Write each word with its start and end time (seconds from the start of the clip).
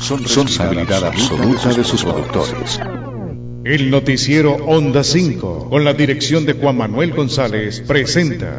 son 0.00 0.22
responsabilidad 0.22 1.04
absoluta 1.04 1.72
de 1.72 1.84
sus 1.84 2.02
productores. 2.04 2.80
El 3.64 3.90
noticiero 3.90 4.54
Onda 4.54 5.04
5, 5.04 5.68
con 5.70 5.84
la 5.84 5.94
dirección 5.94 6.44
de 6.44 6.54
Juan 6.54 6.76
Manuel 6.76 7.12
González, 7.12 7.80
presenta 7.86 8.58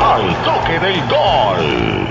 Al 0.00 0.44
toque 0.44 0.78
del 0.78 1.00
gol. 1.08 2.06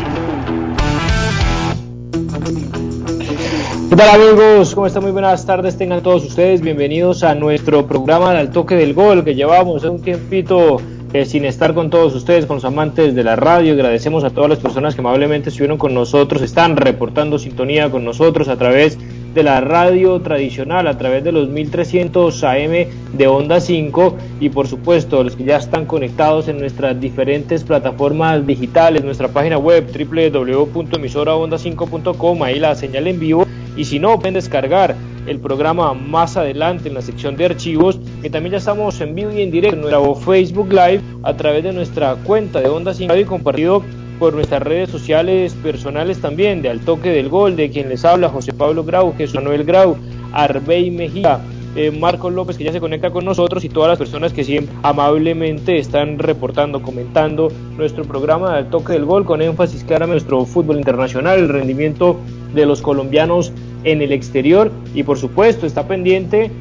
¿Qué 3.89 3.95
tal 3.95 4.21
amigos? 4.21 4.75
¿Cómo 4.75 4.87
están? 4.87 5.03
Muy 5.03 5.13
buenas 5.13 5.45
tardes. 5.45 5.77
Tengan 5.77 6.03
todos 6.03 6.25
ustedes 6.25 6.59
bienvenidos 6.59 7.23
a 7.23 7.33
nuestro 7.33 7.87
programa 7.87 8.31
Al 8.31 8.51
Toque 8.51 8.75
del 8.75 8.93
Gol 8.93 9.23
que 9.23 9.35
llevamos 9.35 9.85
un 9.85 10.01
tiempito 10.01 10.81
eh, 11.13 11.25
sin 11.25 11.45
estar 11.45 11.75
con 11.75 11.89
todos 11.89 12.15
ustedes, 12.15 12.47
con 12.47 12.57
los 12.57 12.65
amantes 12.65 13.13
de 13.13 13.23
la 13.23 13.35
radio. 13.35 13.73
Agradecemos 13.73 14.23
a 14.23 14.31
todas 14.31 14.49
las 14.49 14.59
personas 14.59 14.95
que 14.95 15.01
amablemente 15.01 15.49
estuvieron 15.49 15.77
con 15.77 15.93
nosotros, 15.93 16.41
están 16.41 16.75
reportando 16.75 17.37
sintonía 17.37 17.91
con 17.91 18.03
nosotros 18.03 18.47
a 18.47 18.57
través 18.57 18.97
de 19.33 19.43
la 19.43 19.61
radio 19.61 20.19
tradicional, 20.21 20.87
a 20.87 20.97
través 20.97 21.23
de 21.23 21.31
los 21.31 21.49
1300 21.49 22.43
AM 22.43 22.87
de 23.13 23.27
Onda 23.27 23.59
5 23.59 24.15
y 24.39 24.49
por 24.49 24.67
supuesto 24.67 25.23
los 25.23 25.35
que 25.35 25.43
ya 25.43 25.57
están 25.57 25.85
conectados 25.85 26.47
en 26.47 26.59
nuestras 26.59 26.99
diferentes 26.99 27.63
plataformas 27.63 28.45
digitales, 28.45 29.03
nuestra 29.03 29.27
página 29.27 29.57
web 29.57 29.87
www.emisoraonda5.com, 29.87 32.43
ahí 32.43 32.59
la 32.59 32.75
señal 32.75 33.07
en 33.07 33.19
vivo 33.19 33.47
y 33.75 33.85
si 33.85 33.97
no 33.99 34.19
pueden 34.19 34.35
descargar 34.35 34.95
el 35.27 35.39
programa 35.39 35.93
más 35.93 36.37
adelante 36.37 36.89
en 36.89 36.95
la 36.95 37.01
sección 37.01 37.35
de 37.35 37.45
archivos, 37.45 37.99
que 38.21 38.29
también 38.29 38.51
ya 38.51 38.57
estamos 38.57 38.99
en 39.01 39.15
vivo 39.15 39.31
y 39.31 39.41
en 39.41 39.51
directo 39.51 39.75
en 39.75 39.81
nuestro 39.81 40.15
Facebook 40.15 40.69
Live 40.69 41.01
a 41.23 41.33
través 41.35 41.63
de 41.63 41.73
nuestra 41.73 42.15
cuenta 42.15 42.59
de 42.59 42.69
Onda 42.69 42.93
5 42.93 43.15
y 43.15 43.25
compartido 43.25 43.83
por 44.19 44.33
nuestras 44.33 44.61
redes 44.61 44.89
sociales 44.89 45.53
personales 45.55 46.21
también, 46.21 46.61
de 46.61 46.69
Al 46.69 46.79
Toque 46.79 47.09
del 47.09 47.29
Gol, 47.29 47.55
de 47.55 47.69
quien 47.69 47.89
les 47.89 48.05
habla 48.05 48.29
José 48.29 48.53
Pablo 48.53 48.83
Grau, 48.83 49.13
Jesús 49.17 49.35
Manuel 49.35 49.63
Grau, 49.63 49.97
Arbey 50.31 50.91
Mejía, 50.91 51.39
eh, 51.75 51.89
Marcos 51.89 52.31
López 52.31 52.57
que 52.57 52.63
ya 52.63 52.71
se 52.71 52.79
conecta 52.79 53.09
con 53.09 53.25
nosotros 53.25 53.63
y 53.63 53.69
todas 53.69 53.89
las 53.89 53.97
personas 53.97 54.31
que 54.31 54.43
siempre 54.43 54.75
amablemente 54.83 55.77
están 55.79 56.19
reportando, 56.19 56.83
comentando 56.83 57.51
nuestro 57.75 58.03
programa 58.03 58.55
Al 58.55 58.69
Toque 58.69 58.93
del 58.93 59.05
Gol 59.05 59.25
con 59.25 59.41
énfasis 59.41 59.83
claro 59.83 60.05
en 60.05 60.11
nuestro 60.11 60.45
fútbol 60.45 60.77
internacional, 60.77 61.39
el 61.39 61.49
rendimiento 61.49 62.17
de 62.53 62.67
los 62.67 62.81
colombianos 62.83 63.51
en 63.83 64.01
el 64.01 64.11
exterior. 64.11 64.71
Y 64.93 65.03
por 65.03 65.17
supuesto 65.17 65.65
está 65.65 65.87
pendiente 65.87 66.51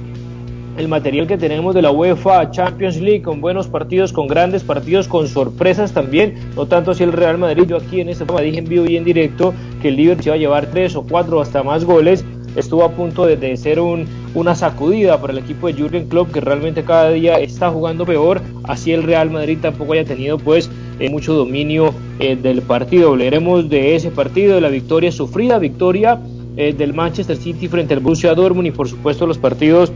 el 0.77 0.89
material 0.89 1.27
que 1.27 1.37
tenemos 1.37 1.75
de 1.75 1.83
la 1.83 1.91
UEFA 1.91 2.51
Champions 2.51 3.01
League 3.01 3.23
con 3.23 3.41
buenos 3.41 3.69
partidos, 3.69 4.13
con 4.13 4.27
grandes 4.27 4.63
partidos, 4.63 5.07
con 5.07 5.29
sorpresas 5.29 5.93
también, 5.93 6.35
no 6.57 6.67
tanto 6.67 6.95
si 6.95 7.03
el 7.03 7.13
Real 7.13 7.39
Madrid, 7.39 7.65
yo 7.69 7.77
aquí 7.77 8.01
en 8.01 8.09
este 8.09 8.25
programa 8.25 8.47
dije 8.47 8.59
en 8.59 8.69
vivo 8.69 8.87
y 8.87 8.97
en 8.97 9.05
directo 9.05 9.53
que 9.81 9.89
el 9.89 9.97
Liverpool 9.97 10.23
se 10.23 10.29
iba 10.31 10.37
a 10.37 10.39
llevar 10.39 10.67
tres 10.71 10.97
o 10.97 11.03
cuatro 11.03 11.41
hasta 11.41 11.63
más 11.63 11.85
goles, 11.85 12.25
estuvo 12.57 12.85
a 12.85 12.91
punto 12.93 13.27
de, 13.27 13.57
ser 13.57 13.81
un, 13.81 14.07
una 14.35 14.55
sacudida 14.55 15.21
para 15.21 15.33
el 15.33 15.41
equipo 15.41 15.67
de 15.67 15.75
Jurgen 15.75 16.09
Klopp 16.09 16.33
que 16.33 16.41
realmente 16.41 16.85
cada 16.85 17.11
día 17.11 17.39
está 17.39 17.71
jugando 17.71 18.07
peor, 18.07 18.41
así 18.65 18.93
el 18.93 19.03
Real 19.03 19.31
Madrid 19.31 19.59
tampoco 19.61 19.93
haya 19.93 20.05
tenido 20.05 20.39
pues 20.39 20.71
eh, 21.01 21.11
mucho 21.11 21.35
dominio 21.35 21.93
eh, 22.19 22.37
del 22.37 22.63
partido, 22.63 23.11
hablaremos 23.11 23.69
de 23.69 23.95
ese 23.95 24.11
partido, 24.11 24.55
de 24.55 24.63
la 24.63 24.69
victoria 24.69 25.13
sufrida, 25.13 25.59
victoria 25.59 26.19
eh, 26.57 26.73
del 26.73 26.95
Manchester 26.95 27.37
City 27.37 27.69
frente 27.69 27.95
al 27.95 28.01
Borussia 28.01 28.35
Dortmund 28.35 28.69
y 28.69 28.71
por 28.73 28.89
supuesto 28.89 29.27
los 29.27 29.39
partidos 29.39 29.93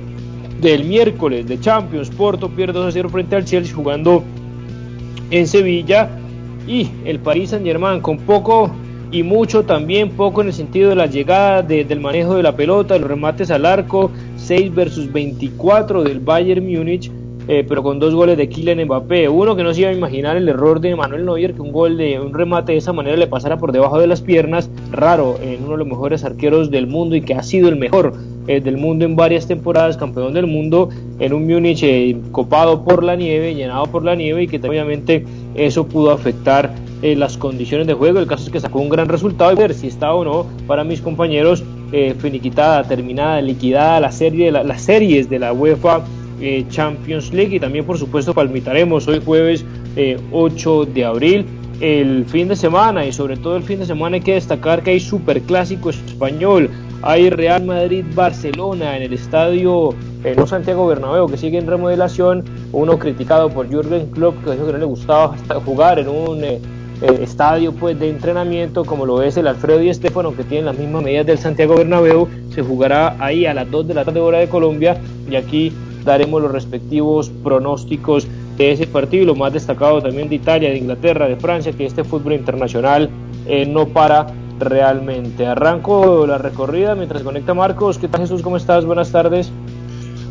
del 0.61 0.85
miércoles 0.85 1.47
de 1.47 1.61
Champions. 1.61 2.11
Porto 2.11 2.49
pierde 2.49 2.75
2 2.75 2.87
a 2.87 2.93
0 2.93 3.09
frente 3.11 3.37
al 3.37 3.45
Chelsea 3.45 3.75
jugando 3.75 4.23
en 5.31 5.47
Sevilla 5.47 6.09
y 6.67 6.89
el 7.05 7.19
Paris 7.19 7.51
Saint 7.51 7.65
Germain 7.65 8.01
con 8.01 8.19
poco 8.19 8.71
y 9.11 9.23
mucho 9.23 9.65
también 9.65 10.11
poco 10.11 10.41
en 10.41 10.49
el 10.49 10.53
sentido 10.53 10.91
de 10.91 10.97
la 10.97 11.07
llegada 11.07 11.63
del 11.63 12.01
manejo 12.01 12.35
de 12.35 12.43
la 12.43 12.57
pelota, 12.57 12.99
los 12.99 13.09
remates 13.09 13.51
al 13.51 13.65
arco, 13.65 14.11
6 14.37 14.75
versus 14.75 15.13
24 15.13 16.03
del 16.03 16.21
Bayern 16.21 16.65
Múnich 16.67 17.11
eh, 17.49 17.65
pero 17.69 17.83
con 17.83 18.01
dos 18.01 18.15
goles 18.15 18.37
de 18.37 18.49
Kylian 18.49 18.85
Mbappé. 18.85 19.29
Uno 19.29 19.55
que 19.55 19.63
no 19.63 19.73
se 19.73 19.83
iba 19.83 19.91
a 19.91 19.93
imaginar 19.93 20.37
el 20.37 20.49
error 20.49 20.81
de 20.81 20.97
Manuel 20.97 21.25
Neuer, 21.25 21.55
que 21.55 21.63
un 21.63 21.71
gol 21.71 21.97
de 21.97 22.19
un 22.19 22.35
remate 22.35 22.73
de 22.73 22.79
esa 22.79 22.93
manera 22.93 23.17
le 23.17 23.29
pasara 23.29 23.57
por 23.57 23.71
debajo 23.71 24.01
de 24.01 24.09
las 24.09 24.21
piernas. 24.21 24.69
Raro 24.91 25.39
en 25.41 25.63
uno 25.63 25.73
de 25.73 25.79
los 25.79 25.87
mejores 25.87 26.25
arqueros 26.25 26.71
del 26.71 26.89
mundo 26.89 27.15
y 27.15 27.21
que 27.21 27.35
ha 27.35 27.43
sido 27.45 27.69
el 27.69 27.77
mejor 27.77 28.15
eh, 28.49 28.61
del 28.61 28.77
mundo 28.77 29.05
en 29.05 29.15
varias 29.15 29.47
temporadas, 29.47 29.97
campeón 29.97 30.35
del 30.35 30.49
mundo, 30.49 30.89
en 31.21 31.33
un 31.33 31.47
Múnich 31.47 31.85
eh, 31.85 32.17
copado 32.33 32.85
por 32.85 33.05
la 33.05 33.15
nieve, 33.15 33.55
llenado 33.55 33.87
por 33.87 34.05
la 34.05 34.17
nieve 34.17 34.43
y 34.43 34.49
que 34.49 34.57
obviamente 34.67 35.25
eso 35.55 35.87
pudo 35.87 36.11
afectar 36.11 36.73
las 37.03 37.37
condiciones 37.37 37.87
de 37.87 37.95
juego. 37.95 38.19
El 38.19 38.27
caso 38.27 38.45
es 38.45 38.51
que 38.51 38.59
sacó 38.59 38.81
un 38.81 38.89
gran 38.89 39.09
resultado 39.09 39.53
y 39.53 39.55
ver 39.55 39.75
si 39.75 39.87
está 39.87 40.13
o 40.13 40.25
no 40.25 40.47
para 40.67 40.83
mis 40.83 41.01
compañeros 41.01 41.63
finiquitada, 42.19 42.83
terminada, 42.83 43.41
liquidada 43.41 44.01
la 44.01 44.11
serie, 44.11 44.51
las 44.51 44.83
series 44.83 45.31
de 45.31 45.39
la 45.39 45.53
UEFA 45.53 46.03
eh, 46.41 46.67
Champions 46.69 47.33
League 47.33 47.57
y 47.57 47.61
también 47.61 47.87
por 47.87 47.99
supuesto 47.99 48.35
palmitaremos 48.35 49.09
hoy 49.09 49.23
jueves 49.25 49.65
8 50.33 50.83
eh, 50.83 50.87
de 50.93 51.05
abril 51.05 51.47
el 51.81 52.27
fin 52.27 52.49
de 52.49 52.57
semana. 52.57 53.07
Y 53.07 53.13
sobre 53.13 53.37
todo 53.37 53.57
el 53.57 53.63
fin 53.63 53.79
de 53.79 53.87
semana 53.87 54.17
hay 54.17 54.23
que 54.23 54.35
destacar 54.35 54.83
que 54.83 54.91
hay 54.91 55.01
superclásico 55.01 55.91
español. 55.91 56.71
Hay 57.03 57.31
Real 57.31 57.65
Madrid 57.65 58.05
Barcelona 58.15 58.97
en 58.97 59.05
el 59.05 59.13
estadio 59.13 59.91
eh, 60.25 60.35
no 60.37 60.47
Santiago 60.47 60.87
Bernabéu 60.87 61.27
que 61.27 61.39
sigue 61.39 61.59
en 61.59 61.67
remodelación. 61.67 62.45
Uno 62.73 62.99
criticado 62.99 63.49
por 63.49 63.69
Jürgen 63.69 64.11
Klopp 64.11 64.45
que 64.45 64.53
dijo 64.53 64.67
que 64.67 64.73
no 64.73 64.79
le 64.79 64.85
gustaba 64.85 65.35
jugar 65.65 65.99
en 65.99 66.09
un 66.09 66.43
estadio 67.03 67.73
pues 67.73 68.01
de 68.01 68.09
entrenamiento 68.09 68.83
como 68.87 69.05
lo 69.05 69.21
es 69.23 69.37
el 69.37 69.47
Alfredo 69.47 69.83
y 69.83 69.91
Estefano 69.91 70.35
que 70.35 70.45
tiene 70.45 70.65
las 70.65 70.79
mismas 70.79 71.03
medidas 71.03 71.27
del 71.27 71.39
Santiago 71.39 71.77
Bernabéu. 71.77 72.29
Se 72.55 72.63
jugará 72.63 73.17
ahí 73.19 73.47
a 73.47 73.55
las 73.55 73.71
2 73.71 73.89
de 73.89 73.95
la 73.95 74.05
tarde 74.05 74.21
hora 74.21 74.39
de 74.39 74.49
Colombia. 74.49 74.99
Y 75.31 75.37
aquí 75.37 75.73
daremos 76.07 76.41
los 76.41 76.51
respectivos 76.51 77.31
pronósticos 77.45 78.27
de 78.57 78.73
ese 78.73 78.87
partido 78.87 79.25
y 79.25 79.27
lo 79.27 79.35
más 79.35 79.53
destacado 79.53 80.01
también 80.01 80.31
de 80.31 80.37
Italia, 80.37 80.71
de 80.71 80.79
Inglaterra, 80.79 81.29
de 81.29 81.37
Francia, 81.37 81.73
que 81.73 81.85
este 81.85 82.05
fútbol 82.05 82.33
internacional 82.33 83.11
eh, 83.47 83.67
no 83.67 83.89
para 83.89 84.27
realmente. 84.59 85.47
Arranco 85.47 86.27
la 86.27 86.39
recorrida 86.39 86.95
mientras 86.95 87.23
conecta 87.23 87.53
Marcos. 87.53 87.99
¿Qué 87.99 88.09
tal 88.09 88.23
Jesús? 88.23 88.41
¿Cómo 88.41 88.57
estás? 88.57 88.87
Buenas 88.87 89.13
tardes. 89.13 89.51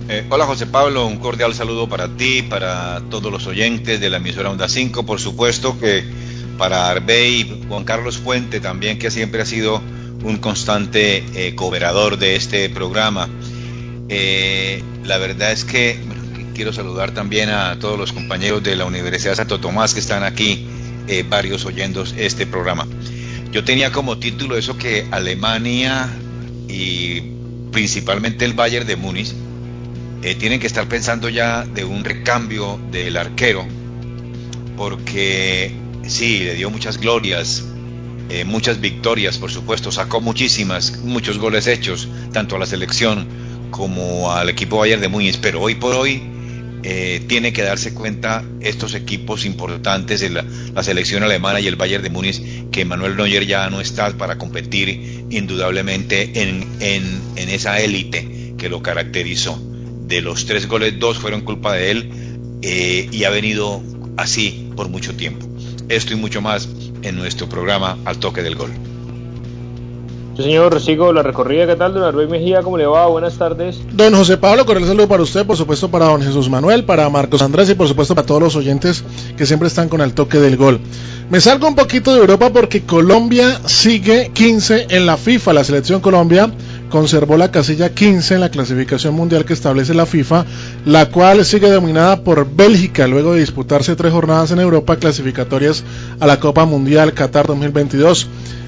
Eh, 0.07 0.25
hola 0.29 0.45
José 0.45 0.67
Pablo, 0.67 1.07
un 1.07 1.17
cordial 1.17 1.55
saludo 1.55 1.89
para 1.89 2.07
ti, 2.07 2.43
para 2.43 3.01
todos 3.09 3.31
los 3.31 3.47
oyentes 3.47 3.99
de 3.99 4.09
la 4.11 4.17
emisora 4.17 4.51
Onda 4.51 4.69
5, 4.69 5.03
por 5.03 5.19
supuesto 5.19 5.79
que 5.79 6.03
para 6.59 6.89
Arbey, 6.89 7.63
Juan 7.67 7.83
Carlos 7.83 8.19
Fuente 8.19 8.59
también, 8.59 8.99
que 8.99 9.09
siempre 9.09 9.41
ha 9.41 9.45
sido 9.45 9.81
un 10.23 10.37
constante 10.37 11.23
eh, 11.33 11.55
de 12.19 12.35
este 12.35 12.69
programa. 12.69 13.27
Eh, 14.07 14.83
la 15.03 15.17
verdad 15.17 15.51
es 15.51 15.65
que 15.65 15.99
quiero 16.53 16.71
saludar 16.71 17.11
también 17.11 17.49
a 17.49 17.77
todos 17.79 17.97
los 17.97 18.13
compañeros 18.13 18.63
de 18.63 18.75
la 18.75 18.85
Universidad 18.85 19.31
de 19.31 19.37
Santo 19.37 19.59
Tomás 19.59 19.93
que 19.93 19.99
están 19.99 20.23
aquí, 20.23 20.67
eh, 21.07 21.25
varios 21.27 21.65
oyendo 21.65 22.03
este 22.17 22.45
programa. 22.45 22.87
Yo 23.51 23.63
tenía 23.63 23.91
como 23.91 24.17
título 24.17 24.57
eso 24.57 24.77
que 24.77 25.07
Alemania 25.11 26.09
y 26.67 27.21
principalmente 27.71 28.45
el 28.45 28.53
Bayern 28.53 28.85
de 28.85 28.95
Múnich 28.95 29.33
eh, 30.21 30.35
tienen 30.35 30.59
que 30.59 30.67
estar 30.67 30.87
pensando 30.87 31.29
ya 31.29 31.65
de 31.65 31.83
un 31.83 32.03
recambio 32.03 32.79
del 32.91 33.17
arquero, 33.17 33.65
porque 34.77 35.73
sí, 36.05 36.39
le 36.39 36.55
dio 36.55 36.69
muchas 36.69 36.99
glorias, 36.99 37.63
muchas 38.47 38.81
victorias, 38.81 39.37
por 39.37 39.51
supuesto, 39.51 39.91
sacó 39.91 40.19
muchísimas, 40.19 40.97
muchos 41.03 41.37
goles 41.37 41.67
hechos, 41.67 42.09
tanto 42.33 42.55
a 42.55 42.59
la 42.59 42.65
selección 42.65 43.44
como 43.75 44.31
al 44.31 44.49
equipo 44.49 44.77
Bayern 44.77 45.01
de 45.01 45.09
Múnich, 45.09 45.37
pero 45.41 45.59
hoy 45.61 45.75
por 45.75 45.93
hoy 45.95 46.21
eh, 46.81 47.21
tiene 47.27 47.51
que 47.51 47.61
darse 47.61 47.93
cuenta 47.93 48.41
estos 48.61 48.93
equipos 48.93 49.43
importantes 49.43 50.21
de 50.21 50.29
la, 50.29 50.45
selección 50.81 51.23
alemana 51.23 51.59
y 51.59 51.67
el 51.67 51.75
Bayern 51.75 52.01
de 52.01 52.09
Múnich 52.09 52.41
que 52.71 52.85
Manuel 52.85 53.17
Neuer 53.17 53.45
ya 53.45 53.69
no 53.69 53.81
está 53.81 54.09
para 54.17 54.37
competir 54.37 55.25
indudablemente 55.29 56.41
en, 56.41 56.65
en, 56.79 57.49
esa 57.49 57.81
élite 57.81 58.53
que 58.57 58.69
lo 58.69 58.81
caracterizó. 58.81 59.61
De 60.07 60.21
los 60.21 60.45
tres 60.45 60.69
goles, 60.69 60.97
dos 60.97 61.17
fueron 61.17 61.41
culpa 61.41 61.73
de 61.73 61.91
él 61.91 62.09
eh, 62.61 63.09
y 63.11 63.25
ha 63.25 63.29
venido 63.29 63.83
así 64.15 64.69
por 64.77 64.87
mucho 64.87 65.15
tiempo. 65.15 65.45
Esto 65.89 66.13
y 66.13 66.15
mucho 66.15 66.41
más 66.41 66.69
en 67.01 67.17
nuestro 67.17 67.49
programa 67.49 67.97
Al 68.05 68.19
Toque 68.19 68.41
del 68.41 68.55
Gol. 68.55 68.71
Señor, 70.37 70.81
sigo 70.81 71.13
la 71.13 71.23
recorrida. 71.23 71.65
¿Qué 71.65 71.75
tal, 71.75 71.93
don 71.93 72.03
Arbey 72.03 72.27
Mejía? 72.27 72.61
¿Cómo 72.61 72.77
le 72.77 72.85
va? 72.85 73.07
Buenas 73.07 73.37
tardes. 73.37 73.79
Don 73.93 74.13
José 74.13 74.37
Pablo, 74.37 74.65
cordial 74.65 74.89
saludo 74.89 75.07
para 75.07 75.23
usted, 75.23 75.45
por 75.45 75.55
supuesto 75.55 75.89
para 75.89 76.05
don 76.05 76.21
Jesús 76.21 76.49
Manuel, 76.49 76.83
para 76.83 77.09
Marcos 77.09 77.41
Andrés 77.41 77.69
y 77.69 77.75
por 77.75 77.87
supuesto 77.87 78.15
para 78.15 78.27
todos 78.27 78.41
los 78.41 78.55
oyentes 78.57 79.05
que 79.37 79.45
siempre 79.45 79.69
están 79.69 79.87
con 79.87 80.01
el 80.01 80.13
toque 80.13 80.39
del 80.39 80.57
gol. 80.57 80.81
Me 81.29 81.39
salgo 81.39 81.67
un 81.67 81.75
poquito 81.75 82.13
de 82.13 82.19
Europa 82.19 82.51
porque 82.51 82.81
Colombia 82.83 83.61
sigue 83.65 84.29
15 84.33 84.87
en 84.89 85.05
la 85.05 85.15
FIFA. 85.15 85.53
La 85.53 85.63
selección 85.63 86.01
Colombia 86.01 86.51
conservó 86.89 87.37
la 87.37 87.49
casilla 87.49 87.89
15 87.95 88.35
en 88.35 88.41
la 88.41 88.49
clasificación 88.49 89.15
mundial 89.15 89.45
que 89.45 89.53
establece 89.53 89.93
la 89.93 90.05
FIFA, 90.05 90.45
la 90.85 91.09
cual 91.09 91.45
sigue 91.45 91.71
dominada 91.71 92.23
por 92.23 92.45
Bélgica 92.53 93.07
luego 93.07 93.33
de 93.33 93.39
disputarse 93.39 93.95
tres 93.95 94.11
jornadas 94.11 94.51
en 94.51 94.59
Europa 94.59 94.97
clasificatorias 94.97 95.83
a 96.19 96.27
la 96.27 96.39
Copa 96.39 96.65
Mundial 96.65 97.13
Qatar 97.13 97.47
2022. 97.47 98.27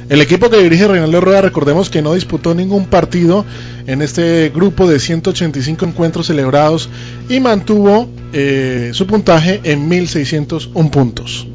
El 0.10 0.22
equipo 0.22 0.50
que 0.50 0.58
dirige 0.58 0.88
Reinaldo 0.88 1.20
Rueda, 1.20 1.42
recordemos 1.42 1.90
que 1.90 2.02
no 2.02 2.14
disputó 2.14 2.56
ningún 2.56 2.86
partido 2.86 3.44
en 3.88 4.02
este 4.02 4.50
grupo 4.56 4.88
de 4.88 5.00
185 5.00 5.84
encuentros 5.84 6.28
celebrados 6.28 6.90
y 7.28 7.42
mantuvo 7.42 8.08
eh, 8.32 8.92
su 8.94 9.06
puntaje 9.06 9.60
en 9.66 9.90
1601 9.90 10.92
puntos. 10.92 11.46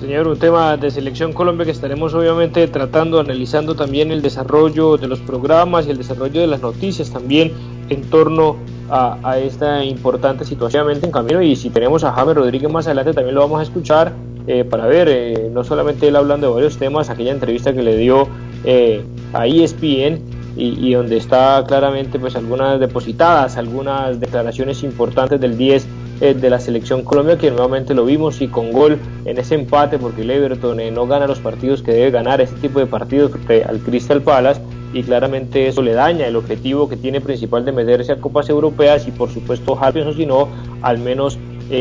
Señor, 0.00 0.26
un 0.26 0.38
tema 0.40 0.76
de 0.76 0.90
Selección 0.90 1.32
Colombia 1.32 1.64
que 1.64 1.70
estaremos 1.70 2.14
obviamente 2.14 2.66
tratando, 2.66 3.20
analizando 3.20 3.76
también 3.76 4.10
el 4.10 4.20
desarrollo 4.20 4.96
de 4.96 5.06
los 5.06 5.20
programas 5.20 5.86
y 5.86 5.90
el 5.90 5.98
desarrollo 5.98 6.40
de 6.40 6.48
las 6.48 6.62
noticias 6.62 7.10
también 7.10 7.52
en 7.90 8.02
torno 8.02 8.56
a, 8.90 9.38
esta 9.38 9.84
importante 9.84 10.44
situación 10.44 10.90
en 10.90 11.12
camino. 11.12 11.42
Y 11.42 11.54
si 11.54 11.70
tenemos 11.70 12.02
a 12.02 12.12
Jaime 12.12 12.34
Rodríguez 12.34 12.72
más 12.72 12.86
adelante, 12.86 13.12
también 13.12 13.36
lo 13.36 13.42
vamos 13.42 13.60
a 13.60 13.62
escuchar 13.62 14.14
eh, 14.50 14.64
para 14.64 14.86
ver, 14.86 15.08
eh, 15.10 15.50
no 15.52 15.62
solamente 15.62 16.08
él 16.08 16.16
hablando 16.16 16.46
de 16.46 16.54
varios 16.54 16.78
temas, 16.78 17.10
aquella 17.10 17.32
entrevista 17.32 17.74
que 17.74 17.82
le 17.82 17.98
dio 17.98 18.28
eh, 18.64 19.02
a 19.34 19.46
ESPN 19.46 20.38
y, 20.56 20.92
donde 20.94 21.18
está 21.18 21.62
claramente 21.68 22.18
pues 22.18 22.34
algunas 22.34 22.80
depositadas, 22.80 23.58
algunas 23.58 24.18
declaraciones 24.18 24.82
importantes 24.82 25.38
del 25.38 25.56
10 25.56 25.86
de 26.18 26.50
la 26.50 26.58
selección 26.58 27.04
Colombia 27.04 27.38
que 27.38 27.48
nuevamente 27.52 27.94
lo 27.94 28.04
vimos 28.04 28.40
y 28.40 28.48
con 28.48 28.72
gol 28.72 28.98
en 29.24 29.38
ese 29.38 29.54
empate 29.54 29.98
porque 29.98 30.22
el 30.22 30.30
Everton 30.32 30.80
no 30.92 31.06
gana 31.06 31.28
los 31.28 31.38
partidos 31.38 31.80
que 31.80 31.92
debe 31.92 32.10
ganar 32.10 32.40
ese 32.40 32.56
tipo 32.56 32.80
de 32.80 32.86
partidos 32.86 33.30
al 33.68 33.78
Crystal 33.78 34.20
Palace 34.20 34.60
y 34.92 35.04
claramente 35.04 35.68
eso 35.68 35.80
le 35.80 35.92
daña 35.92 36.26
el 36.26 36.34
objetivo 36.34 36.88
que 36.88 36.96
tiene 36.96 37.20
principal 37.20 37.64
de 37.64 37.70
meterse 37.70 38.10
a 38.10 38.16
Copas 38.16 38.48
Europeas 38.48 39.06
y 39.06 39.12
por 39.12 39.30
supuesto 39.30 39.78
Champions 39.80 40.08
o 40.08 40.12
si 40.14 40.26
no 40.26 40.48
al 40.82 40.98
menos 40.98 41.38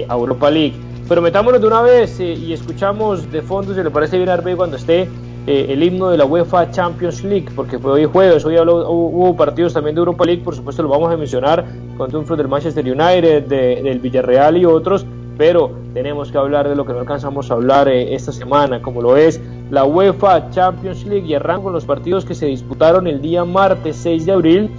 a 0.08 0.14
Europa 0.14 0.52
League 0.52 0.76
pero 1.08 1.22
metámonos 1.22 1.62
de 1.62 1.68
una 1.68 1.82
vez 1.82 2.20
eh, 2.20 2.34
y 2.34 2.54
escuchamos 2.54 3.32
de 3.32 3.42
fondo, 3.42 3.74
si 3.74 3.82
le 3.82 3.90
parece 3.90 4.18
bien, 4.18 4.30
Arbe, 4.30 4.56
cuando 4.56 4.76
esté 4.76 5.08
eh, 5.48 5.68
el 5.70 5.82
himno 5.82 6.10
de 6.10 6.18
la 6.18 6.26
UEFA 6.26 6.72
Champions 6.72 7.24
League, 7.24 7.48
porque 7.56 7.80
fue 7.80 7.94
hoy 7.94 8.06
jueves, 8.06 8.44
hoy 8.44 8.58
hubo 8.60 9.36
partidos 9.38 9.74
también 9.74 9.96
de 9.96 10.00
Europa 10.00 10.26
League, 10.26 10.44
por 10.44 10.54
supuesto 10.54 10.84
lo 10.84 10.90
vamos 10.90 11.14
a 11.14 11.16
mencionar, 11.16 11.64
con 11.98 12.10
triunfos 12.10 12.38
del 12.38 12.50
Manchester 12.50 12.84
United, 12.84 13.44
del 13.46 14.00
Villarreal 14.00 14.58
y 14.58 14.66
otros, 14.66 15.06
pero 15.38 15.72
tenemos 15.94 16.32
que 16.32 16.38
hablar 16.38 16.68
de 16.68 16.76
lo 16.76 16.86
que 16.86 16.92
no 16.92 17.00
alcanzamos 17.00 17.50
a 17.50 17.54
hablar 17.54 17.88
eh, 17.88 18.14
esta 18.14 18.34
semana, 18.34 18.82
como 18.82 19.02
lo 19.02 19.16
es 19.16 19.40
la 19.72 19.86
UEFA 19.86 20.50
Champions 20.50 21.06
League, 21.06 21.28
y 21.28 21.34
arranco 21.36 21.64
con 21.64 21.74
los 21.74 21.86
partidos 21.86 22.26
que 22.26 22.36
se 22.36 22.48
disputaron 22.48 23.08
el 23.08 23.22
día 23.22 23.46
martes 23.46 23.96
6 23.98 24.26
de 24.26 24.32
abril, 24.34 24.70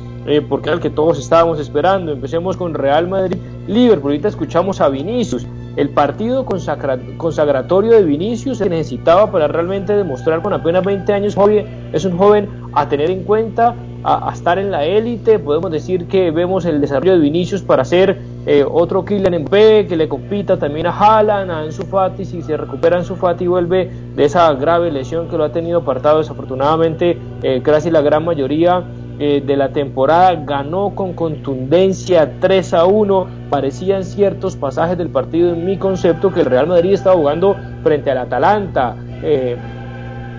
porque 0.50 0.69
era 0.69 0.76
el 0.76 0.82
que 0.82 0.90
todos 0.90 1.19
estábamos 1.19 1.58
esperando. 1.58 2.12
Empecemos 2.12 2.58
con 2.58 2.75
Real 2.75 3.08
Madrid, 3.08 3.38
Liverpool, 3.66 4.10
ahorita 4.10 4.28
escuchamos 4.28 4.78
a 4.82 4.90
Vinicius, 4.90 5.46
el 5.76 5.90
partido 5.90 6.44
consagratorio 6.44 7.92
de 7.92 8.02
Vinicius 8.02 8.58
se 8.58 8.68
necesitaba 8.68 9.30
para 9.30 9.46
realmente 9.46 9.94
demostrar 9.94 10.42
con 10.42 10.52
apenas 10.52 10.84
20 10.84 11.12
años 11.12 11.36
es 11.92 12.04
un 12.04 12.18
joven 12.18 12.48
a 12.72 12.88
tener 12.88 13.10
en 13.10 13.24
cuenta, 13.24 13.74
a, 14.02 14.30
estar 14.32 14.58
en 14.58 14.70
la 14.70 14.84
élite. 14.84 15.38
Podemos 15.38 15.70
decir 15.70 16.06
que 16.06 16.30
vemos 16.30 16.64
el 16.64 16.80
desarrollo 16.80 17.12
de 17.12 17.18
Vinicius 17.18 17.62
para 17.62 17.84
ser 17.84 18.18
eh, 18.46 18.64
otro 18.68 19.04
Kylian 19.04 19.42
Mbappé 19.42 19.86
que 19.86 19.96
le 19.96 20.08
compita 20.08 20.58
también 20.58 20.86
a 20.86 20.90
Haaland, 20.90 21.50
a 21.50 21.60
Ansu 21.60 21.84
Fati. 21.84 22.24
Si 22.24 22.42
se 22.42 22.56
recupera 22.56 22.96
Ansu 22.96 23.16
Fati 23.16 23.46
vuelve 23.46 23.90
de 24.16 24.24
esa 24.24 24.52
grave 24.54 24.90
lesión 24.90 25.28
que 25.28 25.36
lo 25.36 25.44
ha 25.44 25.52
tenido 25.52 25.78
apartado 25.78 26.18
desafortunadamente 26.18 27.18
eh, 27.42 27.60
casi 27.62 27.90
la 27.90 28.00
gran 28.00 28.24
mayoría 28.24 28.82
eh, 29.18 29.42
de 29.44 29.56
la 29.56 29.70
temporada, 29.70 30.34
ganó 30.44 30.94
con 30.94 31.14
contundencia 31.14 32.38
3 32.40 32.74
a 32.74 32.84
1. 32.84 33.26
Parecían 33.50 34.04
ciertos 34.04 34.56
pasajes 34.56 34.96
del 34.96 35.08
partido 35.08 35.52
en 35.52 35.66
mi 35.66 35.76
concepto 35.76 36.32
que 36.32 36.40
el 36.40 36.46
Real 36.46 36.68
Madrid 36.68 36.92
estaba 36.92 37.16
jugando 37.16 37.56
frente 37.82 38.12
al 38.12 38.18
Atalanta, 38.18 38.94
eh, 39.22 39.56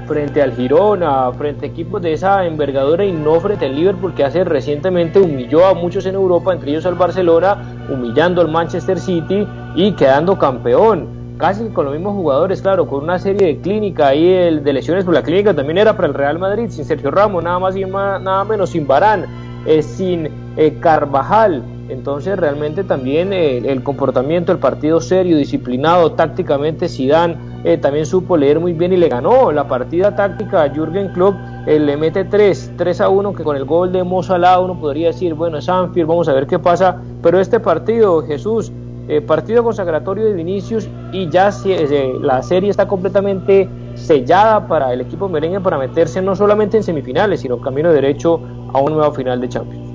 frente 0.07 0.41
al 0.41 0.53
Girona, 0.53 1.31
frente 1.33 1.65
a 1.65 1.69
equipos 1.69 2.01
de 2.01 2.13
esa 2.13 2.45
envergadura 2.45 3.03
y 3.03 3.11
no 3.11 3.39
frente 3.41 3.65
al 3.65 3.75
Liverpool 3.75 4.13
que 4.13 4.23
hace 4.23 4.45
recientemente 4.45 5.19
humilló 5.19 5.65
a 5.65 5.73
muchos 5.73 6.05
en 6.05 6.15
Europa, 6.15 6.53
entre 6.53 6.71
ellos 6.71 6.85
al 6.85 6.95
Barcelona, 6.95 7.85
humillando 7.89 8.41
al 8.41 8.47
Manchester 8.47 8.97
City 8.97 9.45
y 9.75 9.91
quedando 9.91 10.37
campeón 10.37 11.18
casi 11.39 11.69
con 11.69 11.85
los 11.85 11.93
mismos 11.93 12.13
jugadores, 12.15 12.61
claro, 12.61 12.85
con 12.85 13.01
una 13.01 13.17
serie 13.17 13.47
de 13.47 13.57
clínica 13.61 14.09
ahí 14.09 14.27
el, 14.27 14.63
de 14.63 14.73
lesiones, 14.73 15.05
pero 15.05 15.13
la 15.13 15.23
clínica 15.23 15.53
también 15.53 15.77
era 15.77 15.95
para 15.95 16.09
el 16.09 16.13
Real 16.13 16.37
Madrid, 16.37 16.69
sin 16.69 16.83
Sergio 16.83 17.09
Ramos, 17.11 17.43
nada 17.43 17.57
más 17.57 17.77
y 17.77 17.85
nada 17.85 18.43
menos, 18.43 18.71
sin 18.71 18.85
Barán, 18.85 19.25
eh, 19.65 19.81
sin 19.81 20.29
eh, 20.57 20.77
Carvajal. 20.81 21.63
Entonces 21.87 22.37
realmente 22.37 22.83
también 22.83 23.31
eh, 23.31 23.57
el 23.57 23.81
comportamiento, 23.83 24.51
el 24.51 24.59
partido 24.59 24.99
serio, 24.99 25.37
disciplinado, 25.37 26.11
tácticamente 26.11 26.87
Zidane 26.87 27.49
también 27.81 28.05
supo 28.05 28.37
leer 28.37 28.57
muy 28.57 28.71
bien 28.71 28.93
y 28.93 28.97
le 28.97 29.09
ganó 29.09 29.51
la 29.51 29.67
partida 29.67 30.15
táctica 30.15 30.63
a 30.63 30.69
Jürgen 30.69 31.11
Klopp, 31.11 31.35
le 31.67 31.97
mete 31.97 32.23
3, 32.23 32.71
3 32.77 33.01
a 33.01 33.09
1 33.09 33.33
que 33.33 33.43
con 33.43 33.57
el 33.57 33.65
gol 33.65 33.91
de 33.91 34.01
Mo 34.01 34.23
Salah 34.23 34.61
uno 34.61 34.79
podría 34.79 35.07
decir, 35.07 35.33
bueno, 35.33 35.57
es 35.57 35.67
vamos 35.67 36.29
a 36.29 36.33
ver 36.33 36.47
qué 36.47 36.57
pasa, 36.57 37.01
pero 37.21 37.37
este 37.37 37.59
partido, 37.59 38.25
Jesús, 38.25 38.71
eh, 39.11 39.21
partido 39.21 39.63
consagratorio 39.63 40.25
de 40.25 40.33
Vinicius 40.33 40.87
y 41.11 41.27
ya 41.29 41.49
eh, 41.65 42.13
la 42.21 42.43
serie 42.43 42.69
está 42.69 42.87
completamente 42.87 43.67
sellada 43.95 44.67
para 44.67 44.93
el 44.93 45.01
equipo 45.01 45.27
merengue 45.27 45.59
para 45.61 45.79
meterse 45.79 46.21
no 46.21 46.35
solamente 46.35 46.77
en 46.77 46.83
semifinales, 46.83 47.41
sino 47.41 47.59
camino 47.59 47.91
derecho 47.91 48.39
a 48.71 48.77
un 48.77 48.93
nuevo 48.93 49.11
final 49.11 49.41
de 49.41 49.49
Champions. 49.49 49.89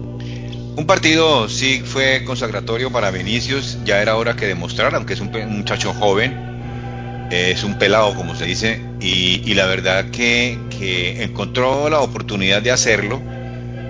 Un 0.77 0.85
partido 0.89 1.49
sí 1.49 1.81
fue 1.85 2.25
consagratorio 2.27 2.91
para 2.91 3.13
Vinicius, 3.13 3.79
ya 3.85 4.03
era 4.03 4.17
hora 4.17 4.35
que 4.35 4.47
demostrara, 4.47 4.97
aunque 4.97 5.13
es 5.13 5.21
un, 5.21 5.31
muchacho 5.49 5.95
joven, 5.95 7.29
es 7.31 7.63
un 7.63 7.79
pelado 7.79 8.17
como 8.17 8.35
se 8.35 8.47
dice, 8.47 8.85
y, 8.99 9.55
la 9.55 9.67
verdad 9.67 10.07
que, 10.11 10.59
que, 10.77 11.23
encontró 11.23 11.89
la 11.89 12.01
oportunidad 12.01 12.63
de 12.63 12.73
hacerlo 12.73 13.23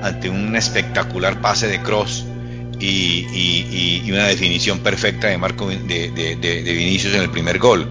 ante 0.02 0.28
un 0.28 0.54
espectacular 0.54 1.40
pase 1.40 1.66
de 1.66 1.80
cross 1.80 2.26
y, 2.80 4.10
una 4.10 4.26
definición 4.26 4.80
perfecta 4.80 5.28
de 5.28 5.38
Marco 5.38 5.68
de, 5.68 6.62
Vinicius 6.64 7.14
en 7.14 7.22
el 7.22 7.30
primer 7.30 7.58
gol. 7.58 7.88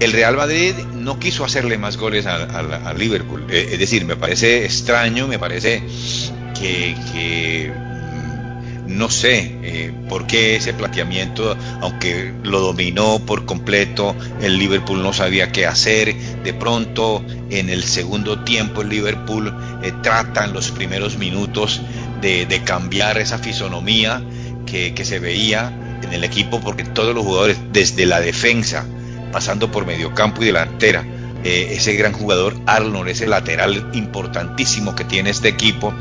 El 0.00 0.12
Real 0.12 0.36
Madrid 0.36 0.74
no 0.92 1.18
quiso 1.18 1.44
hacerle 1.44 1.78
más 1.78 1.96
goles 1.96 2.26
al 2.26 2.98
Liverpool. 2.98 3.46
Eh, 3.48 3.70
es 3.72 3.78
decir, 3.78 4.04
me 4.04 4.16
parece 4.16 4.64
extraño, 4.64 5.28
me 5.28 5.38
parece 5.38 5.82
que, 6.58 7.72
no 8.86 9.08
sé 9.10 9.58
eh, 9.62 9.92
por 10.08 10.26
qué 10.26 10.56
ese 10.56 10.74
planteamiento, 10.74 11.56
aunque 11.80 12.32
lo 12.42 12.60
dominó 12.60 13.18
por 13.20 13.46
completo, 13.46 14.14
el 14.40 14.58
Liverpool 14.58 15.02
no 15.02 15.12
sabía 15.12 15.52
qué 15.52 15.66
hacer. 15.66 16.14
De 16.42 16.52
pronto, 16.52 17.24
en 17.50 17.70
el 17.70 17.84
segundo 17.84 18.44
tiempo, 18.44 18.82
el 18.82 18.88
Liverpool 18.88 19.54
eh, 19.82 19.92
trata 20.02 20.44
en 20.44 20.52
los 20.52 20.70
primeros 20.70 21.16
minutos 21.16 21.80
de, 22.20 22.62
cambiar 22.64 23.18
esa 23.18 23.38
fisonomía 23.38 24.22
que, 24.66 25.04
se 25.04 25.18
veía 25.18 26.00
en 26.02 26.12
el 26.12 26.24
equipo, 26.24 26.60
porque 26.60 26.84
todos 26.84 27.14
los 27.14 27.24
jugadores, 27.24 27.58
desde 27.72 28.06
la 28.06 28.20
defensa, 28.20 28.86
pasando 29.30 29.70
por 29.70 29.84
mediocampo 29.84 30.42
y 30.42 30.46
delantera, 30.46 31.04
eh, 31.44 31.74
ese 31.76 31.94
gran 31.94 32.12
jugador 32.12 32.56
Arnold, 32.64 33.10
ese 33.10 33.26
lateral 33.26 33.90
importantísimo 33.92 34.94
que 34.94 35.04
tiene 35.04 35.30
este 35.30 35.48
equipo, 35.48 35.92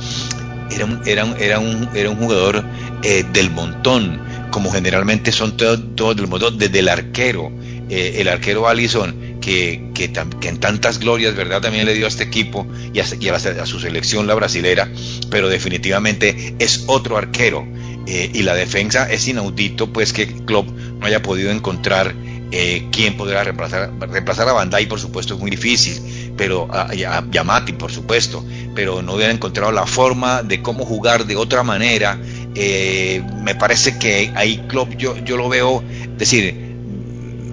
era 0.72 0.86
un, 0.86 1.02
era 1.06 1.36
era 1.40 1.60
un, 1.60 1.90
era 1.94 2.10
un 2.10 2.18
jugador 2.18 2.64
eh, 3.04 3.26
del 3.34 3.50
montón, 3.52 4.22
como 4.52 4.72
generalmente 4.72 5.32
son 5.32 5.58
todos, 5.58 5.96
todos 5.96 6.16
del 6.16 6.28
montón, 6.28 6.58
desde 6.58 6.80
el 6.80 6.90
arquero, 6.90 7.52
eh, 7.90 8.16
el 8.18 8.28
arquero 8.28 8.68
Allison, 8.68 9.40
que, 9.42 9.90
que, 9.94 10.12
en 10.48 10.60
tantas 10.60 11.00
glorias, 11.00 11.36
¿verdad? 11.36 11.62
También 11.62 11.86
le 11.86 11.94
dio 11.94 12.06
a 12.06 12.08
este 12.08 12.24
equipo 12.24 12.66
y 12.94 13.00
a, 13.00 13.66
su 13.66 13.80
selección, 13.80 14.26
la 14.26 14.36
brasilera, 14.36 14.90
pero 15.30 15.50
definitivamente 15.50 16.56
es 16.60 16.86
otro 16.88 17.18
arquero. 17.18 17.68
eh, 18.06 18.30
y 18.34 18.44
la 18.44 18.54
defensa 18.54 19.10
es 19.12 19.28
inaudito 19.28 19.92
pues 19.94 20.12
que 20.12 20.28
Klopp 20.28 20.70
no 21.00 21.06
haya 21.06 21.22
podido 21.22 21.52
encontrar 21.52 22.14
eh, 22.56 22.88
quién 22.92 23.18
podrá 23.18 23.44
reemplazar, 23.44 23.92
reemplazar 24.00 24.48
a 24.48 24.54
Bandai 24.54 24.86
por 24.86 25.00
supuesto 25.00 25.34
es 25.34 25.40
muy 25.40 25.50
difícil 25.50 26.34
pero 26.38 26.68
a, 26.72 26.94
Yamati 26.94 27.74
por 27.74 27.92
supuesto 27.92 28.46
pero 28.76 29.02
no 29.02 29.16
hubiera 29.16 29.34
encontrado 29.34 29.72
la 29.72 29.88
forma 29.88 30.44
de 30.44 30.62
cómo 30.62 30.86
jugar 30.86 31.26
de 31.26 31.36
otra 31.36 31.64
manera 31.64 32.20
eh, 32.54 33.24
me 33.42 33.56
parece 33.56 33.98
que 33.98 34.32
ahí 34.36 34.64
Klopp 34.68 34.94
yo, 34.98 35.18
yo 35.18 35.36
lo 35.36 35.50
veo 35.50 35.84
decir 36.16 36.54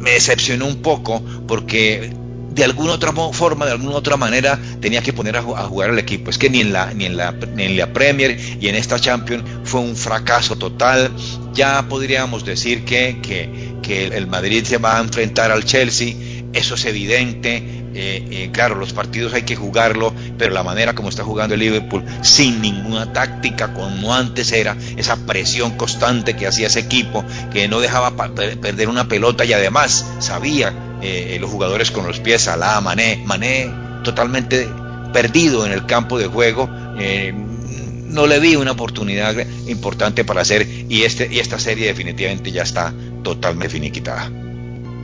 me 0.01 0.11
decepcionó 0.11 0.67
un 0.67 0.83
poco 0.83 1.23
porque 1.49 2.13
de 2.51 2.65
alguna 2.65 2.93
otra 2.93 3.13
forma, 3.13 3.67
de 3.67 3.73
alguna 3.73 3.97
otra 3.97 4.17
manera, 4.17 4.59
tenía 4.81 5.03
que 5.03 5.13
poner 5.13 5.37
a, 5.37 5.43
jugar 5.43 5.91
al 5.91 5.99
equipo. 5.99 6.31
Es 6.31 6.39
que 6.39 6.51
ni 6.51 6.61
en, 6.61 6.73
la, 6.73 6.93
ni, 6.93 7.07
en 7.07 7.17
la, 7.17 7.33
ni 7.33 7.65
en 7.65 7.77
la 7.77 7.93
Premier 7.93 8.39
y 8.61 8.69
en 8.69 8.75
esta 8.75 8.99
Champions 8.99 9.45
fue 9.65 9.81
un 9.81 9.97
fracaso 9.97 10.57
total. 10.57 11.11
Ya 11.53 11.87
podríamos 11.89 12.45
decir 12.45 12.85
que, 12.85 13.21
que, 13.23 13.75
que 13.83 14.07
el 14.07 14.27
Madrid 14.27 14.65
se 14.65 14.79
va 14.79 14.99
a 14.99 15.01
enfrentar 15.01 15.51
al 15.51 15.65
Chelsea, 15.65 16.15
eso 16.53 16.75
es 16.75 16.85
evidente. 16.85 17.80
Eh, 17.95 18.27
eh, 18.31 18.51
claro, 18.53 18.77
los 18.77 18.93
partidos 18.93 19.33
hay 19.35 19.43
que 19.43 19.57
jugarlo, 19.57 20.13
pero 20.39 20.53
la 20.53 20.63
manera 20.63 20.95
como 20.95 21.09
está 21.09 21.25
jugando 21.25 21.55
el 21.55 21.61
Liverpool, 21.61 22.05
sin 22.23 22.61
ninguna 22.61 23.13
táctica, 23.13 23.73
como 23.73 24.15
antes 24.15 24.53
era, 24.53 24.77
esa 24.97 25.17
presión 25.27 25.77
constante 25.77 26.37
que 26.37 26.47
hacía 26.47 26.69
ese 26.69 26.81
equipo, 26.81 27.25
que 27.53 27.69
no 27.69 27.81
dejaba 27.81 28.15
perder 28.35 28.89
una 28.89 29.09
pelota 29.09 29.45
y 29.45 29.53
además 29.53 30.07
sabía 30.21 30.73
eh, 31.03 31.39
los 31.41 31.51
jugadores 31.51 31.91
con 31.91 32.07
los 32.07 32.21
pies, 32.21 32.43
Salah, 32.43 32.81
Mané, 32.81 33.23
Mané 33.25 33.71
totalmente 34.05 34.69
perdido 35.13 35.67
en 35.67 35.73
el 35.73 35.87
campo 35.87 36.19
de 36.19 36.27
juego. 36.27 36.69
Eh, 36.99 37.33
no 37.35 38.27
le 38.27 38.41
vi 38.41 38.57
una 38.57 38.73
oportunidad 38.73 39.37
importante 39.69 40.25
para 40.25 40.43
hacer 40.43 40.67
y 40.89 41.03
este 41.03 41.29
y 41.33 41.39
esta 41.39 41.59
serie 41.59 41.87
definitivamente 41.87 42.51
ya 42.51 42.63
está 42.63 42.93
totalmente 43.23 43.69
finiquitada. 43.69 44.31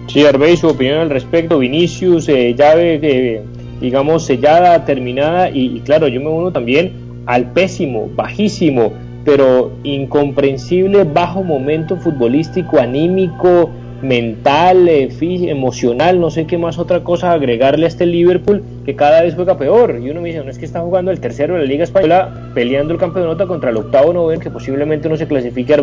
Sí, 0.07 0.25
Arbey, 0.25 0.57
su 0.57 0.69
opinión 0.69 0.99
al 1.01 1.11
respecto, 1.11 1.59
Vinicius, 1.59 2.29
eh, 2.29 2.55
llave, 2.55 3.01
eh, 3.03 3.43
digamos, 3.81 4.25
sellada, 4.25 4.85
terminada, 4.85 5.51
y, 5.51 5.81
claro, 5.81 6.09
yo 6.09 6.21
me 6.21 6.29
uno 6.29 6.53
también 6.53 6.93
al 7.27 7.53
pésimo, 7.53 8.09
bajísimo, 8.15 8.93
pero 9.25 9.73
incomprensible, 9.83 11.03
bajo 11.05 11.43
momento 11.43 11.97
futbolístico, 11.97 12.79
anímico, 12.79 13.71
mental, 14.01 14.89
eh, 14.89 15.09
emocional, 15.21 16.21
no 16.21 16.31
sé 16.31 16.47
qué 16.47 16.57
más 16.57 16.79
otra 16.79 17.03
cosa 17.03 17.33
agregarle 17.33 17.87
a 17.87 17.89
este 17.89 18.07
Liverpool 18.07 18.63
que 18.85 18.95
cada 18.95 19.23
vez 19.23 19.35
juega 19.35 19.59
peor. 19.59 19.99
Y 20.01 20.11
uno 20.11 20.21
me 20.21 20.29
dice, 20.29 20.45
no 20.45 20.51
es 20.51 20.59
que 20.59 20.67
está 20.67 20.81
jugando 20.81 21.11
el 21.11 21.19
tercero 21.19 21.55
de 21.55 21.61
la 21.61 21.67
Liga 21.67 21.83
Española 21.83 22.51
peleando 22.55 22.93
el 22.93 23.01
campeonato 23.01 23.49
contra 23.49 23.71
el 23.71 23.77
octavo 23.77 24.13
noveno 24.13 24.41
que 24.41 24.51
posiblemente 24.51 25.09
no 25.09 25.17
se 25.17 25.27
clasifique 25.27 25.75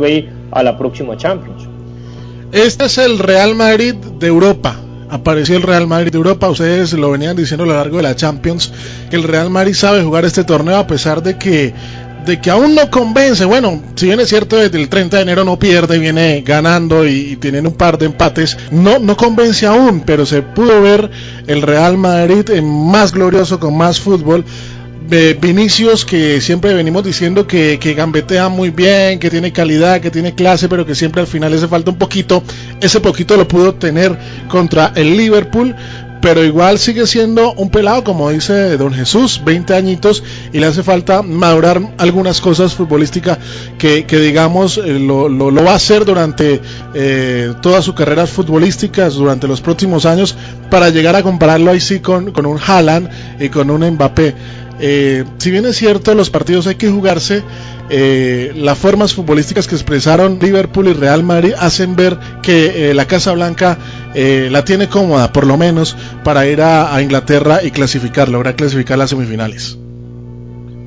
a 0.51 0.63
la 0.63 0.77
próxima 0.77 1.17
Champions. 1.17 1.72
Este 2.53 2.85
es 2.85 2.99
el 2.99 3.17
Real 3.17 3.55
Madrid 3.55 3.95
de 3.95 4.27
Europa. 4.27 4.79
Apareció 5.09 5.57
el 5.57 5.63
Real 5.63 5.87
Madrid 5.87 6.11
de 6.11 6.19
Europa, 6.19 6.49
ustedes 6.49 6.93
lo 6.93 7.09
venían 7.09 7.35
diciendo 7.35 7.63
a 7.63 7.67
lo 7.67 7.73
largo 7.73 7.97
de 7.97 8.03
la 8.03 8.15
Champions, 8.15 8.71
que 9.09 9.15
el 9.15 9.23
Real 9.23 9.49
Madrid 9.49 9.73
sabe 9.73 10.03
jugar 10.03 10.23
este 10.23 10.43
torneo 10.43 10.77
a 10.77 10.85
pesar 10.85 11.23
de 11.23 11.35
que 11.39 11.73
de 12.25 12.39
que 12.39 12.51
aún 12.51 12.75
no 12.75 12.89
convence. 12.89 13.43
Bueno, 13.45 13.81
si 13.95 14.05
bien 14.05 14.19
es 14.19 14.29
cierto, 14.29 14.57
desde 14.57 14.79
el 14.79 14.87
30 14.87 15.17
de 15.17 15.23
enero 15.23 15.43
no 15.43 15.57
pierde, 15.57 15.97
viene 15.97 16.41
ganando 16.45 17.07
y, 17.07 17.35
tienen 17.37 17.67
un 17.67 17.73
par 17.73 17.97
de 17.97 18.05
empates, 18.05 18.57
no, 18.71 18.99
no 18.99 19.17
convence 19.17 19.65
aún, 19.65 20.03
pero 20.05 20.25
se 20.25 20.41
pudo 20.41 20.81
ver 20.81 21.09
el 21.47 21.61
Real 21.61 21.97
Madrid 21.97 22.61
más 22.61 23.11
glorioso, 23.11 23.59
con 23.59 23.75
más 23.75 23.99
fútbol. 23.99 24.45
Vinicius, 25.09 26.05
que 26.05 26.41
siempre 26.41 26.73
venimos 26.73 27.03
diciendo 27.03 27.45
que, 27.45 27.77
que, 27.79 27.93
gambetea 27.93 28.49
muy 28.49 28.69
bien, 28.69 29.19
que 29.19 29.29
tiene 29.29 29.51
calidad, 29.51 30.01
que 30.01 30.09
tiene 30.11 30.33
clase, 30.33 30.69
pero 30.69 30.85
que 30.85 30.95
siempre 30.95 31.21
al 31.21 31.27
final 31.27 31.51
le 31.51 31.57
hace 31.57 31.67
falta 31.67 31.91
un 31.91 31.97
poquito. 31.97 32.43
Ese 32.81 32.99
poquito 32.99 33.37
lo 33.37 33.47
pudo 33.47 33.75
tener 33.75 34.17
contra 34.47 34.91
el 34.95 35.15
Liverpool 35.17 35.75
pero 36.23 36.41
igual 36.45 36.79
sigue 36.79 37.05
siendo 37.05 37.51
un 37.51 37.69
pelado, 37.69 38.05
como 38.05 38.29
dice 38.29 38.77
don 38.77 38.93
Jesús, 38.93 39.41
20 39.43 39.75
añitos, 39.75 40.23
y 40.53 40.59
le 40.59 40.67
hace 40.67 40.81
falta 40.81 41.21
madurar 41.21 41.81
algunas 41.97 42.39
cosas 42.39 42.73
futbolísticas 42.73 43.39
que, 43.77 44.05
que 44.05 44.19
digamos, 44.19 44.77
eh, 44.77 44.99
lo, 44.99 45.27
lo, 45.27 45.51
lo, 45.51 45.63
va 45.65 45.71
a 45.71 45.75
hacer 45.75 46.05
durante 46.05 46.61
eh, 46.93 47.53
todas 47.61 47.83
sus 47.83 47.93
carreras 47.93 48.29
futbolísticas, 48.29 49.15
durante 49.15 49.49
los 49.49 49.59
próximos 49.59 50.05
años, 50.05 50.37
para 50.69 50.89
llegar 50.91 51.17
a 51.17 51.23
compararlo 51.23 51.71
ahí 51.71 51.81
sí 51.81 51.99
con, 51.99 52.31
con 52.31 52.45
un 52.45 52.57
Haaland 52.57 53.09
y 53.41 53.49
con 53.49 53.69
un 53.69 53.85
Mbappé. 53.85 54.33
Eh, 54.85 55.23
si 55.37 55.49
bien 55.49 55.65
es 55.65 55.77
cierto, 55.77 56.13
los 56.13 56.29
partidos 56.29 56.67
hay 56.67 56.75
que 56.75 56.89
jugarse, 56.89 57.41
eh, 57.89 58.51
las 58.53 58.77
formas 58.77 59.13
futbolísticas 59.13 59.65
que 59.65 59.75
expresaron 59.75 60.39
Liverpool 60.41 60.89
y 60.89 60.93
Real 60.93 61.23
Madrid 61.23 61.53
hacen 61.57 61.95
ver 61.95 62.17
que 62.41 62.89
eh, 62.89 62.93
la 62.93 63.05
Casa 63.05 63.31
Blanca 63.31 63.77
eh, 64.13 64.49
la 64.51 64.65
tiene 64.65 64.89
cómoda, 64.89 65.31
por 65.31 65.47
lo 65.47 65.55
menos, 65.55 65.95
para 66.25 66.45
ir 66.47 66.61
a, 66.61 67.01
Inglaterra 67.01 67.63
y 67.63 67.71
clasificar, 67.71 68.27
lograr 68.27 68.57
clasificar 68.57 68.97
las 68.97 69.11
semifinales. 69.11 69.79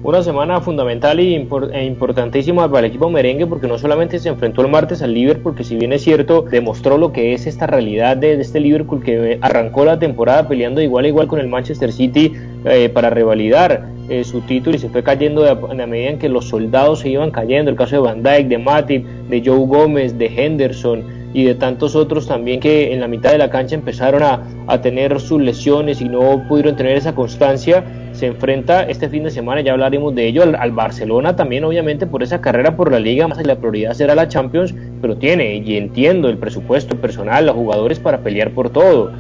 Una 0.03 0.23
semana 0.23 0.61
fundamental 0.61 1.19
e, 1.19 1.85
importantísima 1.85 2.71
para 2.71 2.81
el 2.81 2.93
equipo 2.93 3.09
merengue 3.09 3.47
porque 3.47 3.67
no 3.67 3.79
solamente 3.79 4.19
se 4.19 4.29
enfrentó 4.29 4.61
el 4.61 4.69
martes 4.69 5.01
al 5.01 5.15
Liverpool, 5.15 5.57
que 5.57 5.65
si 5.65 5.75
bien 5.75 5.95
es 5.95 6.03
cierto, 6.03 6.43
demostró 6.43 6.99
lo 6.99 7.13
que 7.13 7.33
es 7.33 7.47
esta 7.47 7.67
realidad 7.67 8.19
de, 8.19 8.41
este 8.41 8.61
Liverpool 8.61 9.03
que 9.03 9.39
arrancó 9.41 9.87
la 9.87 9.99
temporada 9.99 10.47
peleando 10.47 10.83
igual 10.83 11.07
a 11.07 11.09
igual 11.09 11.27
con 11.27 11.41
el 11.41 11.49
Manchester 11.49 11.93
City 11.93 12.33
eh, 12.65 12.89
para 12.89 13.11
revalidar 13.11 13.89
eh, 14.09 14.25
su 14.25 14.41
título 14.41 14.77
y 14.77 14.79
se 14.79 14.89
fue 14.89 15.03
cayendo 15.03 15.43
de, 15.43 15.51
a 15.51 15.87
medida 15.87 16.11
en 16.11 16.19
que 16.19 16.29
los 16.29 16.49
soldados 16.49 17.01
se 17.01 17.11
iban 17.11 17.31
cayendo, 17.31 17.71
el 17.71 17.77
caso 17.77 17.97
de 17.97 18.03
Van 18.03 18.23
Dijk, 18.23 18.49
de 18.49 18.59
Matip, 18.59 19.05
de 19.05 19.43
Joe 19.45 19.67
Gómez, 19.67 20.17
de 20.17 20.27
Henderson 20.27 21.03
y 21.35 21.45
de 21.45 21.55
tantos 21.55 21.97
otros 21.97 22.29
también 22.29 22.61
que 22.61 22.95
en 22.95 23.01
la 23.01 23.09
mitad 23.09 23.33
de 23.33 23.39
la 23.39 23.51
cancha 23.51 23.75
empezaron 23.75 24.23
a, 24.23 24.81
tener 24.81 25.21
sus 25.21 25.41
lesiones 25.41 26.01
y 26.01 26.09
no 26.09 26.45
pudieron 26.49 26.77
tener 26.77 26.97
esa 26.97 27.15
constancia 27.15 27.85
se 28.13 28.27
enfrenta 28.27 28.85
este 28.85 29.09
fin 29.09 29.25
de 29.25 29.31
semana, 29.31 29.61
ya 29.61 29.73
hablaremos 29.73 30.15
de 30.15 30.27
ello, 30.27 30.43
al, 30.43 30.73
Barcelona 30.73 31.37
también 31.37 31.65
obviamente 31.65 32.07
por 32.07 32.23
esa 32.23 32.41
carrera 32.41 32.77
por 32.77 32.91
la 32.91 32.99
liga, 32.99 33.29
más 33.29 33.45
la 33.45 33.57
prioridad 33.57 33.93
será 33.93 34.15
la 34.15 34.29
Champions, 34.29 34.75
pero 35.03 35.17
tiene, 35.17 35.57
y 35.57 35.77
entiendo, 35.77 36.29
el 36.29 36.39
presupuesto 36.39 36.97
personal, 36.97 37.47
los 37.47 37.55
jugadores 37.55 38.01
para 38.01 38.19
pelear 38.19 38.53
por 38.53 38.71
todo. 38.71 39.13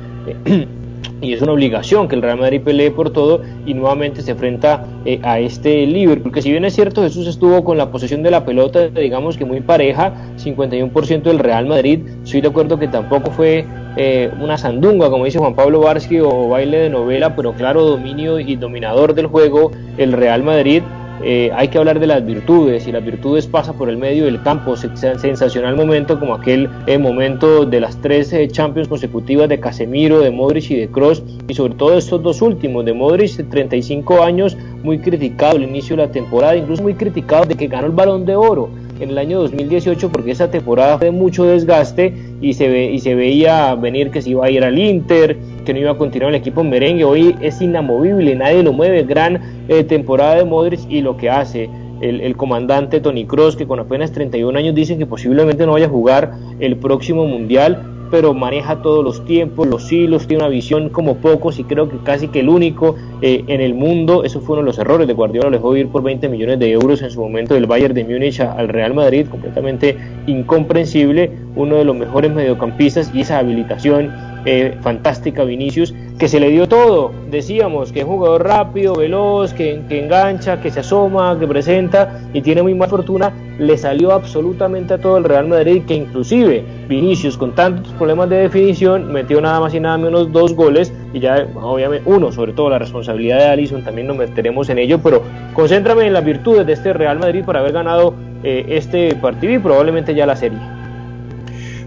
y 1.21 1.33
es 1.33 1.43
una 1.43 1.53
obligación 1.53 2.09
que 2.09 2.17
el 2.17 2.23
Real 2.23 2.39
Madrid 2.39 2.61
pelee 2.63 2.91
por 2.91 3.11
todo 3.11 3.43
y 3.65 3.75
nuevamente 3.75 4.23
se 4.23 4.33
enfrenta 4.33 4.85
eh, 5.05 5.21
a 5.23 5.39
este 5.39 5.87
Liverpool, 5.87 6.33
que 6.33 6.43
si 6.43 6.51
bien 6.51 6.65
es 6.65 6.75
cierto 6.75 7.03
Jesús 7.03 7.27
estuvo 7.27 7.65
con 7.65 7.79
la 7.79 7.91
posesión 7.91 8.23
de 8.23 8.31
la 8.31 8.45
pelota, 8.45 8.89
digamos 8.89 9.37
que 9.37 9.45
muy 9.45 9.61
pareja, 9.61 10.13
51% 10.39 11.23
del 11.23 11.39
Real 11.39 11.67
Madrid, 11.67 12.01
estoy 12.25 12.41
de 12.41 12.49
acuerdo 12.49 12.79
que 12.79 12.89
tampoco 12.89 13.31
fue 13.31 13.65
eh, 13.97 14.31
una 14.41 14.59
sandunga, 14.59 15.09
como 15.09 15.25
dice 15.25 15.39
Juan 15.39 15.55
Pablo 15.55 15.81
Varsky, 15.81 16.21
o 16.21 16.49
baile 16.49 16.79
de 16.79 16.91
novela, 16.91 17.35
pero 17.35 17.55
claro, 17.55 17.83
dominio 17.83 18.39
y 18.39 18.57
dominador 18.57 19.15
del 19.15 19.27
juego, 19.27 19.73
el 19.97 20.13
Real 20.13 20.43
Madrid. 20.43 20.83
Eh, 21.23 21.51
hay 21.55 21.69
que 21.69 21.79
hablar 21.79 21.99
de 21.99 22.07
las 22.07 22.25
virtudes 22.25 22.87
y 22.87 22.93
las 22.93 23.05
virtudes 23.05 23.47
pasa 23.47 23.73
por 23.73 23.89
el 23.89 23.97
medio 23.97 24.27
del 24.27 24.43
campo, 24.43 24.77
sensacional 24.77 25.77
momento 25.77 26.21
como 26.21 26.35
aquel 26.35 26.69
eh, 26.87 26.99
momento 26.99 27.65
de 27.65 27.81
las 27.81 28.01
tres 28.01 28.35
Champions 28.53 28.89
consecutivas 28.89 29.49
de 29.49 29.59
Casemiro, 29.59 30.21
de 30.21 30.31
Modric 30.31 30.71
y 30.71 30.77
de 30.77 30.89
Cross 30.89 31.23
y 31.49 31.55
sobre 31.55 31.75
todo 31.75 31.97
estos 31.97 32.23
dos 32.23 32.43
últimos, 32.43 32.85
de 32.85 32.93
Modric 32.93 33.49
35 33.49 34.23
años, 34.23 34.57
muy 34.83 34.99
criticado 34.99 35.57
al 35.57 35.63
inicio 35.63 35.97
de 35.97 36.07
la 36.07 36.13
temporada, 36.13 36.57
incluso 36.57 36.83
muy 36.83 36.95
criticado 36.95 37.45
de 37.47 37.55
que 37.55 37.67
ganó 37.67 37.87
el 37.87 37.93
balón 37.93 38.27
de 38.27 38.37
oro 38.37 38.69
en 39.01 39.11
el 39.11 39.19
año 39.19 39.41
2018 39.41 40.11
porque 40.11 40.31
esa 40.31 40.51
temporada 40.51 40.99
fue 40.99 41.07
de 41.07 41.11
mucho 41.11 41.45
desgaste 41.45 42.15
y 42.41 42.55
se, 42.55 42.69
ve, 42.69 42.91
y 42.91 42.99
se 43.01 43.15
veía 43.15 43.75
venir 43.75 44.11
que 44.11 44.23
se 44.23 44.31
iba 44.31 44.47
a 44.47 44.51
ir 44.51 44.65
al 44.65 44.79
Inter, 44.79 45.37
que 45.67 45.75
no 45.75 45.81
iba 45.81 45.91
a 45.91 45.99
continuar 45.99 46.31
el 46.33 46.41
equipo 46.41 46.65
merengue. 46.65 47.05
Hoy 47.05 47.37
es 47.43 47.61
inamovible, 47.61 48.35
nadie 48.35 48.63
lo 48.63 48.73
mueve. 48.73 49.03
Gran 49.03 49.43
eh, 49.69 49.85
temporada 49.85 50.37
de 50.37 50.45
Modric 50.47 50.81
y 50.89 51.03
lo 51.03 51.19
que 51.19 51.29
hace 51.29 51.69
el, 52.01 52.37
comandante 52.37 53.01
Tony 53.01 53.27
Cross, 53.27 53.57
que 53.57 53.67
con 53.67 53.81
apenas 53.81 54.13
31 54.13 54.59
años 54.59 54.75
dicen 54.75 54.99
que 54.99 55.07
posiblemente 55.07 55.67
no 55.67 55.73
vaya 55.73 55.87
a 55.87 55.91
jugar 55.91 56.33
el 56.61 56.77
próximo 56.77 57.27
mundial 57.27 57.93
pero 58.11 58.35
maneja 58.35 58.83
todos 58.83 59.05
los 59.05 59.25
tiempos, 59.25 59.67
los 59.67 59.91
hilos, 59.91 60.27
tiene 60.27 60.45
una 60.45 60.51
visión 60.51 60.91
como 60.91 61.17
pocos 61.17 61.59
y 61.59 61.65
creo 61.65 61.89
que 61.89 61.99
casi 61.99 62.29
que 62.29 62.41
el 62.41 62.49
único 62.49 62.95
eh, 63.21 63.45
en 63.49 63.61
el 63.61 63.75
mundo. 63.75 64.25
Eso 64.25 64.41
fue 64.41 64.55
uno 64.55 64.63
de 64.63 64.67
los 64.67 64.79
errores 64.79 65.07
de 65.07 65.15
Guardiola, 65.15 65.51
lo 65.51 65.57
dejó 65.57 65.77
ir 65.77 65.89
por 65.89 66.03
20 66.03 66.29
millones 66.29 66.59
de 66.59 66.71
euros 66.71 67.03
en 67.03 67.11
su 67.11 67.21
momento 67.21 67.55
del 67.55 67.67
Bayern 67.67 67.95
de 67.95 68.05
Múnich 68.05 68.41
al 68.41 68.69
Real 68.69 68.95
Madrid, 68.95 69.27
completamente 69.29 69.97
incomprensible, 70.27 71.33
uno 71.57 71.77
de 71.77 71.85
los 71.85 71.97
mejores 71.97 72.33
mediocampistas 72.33 73.13
y 73.15 73.23
esa 73.23 73.39
habilitación 73.39 74.13
eh, 74.49 74.79
fantástica 74.81 75.43
Vinicius, 75.43 75.93
que 76.21 76.29
se 76.29 76.39
le 76.39 76.51
dio 76.51 76.69
todo, 76.69 77.13
decíamos 77.33 77.91
que 77.91 77.99
es 77.99 78.05
un 78.05 78.13
jugador 78.13 78.45
rápido, 78.45 78.95
veloz, 78.95 79.53
que, 79.53 79.83
engancha, 79.91 80.61
que 80.63 80.71
se 80.71 80.79
asoma, 80.79 81.37
que 81.37 81.49
presenta 81.49 82.21
y 82.33 82.43
tiene 82.43 82.63
muy 82.63 82.73
mala 82.73 82.89
fortuna, 82.89 83.33
le 83.59 83.77
salió 83.77 84.13
absolutamente 84.13 84.95
a 84.95 84.99
todo 84.99 85.17
el 85.17 85.25
Real 85.25 85.49
Madrid, 85.49 85.83
que 85.85 85.95
inclusive 85.95 86.63
Vinicius 86.89 87.37
con 87.37 87.57
tantos 87.57 87.93
problemas 87.95 88.31
de 88.31 88.37
definición 88.37 89.13
metió 89.13 89.41
nada 89.41 89.59
más 89.59 89.75
y 89.75 89.81
nada 89.81 89.99
menos 89.99 90.31
dos 90.31 90.55
goles 90.55 90.93
y 91.13 91.19
ya 91.19 91.45
obviamente 91.57 92.09
uno, 92.09 92.31
sobre 92.31 92.53
todo 92.53 92.71
la 92.71 92.79
responsabilidad 92.79 93.39
de 93.39 93.47
Allison, 93.47 93.83
también 93.83 94.07
nos 94.07 94.17
meteremos 94.17 94.69
en 94.69 94.79
ello, 94.79 95.01
pero 95.03 95.25
concéntrame 95.55 96.07
en 96.07 96.13
las 96.13 96.25
virtudes 96.25 96.65
de 96.65 96.75
este 96.75 96.93
Real 96.93 97.19
Madrid 97.19 97.45
por 97.45 97.57
haber 97.57 97.73
ganado 97.73 98.15
este 98.45 99.13
partido 99.17 99.55
y 99.55 99.59
probablemente 99.59 100.15
ya 100.15 100.25
la 100.25 100.37
serie. 100.37 100.61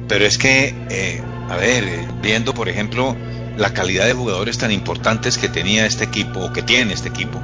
Pero 0.09 0.25
es 0.25 0.37
que, 0.37 0.73
a 1.49 1.57
ver, 1.57 2.07
viendo 2.21 2.53
por 2.53 2.69
ejemplo 2.69 3.15
la 3.57 3.73
calidad 3.73 4.05
de 4.05 4.13
jugadores 4.13 4.57
tan 4.57 4.71
importantes 4.71 5.37
que 5.37 5.49
tenía 5.49 5.85
este 5.85 6.05
equipo 6.05 6.39
o 6.39 6.53
que 6.53 6.61
tiene 6.61 6.93
este 6.93 7.09
equipo, 7.09 7.41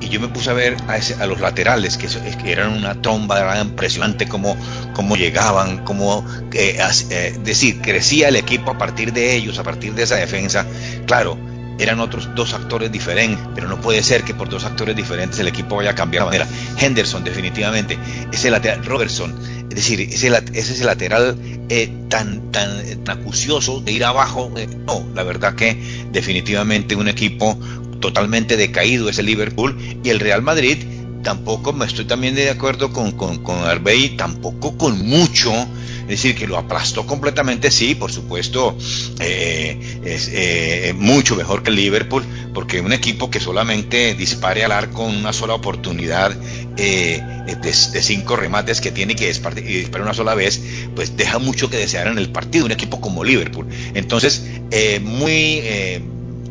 y 0.00 0.08
yo 0.08 0.20
me 0.20 0.28
puse 0.28 0.50
a 0.50 0.52
ver 0.52 0.76
a, 0.86 1.26
los 1.26 1.40
laterales, 1.40 1.96
que, 1.96 2.08
eran 2.50 2.72
una 2.72 3.00
tromba, 3.00 3.40
era 3.40 3.60
impresionante 3.60 4.28
cómo, 4.28 4.56
cómo 4.92 5.16
llegaban, 5.16 5.84
cómo, 5.84 6.24
eh, 6.52 6.78
eh, 7.10 7.38
decir, 7.42 7.80
crecía 7.80 8.28
el 8.28 8.36
equipo 8.36 8.70
a 8.70 8.78
partir 8.78 9.12
de 9.12 9.34
ellos, 9.34 9.58
a 9.58 9.64
partir 9.64 9.94
de 9.94 10.04
esa 10.04 10.16
defensa. 10.16 10.66
Claro, 11.06 11.36
eran 11.78 12.00
otros 12.00 12.28
dos 12.34 12.54
actores 12.54 12.90
diferentes, 12.90 13.44
pero 13.54 13.68
no 13.68 13.80
puede 13.80 14.02
ser 14.02 14.24
que 14.24 14.34
por 14.34 14.48
dos 14.48 14.64
actores 14.64 14.96
diferentes 14.96 15.38
el 15.38 15.48
equipo 15.48 15.76
vaya 15.76 15.90
a 15.90 15.94
cambiar 15.94 16.24
de 16.24 16.26
manera. 16.26 16.48
Henderson, 16.78 17.24
definitivamente, 17.24 17.98
ese 18.32 18.50
lateral, 18.50 18.84
Robertson, 18.84 19.34
es 19.68 19.74
decir, 19.74 20.00
ese, 20.00 20.28
ese 20.28 20.72
es 20.72 20.80
el 20.80 20.86
lateral 20.86 21.36
eh, 21.68 21.90
tan, 22.08 22.50
tan, 22.52 22.68
acucioso 23.08 23.80
de 23.80 23.92
ir 23.92 24.04
abajo. 24.04 24.52
no, 24.86 25.06
la 25.14 25.22
verdad 25.22 25.54
que 25.54 26.06
definitivamente 26.12 26.94
un 26.94 27.08
equipo 27.08 27.58
totalmente 28.00 28.56
decaído 28.56 29.08
ese 29.08 29.22
Liverpool 29.22 29.76
y 30.04 30.10
el 30.10 30.20
Real 30.20 30.42
Madrid 30.42 30.78
tampoco 31.28 31.74
me 31.74 31.84
estoy 31.84 32.06
también 32.06 32.34
de 32.34 32.48
acuerdo 32.48 32.90
con, 32.90 33.12
con, 33.12 33.42
con 33.42 33.58
Arbey, 33.58 34.16
tampoco 34.16 34.78
con 34.78 35.06
mucho, 35.06 35.52
es 35.52 36.08
decir, 36.08 36.34
que 36.34 36.46
lo 36.46 36.56
aplastó 36.56 37.04
completamente, 37.04 37.70
sí, 37.70 37.94
por 37.94 38.10
supuesto, 38.10 38.74
eh, 39.20 40.00
es 40.06 40.30
eh, 40.32 40.94
mucho 40.96 41.36
mejor 41.36 41.62
que 41.62 41.70
Liverpool, 41.70 42.24
porque 42.54 42.80
un 42.80 42.94
equipo 42.94 43.30
que 43.30 43.40
solamente 43.40 44.14
dispare 44.14 44.64
al 44.64 44.72
arco 44.72 45.06
en 45.06 45.16
una 45.16 45.34
sola 45.34 45.52
oportunidad 45.52 46.34
eh, 46.78 47.22
de, 47.60 47.72
cinco 47.74 48.34
remates 48.34 48.80
que 48.80 48.90
tiene 48.90 49.14
que 49.14 49.26
disparar 49.26 50.00
una 50.00 50.14
sola 50.14 50.34
vez, 50.34 50.62
pues 50.94 51.14
deja 51.18 51.38
mucho 51.38 51.68
que 51.68 51.76
desear 51.76 52.06
en 52.06 52.16
el 52.16 52.30
partido, 52.30 52.64
un 52.64 52.72
equipo 52.72 53.02
como 53.02 53.22
Liverpool. 53.22 53.66
Entonces, 53.92 54.46
muy 55.02 55.62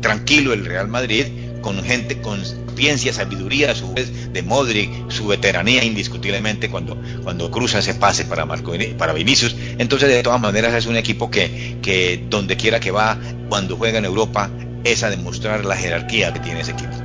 tranquilo 0.00 0.52
el 0.52 0.64
Real 0.64 0.86
Madrid, 0.86 1.26
con 1.60 1.82
gente 1.82 2.20
con 2.20 2.42
ciencia, 2.76 3.12
sabiduría, 3.12 3.74
su 3.74 3.94
de 3.94 4.42
Modric, 4.42 5.10
su 5.10 5.26
veteranía 5.26 5.84
indiscutiblemente 5.84 6.70
cuando, 6.70 6.96
cuando 7.22 7.50
cruza 7.50 7.80
ese 7.80 7.94
pase 7.94 8.24
para, 8.24 8.44
Marco, 8.46 8.72
para 8.96 9.12
Vinicius. 9.12 9.56
Entonces, 9.78 10.08
de 10.08 10.22
todas 10.22 10.40
maneras, 10.40 10.74
es 10.74 10.86
un 10.86 10.96
equipo 10.96 11.30
que, 11.30 11.78
que 11.82 12.24
donde 12.28 12.56
quiera 12.56 12.80
que 12.80 12.90
va, 12.90 13.18
cuando 13.48 13.76
juega 13.76 13.98
en 13.98 14.04
Europa, 14.04 14.50
es 14.84 15.02
a 15.02 15.10
demostrar 15.10 15.64
la 15.64 15.76
jerarquía 15.76 16.32
que 16.32 16.40
tiene 16.40 16.60
ese 16.60 16.72
equipo. 16.72 16.97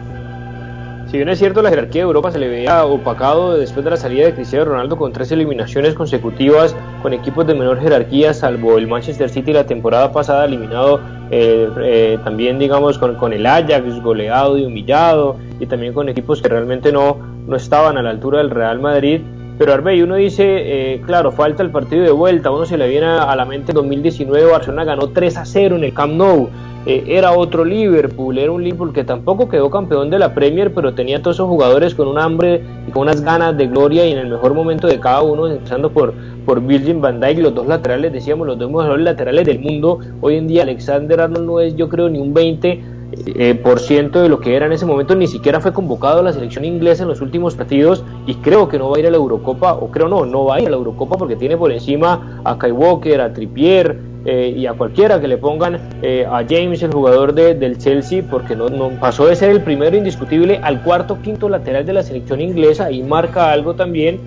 Si 1.13 1.17
bien 1.17 1.29
es 1.29 1.38
cierto, 1.38 1.62
la 1.62 1.70
jerarquía 1.70 2.01
de 2.01 2.08
Europa 2.08 2.32
se 2.32 2.39
le 2.39 2.50
veía 2.50 2.84
opacado 2.86 3.55
después 3.55 3.86
de 3.86 3.91
la 3.91 3.98
salida 3.98 4.25
de 4.25 4.34
Cristiano 4.34 4.65
Ronaldo 4.65 4.98
con 4.98 5.13
tres 5.13 5.32
eliminaciones 5.32 5.93
consecutivas 5.93 6.75
con 7.03 7.13
equipos 7.13 7.46
de 7.46 7.53
menor 7.53 7.79
jerarquía, 7.79 8.34
salvo 8.34 8.79
el 8.79 8.88
Manchester 8.88 9.29
City 9.29 9.53
la 9.53 9.67
temporada 9.67 10.12
pasada 10.12 10.46
eliminado 10.46 11.01
eh, 11.29 11.70
eh, 11.84 12.17
también, 12.24 12.58
digamos, 12.58 12.98
con, 12.98 13.32
el 13.32 13.46
Ajax 13.46 14.01
goleado 14.01 14.58
y 14.58 14.65
humillado, 14.65 15.38
y 15.60 15.67
también 15.67 15.93
con 15.93 16.10
equipos 16.10 16.41
que 16.41 16.50
realmente 16.50 16.91
no, 16.91 17.20
no 17.46 17.55
estaban 17.58 17.96
a 18.00 18.01
la 18.01 18.10
altura 18.10 18.39
del 18.39 18.50
Real 18.50 18.79
Madrid. 18.79 19.22
Pero 19.60 19.72
Arbey, 19.72 20.01
uno 20.01 20.15
dice, 20.15 20.43
eh, 20.46 21.01
claro, 21.05 21.32
falta 21.32 21.62
el 21.62 21.70
partido 21.70 22.03
de 22.03 22.12
vuelta, 22.12 22.50
uno 22.50 22.65
se 22.65 22.75
le 22.75 22.89
viene 22.89 23.05
a 23.05 23.36
la 23.36 23.46
mente 23.46 23.72
en 23.72 23.75
2019, 23.75 24.50
Barcelona 24.50 24.84
ganó 24.84 25.10
3 25.10 25.38
a 25.38 25.46
0 25.46 25.75
en 25.75 25.84
el 25.84 25.93
Camp 25.93 26.13
Nou, 26.15 26.50
eh, 26.86 27.04
era 27.08 27.32
otro 27.32 27.63
Liverpool, 27.63 28.38
era 28.38 28.52
un 28.52 28.63
Liverpool 28.63 28.92
que 28.92 29.06
tampoco 29.06 29.48
quedó 29.48 29.70
campeón 29.70 30.10
de 30.10 30.20
la 30.20 30.34
Premier, 30.34 30.74
pero 30.74 30.94
tenía 30.94 31.22
todos 31.22 31.38
esos 31.38 31.48
jugadores 31.48 31.96
con 31.96 32.08
un 32.10 32.20
hambre 32.20 32.62
y 32.88 32.92
con 32.92 33.04
unas 33.04 33.22
ganas 33.22 33.58
de 33.58 33.68
gloria 33.68 34.06
y 34.06 34.12
en 34.12 34.18
el 34.18 34.30
mejor 34.30 34.54
momento 34.54 34.88
de 34.88 35.00
cada 35.00 35.22
uno, 35.22 35.48
empezando 35.48 35.92
por, 35.92 36.13
por 36.46 36.62
Virgin 36.62 37.00
van 37.00 37.22
Dijk, 37.22 37.40
los 37.40 37.56
dos 37.56 37.68
laterales, 37.68 38.12
decíamos, 38.12 38.48
los 38.48 38.58
dos 38.58 38.70
mejores 38.70 39.04
laterales 39.04 39.46
del 39.46 39.60
mundo. 39.60 40.00
Hoy 40.20 40.36
en 40.36 40.48
día 40.48 40.63
Alexander 40.63 41.22
Arnold 41.22 41.46
no 41.46 41.60
es, 41.62 41.75
yo 41.75 41.88
creo, 41.88 42.10
ni 42.10 42.20
un 42.20 42.34
20 42.34 42.84
eh, 43.16 43.54
por 43.56 43.80
ciento 43.80 44.22
de 44.22 44.28
lo 44.28 44.40
que 44.40 44.56
era 44.56 44.66
en 44.66 44.74
ese 44.74 44.86
momento, 44.86 45.16
ni 45.16 45.28
siquiera 45.28 45.62
fue 45.62 45.72
convocado 45.72 46.20
a 46.20 46.24
la 46.24 46.34
selección 46.34 46.66
inglesa 46.66 47.04
en 47.04 47.10
los 47.10 47.22
últimos 47.22 47.54
partidos 47.56 48.04
y 48.25 48.36
creo 48.36 48.68
que 48.68 48.80
no 48.80 48.90
va 48.90 48.98
a 48.98 49.00
ir 49.00 49.08
a 49.08 49.12
la 49.12 49.18
Eurocopa, 49.18 49.74
o 49.74 49.92
creo 49.92 50.08
no, 50.08 50.26
no 50.26 50.46
va 50.46 50.56
a 50.56 50.62
ir 50.62 50.67
a 50.67 50.72
la 50.72 50.78
Eurocopa 50.78 51.15
porque 51.15 51.36
tiene 51.36 51.56
por 51.56 51.72
encima 51.72 52.41
a 52.43 52.58
Kai 52.58 52.72
Walker, 52.72 53.22
a 53.22 53.32
Trippier, 53.32 54.12
eh, 54.25 54.53
y 54.55 54.65
a 54.67 54.73
cualquiera 54.73 55.19
que 55.19 55.27
le 55.27 55.38
pongan 55.38 55.79
eh, 56.01 56.25
a 56.25 56.45
James, 56.47 56.81
el 56.81 56.93
jugador 56.93 57.33
del 57.33 57.77
Chelsea, 57.77 58.23
porque 58.29 58.55
no, 58.55 58.69
no, 58.69 58.89
pasó 58.99 59.27
de 59.27 59.36
ser 59.36 59.49
el 59.49 59.62
primero 59.62 59.97
indiscutible 59.97 60.59
al 60.63 60.81
cuarto, 60.81 61.21
quinto 61.21 61.49
lateral 61.49 61.86
de 61.86 61.93
la 61.93 62.03
selección 62.03 62.39
inglesa 62.39 62.89
y 62.89 63.03
marca 63.03 63.51
algo 63.51 63.73
también, 63.73 64.19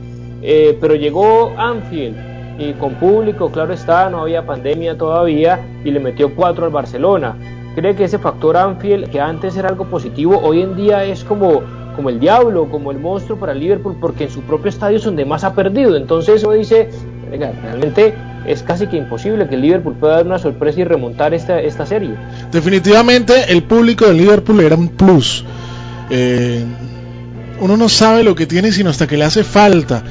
eh, 0.43 0.77
pero 0.81 0.95
llegó 0.95 1.53
Anfield 1.57 2.15
y 2.59 2.73
con 2.75 2.95
público, 2.95 3.51
claro 3.51 3.73
está, 3.73 4.11
no 4.11 4.21
había 4.21 4.45
pandemia 4.45 4.97
todavía 4.99 5.61
y 5.85 5.91
le 5.91 6.01
metió 6.01 6.35
cuatro 6.35 6.67
al 6.67 6.73
Barcelona. 6.73 7.35
Cree 7.75 7.95
que 7.95 8.05
ese 8.05 8.19
factor 8.19 8.57
Anfield, 8.57 9.11
que 9.11 9.21
antes 9.21 9.57
era 9.57 9.69
algo 9.69 9.87
positivo, 9.87 10.39
hoy 10.43 10.63
en 10.63 10.77
día 10.77 11.05
es 11.05 11.25
como, 11.25 11.63
como 11.95 12.11
el 12.11 12.21
diablo, 12.21 12.69
como 12.71 12.91
el 12.91 12.99
monstruo 12.99 13.39
para 13.39 13.55
Liverpool, 13.55 13.97
porque 14.01 14.25
en 14.25 14.31
su 14.31 14.43
propio 14.43 14.69
estadio 14.69 14.97
es 14.99 15.05
donde 15.05 15.25
más 15.25 15.45
ha 15.45 15.55
perdido. 15.55 15.97
Entonces 15.97 16.37
eso 16.37 16.53
dice, 16.53 16.89
realmente 17.31 18.15
es 18.47 18.63
casi 18.63 18.87
que 18.87 18.97
imposible 18.97 19.49
que 19.49 19.57
el 19.57 19.63
Liverpool 19.63 19.95
pueda 19.99 20.17
dar 20.17 20.27
una 20.27 20.39
sorpresa 20.39 20.81
y 20.81 20.85
remontar 20.85 21.35
esta, 21.35 21.61
esta 21.61 21.85
serie. 21.87 22.15
Definitivamente 22.53 23.53
el 23.53 23.65
público 23.65 24.07
del 24.07 24.19
Liverpool 24.19 24.61
era 24.61 24.77
un 24.77 24.89
plus. 24.89 25.45
Eh, 26.11 26.65
uno 27.61 27.77
no 27.77 27.89
sabe 27.89 28.23
lo 28.23 28.35
que 28.35 28.47
tiene 28.47 28.71
sino 28.71 28.91
hasta 28.91 29.07
que 29.07 29.17
le 29.17 29.25
hace 29.25 29.45
falta. 29.45 30.03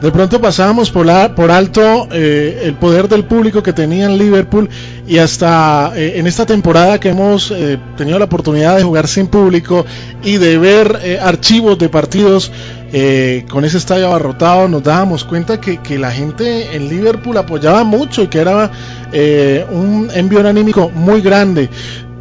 De 0.00 0.10
pronto 0.10 0.40
pasábamos 0.40 0.90
por, 0.90 1.06
la, 1.06 1.32
por 1.32 1.52
alto 1.52 2.08
eh, 2.10 2.62
el 2.64 2.74
poder 2.74 3.08
del 3.08 3.24
público 3.24 3.62
que 3.62 3.72
tenía 3.72 4.06
en 4.06 4.18
Liverpool 4.18 4.68
y 5.06 5.18
hasta 5.18 5.92
eh, 5.94 6.14
en 6.16 6.26
esta 6.26 6.44
temporada 6.44 6.98
que 6.98 7.10
hemos 7.10 7.54
tenido 7.96 8.18
la 8.18 8.24
oportunidad 8.24 8.76
de 8.76 8.82
jugar 8.82 9.06
sin 9.06 9.28
público 9.28 9.86
y 10.24 10.38
de 10.38 10.58
ver 10.58 11.20
archivos 11.22 11.78
de 11.78 11.88
partidos 11.88 12.50
eh, 12.94 13.46
con 13.48 13.64
ese 13.64 13.78
estadio 13.78 14.08
abarrotado 14.08 14.68
nos 14.68 14.82
dábamos 14.82 15.24
cuenta 15.24 15.58
que, 15.58 15.98
la 15.98 16.10
gente 16.10 16.76
en 16.76 16.88
Liverpool 16.90 17.36
apoyaba 17.38 17.84
mucho 17.84 18.22
y 18.22 18.26
que 18.28 18.38
era 18.38 18.70
eh, 19.12 19.64
un 19.70 20.10
envío 20.14 20.46
anímico 20.46 20.90
muy 20.90 21.22
grande. 21.22 21.70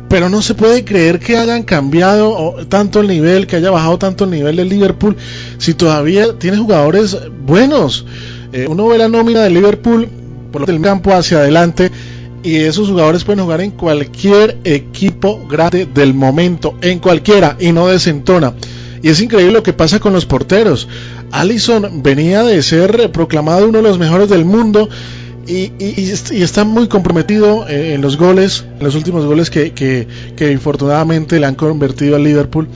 Pero 0.08 0.30
no 0.30 0.42
se 0.42 0.56
puede 0.56 0.84
creer 0.84 1.20
que 1.20 1.38
hayan 1.38 1.64
cambiado 1.64 2.56
tanto 2.70 3.02
el 3.02 3.08
nivel, 3.08 3.48
que 3.48 3.58
haya 3.58 3.72
bajado 3.72 3.98
tanto 3.98 4.26
el 4.26 4.32
nivel 4.32 4.58
de 4.58 4.66
Liverpool, 4.66 5.16
si 5.58 5.74
todavía 5.74 6.38
tiene 6.38 6.58
jugadores 6.58 7.18
buenos. 7.46 8.06
Eh, 8.54 8.66
uno 8.70 8.88
ve 8.88 8.98
la 8.98 9.08
nómina 9.08 9.42
de 9.42 9.50
Liverpool 9.50 10.08
por 10.52 10.70
el 10.70 10.82
campo 10.82 11.14
hacia 11.14 11.40
adelante 11.40 11.92
y 12.44 12.58
esos 12.58 12.90
jugadores 12.90 13.24
pueden 13.24 13.44
jugar 13.44 13.62
en 13.62 13.72
cualquier 13.72 14.58
equipo 14.64 15.46
grande 15.48 15.86
del 15.86 16.14
momento, 16.14 16.76
en 16.82 17.00
cualquiera, 17.00 17.56
y 17.60 17.72
no 17.72 17.88
desentona. 17.88 18.54
Y 19.02 19.10
es 19.10 19.22
increíble 19.22 19.54
lo 19.54 19.64
que 19.64 19.74
pasa 19.74 20.00
con 20.00 20.14
los 20.14 20.26
porteros. 20.26 20.88
Allison 21.32 22.04
venía 22.04 22.44
de 22.44 22.62
ser 22.62 23.12
proclamado 23.12 23.68
uno 23.68 23.80
de 23.80 23.84
los 23.84 23.98
mejores 23.98 24.30
del 24.30 24.46
mundo 24.46 24.90
y, 25.48 25.72
está 26.42 26.64
muy 26.64 26.88
comprometido 26.88 27.68
eh, 27.68 27.94
en 27.94 28.02
los 28.02 28.18
goles, 28.18 28.64
en 28.78 28.84
los 28.84 28.96
últimos 28.96 29.26
goles 29.26 29.50
que, 29.50 29.74
que, 29.74 30.52
infortunadamente 30.52 31.40
le 31.40 31.46
han 31.46 31.56
convertido 31.56 32.16
al 32.16 32.24
Liverpool. 32.24 32.68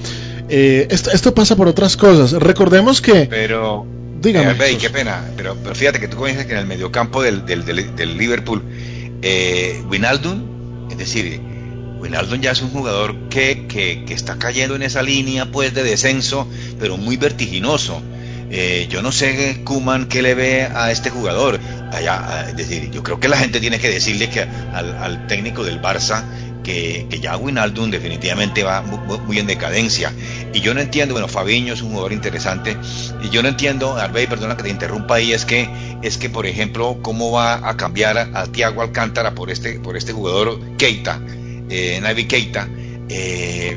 Eh, 0.49 0.87
esto, 0.89 1.33
pasa 1.33 1.55
por 1.55 1.67
otras 1.67 1.97
cosas. 1.97 2.31
Recordemos 2.33 3.01
que... 3.01 3.27
Pero... 3.29 3.85
Dígame. 4.21 4.51
Eh, 4.53 4.77
qué 4.79 4.89
pena, 4.89 5.23
pero, 5.37 5.55
fíjate 5.75 5.99
que 5.99 6.07
tú 6.07 6.17
comienzas 6.17 6.47
que 6.47 6.53
en 6.53 6.57
el 6.57 6.65
mediocampo 6.65 7.21
del, 7.21 7.45
del, 7.45 7.63
del, 7.63 8.17
Liverpool, 8.17 8.63
eh, 9.21 9.83
Winaldum, 9.87 10.89
es 10.89 10.97
decir, 10.97 11.39
Wijnaldum 12.05 12.39
ya 12.39 12.51
es 12.51 12.61
un 12.61 12.69
jugador 12.69 13.29
que, 13.29 13.65
que, 13.67 14.13
está 14.13 14.37
cayendo 14.37 14.75
en 14.75 14.83
esa 14.83 15.01
línea 15.01 15.51
pues 15.51 15.73
de 15.73 15.83
descenso, 15.83 16.47
pero 16.79 16.97
muy 16.97 17.17
vertiginoso. 17.17 17.99
Eh, 18.51 18.87
yo 18.89 19.01
no 19.01 19.11
sé, 19.11 19.61
Kuman, 19.63 20.07
qué 20.07 20.21
le 20.21 20.35
ve 20.35 20.63
a 20.63 20.91
este 20.91 21.09
jugador. 21.09 21.59
Allá, 21.91 22.45
es 22.49 22.55
decir, 22.55 22.91
yo 22.91 23.01
creo 23.01 23.19
que 23.19 23.27
la 23.27 23.37
gente 23.37 23.59
tiene 23.59 23.79
que 23.79 23.89
decirle 23.89 24.29
que 24.29 24.41
al, 24.41 25.25
técnico 25.27 25.63
del 25.63 25.81
Barça 25.81 26.23
que, 26.63 27.07
que 27.09 27.19
ya 27.19 27.37
Wijnaldum 27.37 27.89
definitivamente 27.89 28.63
va 28.63 28.83
muy, 28.83 29.39
en 29.39 29.47
decadencia. 29.47 30.13
Y 30.53 30.61
yo 30.61 30.75
no 30.75 30.81
entiendo, 30.81 31.15
bueno, 31.15 31.27
Fabiño 31.27 31.73
es 31.73 31.81
un 31.81 31.89
jugador 31.89 32.13
interesante, 32.13 32.77
y 33.23 33.29
yo 33.29 33.41
no 33.41 33.49
entiendo, 33.49 33.95
Arbey, 33.97 34.27
perdona 34.27 34.55
que 34.55 34.63
te 34.63 34.69
interrumpa 34.69 35.15
ahí, 35.15 35.33
es 35.33 35.45
que, 35.45 35.69
es 36.01 36.17
que 36.17 36.29
por 36.29 36.45
ejemplo, 36.45 36.99
cómo 37.01 37.31
va 37.31 37.67
a 37.67 37.77
cambiar 37.77 38.17
a, 38.17 38.41
a 38.41 38.45
Tiago 38.47 38.81
Alcántara 38.81 39.35
por 39.35 39.51
este, 39.51 39.79
por 39.79 39.97
este 39.97 40.13
jugador 40.13 40.59
Keita 40.77 41.19
eh, 41.69 41.99
Navi 42.01 42.25
Keita, 42.25 42.67
eh, 43.09 43.75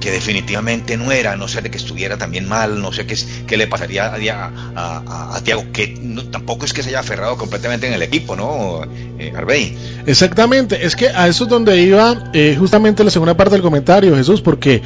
que 0.00 0.10
definitivamente 0.10 0.96
no 0.96 1.12
era, 1.12 1.36
no 1.36 1.46
sé 1.46 1.60
de 1.60 1.70
que 1.70 1.76
estuviera 1.76 2.16
también 2.16 2.48
mal, 2.48 2.80
no 2.80 2.90
sé 2.90 3.06
qué, 3.06 3.16
qué 3.46 3.56
le 3.58 3.66
pasaría 3.66 4.06
a, 4.06 5.34
a, 5.36 5.40
Tiago, 5.42 5.66
que 5.72 6.00
tampoco 6.30 6.64
es 6.64 6.72
que 6.72 6.82
se 6.82 6.88
haya 6.88 7.00
aferrado 7.00 7.36
completamente 7.36 7.86
en 7.86 7.92
el 7.92 8.02
equipo, 8.02 8.34
¿no, 8.34 8.82
eh, 9.18 9.76
Exactamente, 10.06 10.86
es 10.86 10.96
que 10.96 11.08
a 11.08 11.28
eso 11.28 11.44
es 11.44 11.50
donde 11.50 11.80
iba 11.82 12.30
eh, 12.32 12.56
justamente 12.58 13.04
la 13.04 13.10
segunda 13.10 13.36
parte 13.36 13.52
del 13.52 13.62
comentario, 13.62 14.16
Jesús, 14.16 14.40
porque 14.40 14.82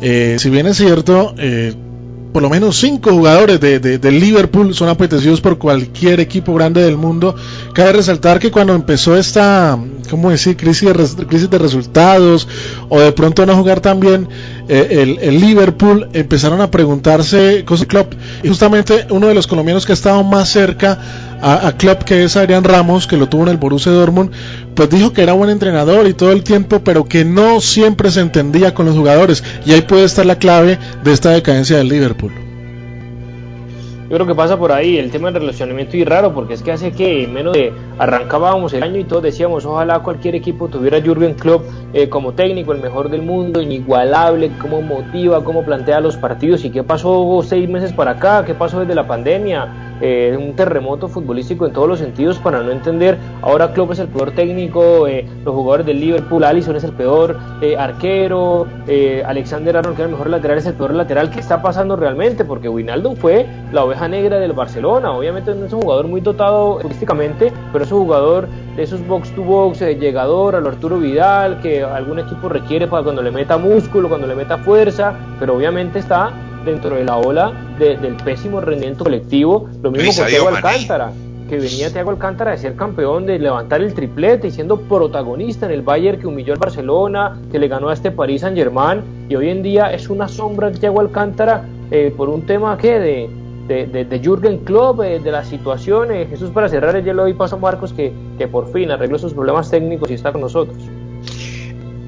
si 0.00 0.50
bien 0.50 0.66
es 0.66 0.76
cierto, 0.76 1.34
por 2.34 2.42
lo 2.42 2.50
menos 2.50 2.76
cinco 2.78 3.12
jugadores 3.12 3.60
de, 3.60 3.78
de, 3.78 4.10
Liverpool 4.10 4.74
son 4.74 4.88
apetecidos 4.88 5.40
por 5.40 5.56
cualquier 5.56 6.18
equipo 6.18 6.52
grande 6.52 6.82
del 6.82 6.96
mundo. 6.96 7.36
Cabe 7.72 7.92
resaltar 7.92 8.40
que 8.40 8.50
cuando 8.50 8.74
empezó 8.74 9.16
esta, 9.16 9.78
¿cómo 10.10 10.30
decir?, 10.30 10.56
crisis 10.56 11.16
de, 11.16 11.26
crisis 11.26 11.48
de 11.48 11.58
resultados 11.58 12.48
o 12.88 12.98
de 12.98 13.12
pronto 13.12 13.46
no 13.46 13.54
jugar 13.54 13.78
tan 13.78 14.00
bien 14.00 14.28
eh, 14.68 15.18
el, 15.20 15.40
Liverpool, 15.40 16.08
empezaron 16.12 16.60
a 16.60 16.70
preguntarse 16.70 17.64
cosas 17.64 17.86
Klopp. 17.86 18.14
Y 18.42 18.48
justamente 18.48 19.06
uno 19.10 19.26
de 19.26 19.34
los 19.34 19.46
colombianos 19.46 19.84
que 19.86 19.92
ha 19.92 19.94
estado 19.94 20.22
más 20.24 20.48
cerca 20.48 20.98
a, 21.40 21.66
a 21.68 21.76
Klopp, 21.76 22.02
que 22.02 22.24
es 22.24 22.36
Adrián 22.36 22.64
Ramos, 22.64 23.06
que 23.06 23.16
lo 23.16 23.28
tuvo 23.28 23.42
en 23.42 23.48
el 23.50 23.56
Borussia 23.56 23.92
Dortmund, 23.92 24.30
pues 24.74 24.88
dijo 24.90 25.12
que 25.12 25.22
era 25.22 25.32
buen 25.32 25.50
entrenador 25.50 26.06
y 26.06 26.14
todo 26.14 26.32
el 26.32 26.42
tiempo, 26.42 26.80
pero 26.82 27.04
que 27.04 27.24
no 27.24 27.60
siempre 27.60 28.10
se 28.10 28.20
entendía 28.20 28.74
con 28.74 28.86
los 28.86 28.96
jugadores. 28.96 29.42
Y 29.66 29.72
ahí 29.72 29.82
puede 29.82 30.04
estar 30.04 30.24
la 30.24 30.38
clave 30.38 30.78
de 31.02 31.12
esta 31.12 31.30
decadencia 31.30 31.76
del 31.76 31.88
Liverpool. 31.88 32.53
Yo 34.04 34.16
creo 34.16 34.26
que 34.26 34.34
pasa 34.34 34.58
por 34.58 34.70
ahí 34.70 34.98
el 34.98 35.10
tema 35.10 35.30
del 35.30 35.40
relacionamiento 35.40 35.96
y 35.96 36.04
raro, 36.04 36.34
porque 36.34 36.52
es 36.52 36.62
que 36.62 36.72
hace 36.72 36.92
que 36.92 37.26
menos 37.26 37.54
de 37.54 37.72
arrancábamos 37.98 38.74
el 38.74 38.82
año 38.82 39.00
y 39.00 39.04
todos 39.04 39.22
decíamos, 39.22 39.64
ojalá 39.64 40.00
cualquier 40.00 40.34
equipo 40.34 40.68
tuviera 40.68 41.00
Jurgen 41.00 41.32
Klopp 41.34 41.64
eh, 41.94 42.10
como 42.10 42.32
técnico, 42.32 42.72
el 42.72 42.82
mejor 42.82 43.08
del 43.08 43.22
mundo, 43.22 43.62
inigualable, 43.62 44.50
cómo 44.60 44.82
motiva, 44.82 45.42
cómo 45.42 45.64
plantea 45.64 46.00
los 46.00 46.18
partidos 46.18 46.66
y 46.66 46.70
qué 46.70 46.82
pasó 46.82 47.40
seis 47.42 47.66
meses 47.66 47.94
para 47.94 48.12
acá, 48.12 48.44
qué 48.44 48.52
pasó 48.52 48.80
desde 48.80 48.94
la 48.94 49.06
pandemia, 49.06 49.93
eh, 50.00 50.36
un 50.38 50.54
terremoto 50.56 51.08
futbolístico 51.08 51.66
en 51.66 51.72
todos 51.72 51.88
los 51.88 51.98
sentidos 51.98 52.38
para 52.38 52.62
no 52.62 52.70
entender. 52.70 53.18
Ahora 53.42 53.72
Klopp 53.72 53.92
es 53.92 53.98
el 54.00 54.08
peor 54.08 54.32
técnico, 54.32 55.06
eh, 55.06 55.26
los 55.44 55.54
jugadores 55.54 55.86
del 55.86 56.00
Liverpool, 56.00 56.44
Allison 56.44 56.76
es 56.76 56.84
el 56.84 56.92
peor 56.92 57.38
eh, 57.60 57.76
arquero, 57.76 58.66
Alexander 59.26 59.76
Arnold 59.76 59.96
que 59.96 60.02
es 60.02 60.06
el 60.06 60.12
mejor 60.12 60.30
lateral 60.30 60.58
es 60.58 60.66
el 60.66 60.74
peor 60.74 60.94
lateral. 60.94 61.30
¿Qué 61.30 61.40
está 61.40 61.62
pasando 61.62 61.96
realmente? 61.96 62.44
Porque 62.44 62.68
Wijnaldum 62.68 63.16
fue 63.16 63.46
la 63.72 63.84
oveja 63.84 64.08
negra 64.08 64.38
del 64.38 64.52
Barcelona. 64.52 65.12
Obviamente 65.12 65.54
no 65.54 65.66
es 65.66 65.72
un 65.72 65.82
jugador 65.82 66.08
muy 66.08 66.20
dotado 66.20 66.76
futbolísticamente, 66.76 67.52
pero 67.72 67.84
es 67.84 67.92
un 67.92 68.00
jugador 68.00 68.48
de 68.76 68.82
esos 68.82 69.06
box 69.06 69.30
to 69.34 69.42
box, 69.42 69.80
llegador, 69.80 70.56
al 70.56 70.66
Arturo 70.66 70.98
Vidal, 70.98 71.60
que 71.60 71.82
algún 71.82 72.18
equipo 72.18 72.48
requiere 72.48 72.86
para 72.86 73.02
cuando 73.02 73.22
le 73.22 73.30
meta 73.30 73.56
músculo, 73.56 74.08
cuando 74.08 74.26
le 74.26 74.34
meta 74.34 74.58
fuerza, 74.58 75.14
pero 75.38 75.54
obviamente 75.54 75.98
está 75.98 76.32
dentro 76.64 76.96
de 76.96 77.04
la 77.04 77.16
ola 77.16 77.52
del 77.78 78.16
pésimo 78.24 78.60
rendimiento 78.60 79.04
colectivo. 79.04 79.68
Lo 79.82 79.90
mismo 79.90 80.12
con 80.14 80.26
Thiago 80.26 80.48
Alcántara, 80.48 81.12
que 81.48 81.58
venía 81.58 81.92
Thiago 81.92 82.10
Alcántara 82.10 82.52
de 82.52 82.58
ser 82.58 82.74
campeón, 82.76 83.26
de 83.26 83.38
levantar 83.38 83.80
el 83.82 83.92
triplete 83.94 84.48
y 84.48 84.50
siendo 84.50 84.80
protagonista 84.80 85.66
en 85.66 85.72
el 85.72 85.82
Bayern 85.82 86.20
que 86.20 86.26
humilló 86.26 86.52
al 86.54 86.58
Barcelona, 86.58 87.38
que 87.50 87.58
le 87.58 87.68
ganó 87.68 87.88
a 87.88 87.94
este 87.94 88.10
París 88.10 88.40
Saint 88.40 88.56
Germain, 88.56 89.02
y 89.28 89.36
hoy 89.36 89.50
en 89.50 89.62
día 89.62 89.92
es 89.92 90.08
una 90.08 90.28
sombra 90.28 90.70
de 90.70 90.78
Thiago 90.78 91.00
Alcántara 91.00 91.64
eh, 91.90 92.12
por 92.16 92.28
un 92.28 92.42
tema 92.42 92.76
que 92.78 92.98
de, 92.98 93.30
de, 93.68 94.04
de, 94.04 94.18
Jürgen 94.20 94.58
Klopp, 94.58 95.02
eh, 95.02 95.20
de 95.20 95.30
la 95.30 95.44
situación. 95.44 96.12
Eh, 96.12 96.26
Jesús, 96.28 96.50
para 96.50 96.68
cerrar, 96.68 97.02
ya 97.02 97.12
le 97.12 97.22
doy 97.22 97.34
paso 97.34 97.56
a 97.56 97.58
Marcos 97.58 97.92
que, 97.92 98.12
que 98.38 98.48
por 98.48 98.72
fin 98.72 98.90
arregló 98.90 99.18
sus 99.18 99.34
problemas 99.34 99.70
técnicos 99.70 100.10
y 100.10 100.14
está 100.14 100.32
con 100.32 100.40
nosotros. 100.40 100.76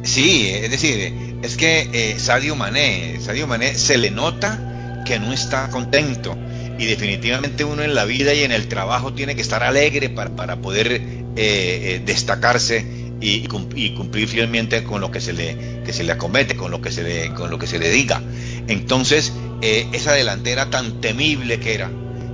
Sí, 0.07 0.49
es 0.49 0.71
decir, 0.71 1.13
es 1.43 1.57
que 1.57 1.91
eh, 1.93 2.19
Sadio 2.19 2.55
Mané, 2.55 3.19
Sadio 3.21 3.49
Mané 3.49 3.77
se 3.77 3.99
le 3.99 4.13
nota 4.13 5.03
que 5.05 5.19
no 5.19 5.33
está 5.33 5.69
contento 5.69 6.37
y 6.79 6.87
definitivamente 6.87 7.65
uno 7.65 7.83
en 7.83 7.95
la 7.95 8.05
vida 8.05 8.33
y 8.33 8.45
en 8.45 8.53
el 8.53 8.69
trabajo 8.69 9.15
tiene 9.15 9.35
que 9.35 9.43
estar 9.43 9.65
alegre 9.65 10.09
para, 10.09 10.31
para 10.37 10.57
poder 10.57 10.93
eh, 10.93 11.01
eh, 11.37 12.03
destacarse 12.05 12.87
y, 13.21 13.49
cumplir 13.49 14.29
fielmente 14.29 14.85
con 14.85 15.01
lo 15.01 15.11
que 15.11 15.21
se 15.21 15.33
le 15.33 15.83
que 15.85 15.93
se 15.93 16.05
le 16.05 16.13
acomete, 16.13 16.55
con 16.55 16.71
lo 16.71 16.81
que 16.81 16.93
se 16.93 17.03
le 17.03 17.35
con 17.35 17.51
lo 17.51 17.59
que 17.59 17.67
se 17.67 17.81
le 17.81 17.91
diga. 17.91 18.23
Entonces 18.69 19.33
esa 19.61 20.13
delantera 20.13 20.71
tan 20.71 21.01
temible 21.01 21.59
que 21.59 21.75
era, 21.75 21.91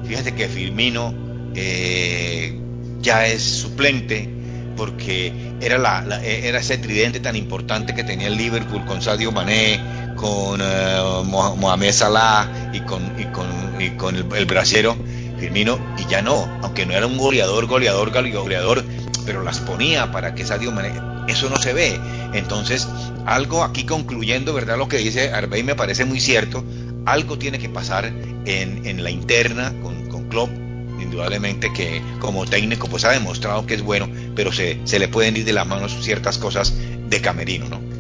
fíjate 0.06 0.34
que 0.34 0.48
Firmino 0.48 1.14
ya 3.00 3.26
es 3.26 3.42
suplente 3.42 4.41
porque 4.82 5.32
era, 5.60 5.78
la, 5.78 6.20
era 6.24 6.58
ese 6.58 6.76
tridente 6.76 7.20
tan 7.20 7.36
importante 7.36 7.94
que 7.94 8.02
tenía 8.02 8.26
el 8.26 8.36
Liverpool 8.36 8.84
con 8.84 9.00
Sadio 9.00 9.30
Mané, 9.30 9.80
con 10.16 10.60
uh, 10.60 11.22
Mohamed 11.22 11.92
Salah 11.92 12.48
y 12.72 12.80
con, 12.80 13.00
y 13.16 13.26
con, 13.26 13.46
y 13.80 13.90
con 13.90 14.16
el, 14.16 14.26
el 14.34 14.44
brasiero 14.44 14.96
Firmino, 15.38 15.78
y 15.98 16.10
ya 16.10 16.20
no, 16.20 16.48
aunque 16.62 16.84
no 16.84 16.94
era 16.94 17.06
un 17.06 17.16
goleador, 17.16 17.66
goleador, 17.66 18.10
goleador, 18.10 18.84
pero 19.24 19.44
las 19.44 19.60
ponía 19.60 20.10
para 20.10 20.34
que 20.34 20.44
Sadio 20.44 20.72
Mané, 20.72 20.90
eso 21.28 21.48
no 21.48 21.58
se 21.58 21.72
ve. 21.72 22.00
Entonces, 22.32 22.88
algo 23.24 23.62
aquí 23.62 23.84
concluyendo, 23.84 24.52
¿verdad? 24.52 24.78
Lo 24.78 24.88
que 24.88 24.96
dice 24.96 25.30
Arbey 25.32 25.62
me 25.62 25.76
parece 25.76 26.04
muy 26.04 26.18
cierto, 26.18 26.64
algo 27.06 27.38
tiene 27.38 27.60
que 27.60 27.68
pasar 27.68 28.06
en, 28.06 28.84
en 28.84 29.04
la 29.04 29.12
interna 29.12 29.72
con, 29.80 30.08
con 30.08 30.28
Klopp 30.28 30.50
indudablemente 31.02 31.72
que 31.72 32.02
como 32.18 32.46
técnico 32.46 32.88
pues 32.88 33.04
ha 33.04 33.10
demostrado 33.10 33.66
que 33.66 33.74
es 33.74 33.82
bueno, 33.82 34.08
pero 34.34 34.52
se, 34.52 34.80
se 34.84 34.98
le 34.98 35.08
pueden 35.08 35.36
ir 35.36 35.44
de 35.44 35.52
las 35.52 35.66
manos 35.66 35.96
ciertas 36.02 36.38
cosas 36.38 36.74
de 37.08 37.20
camerino, 37.20 37.68
¿no? 37.68 37.91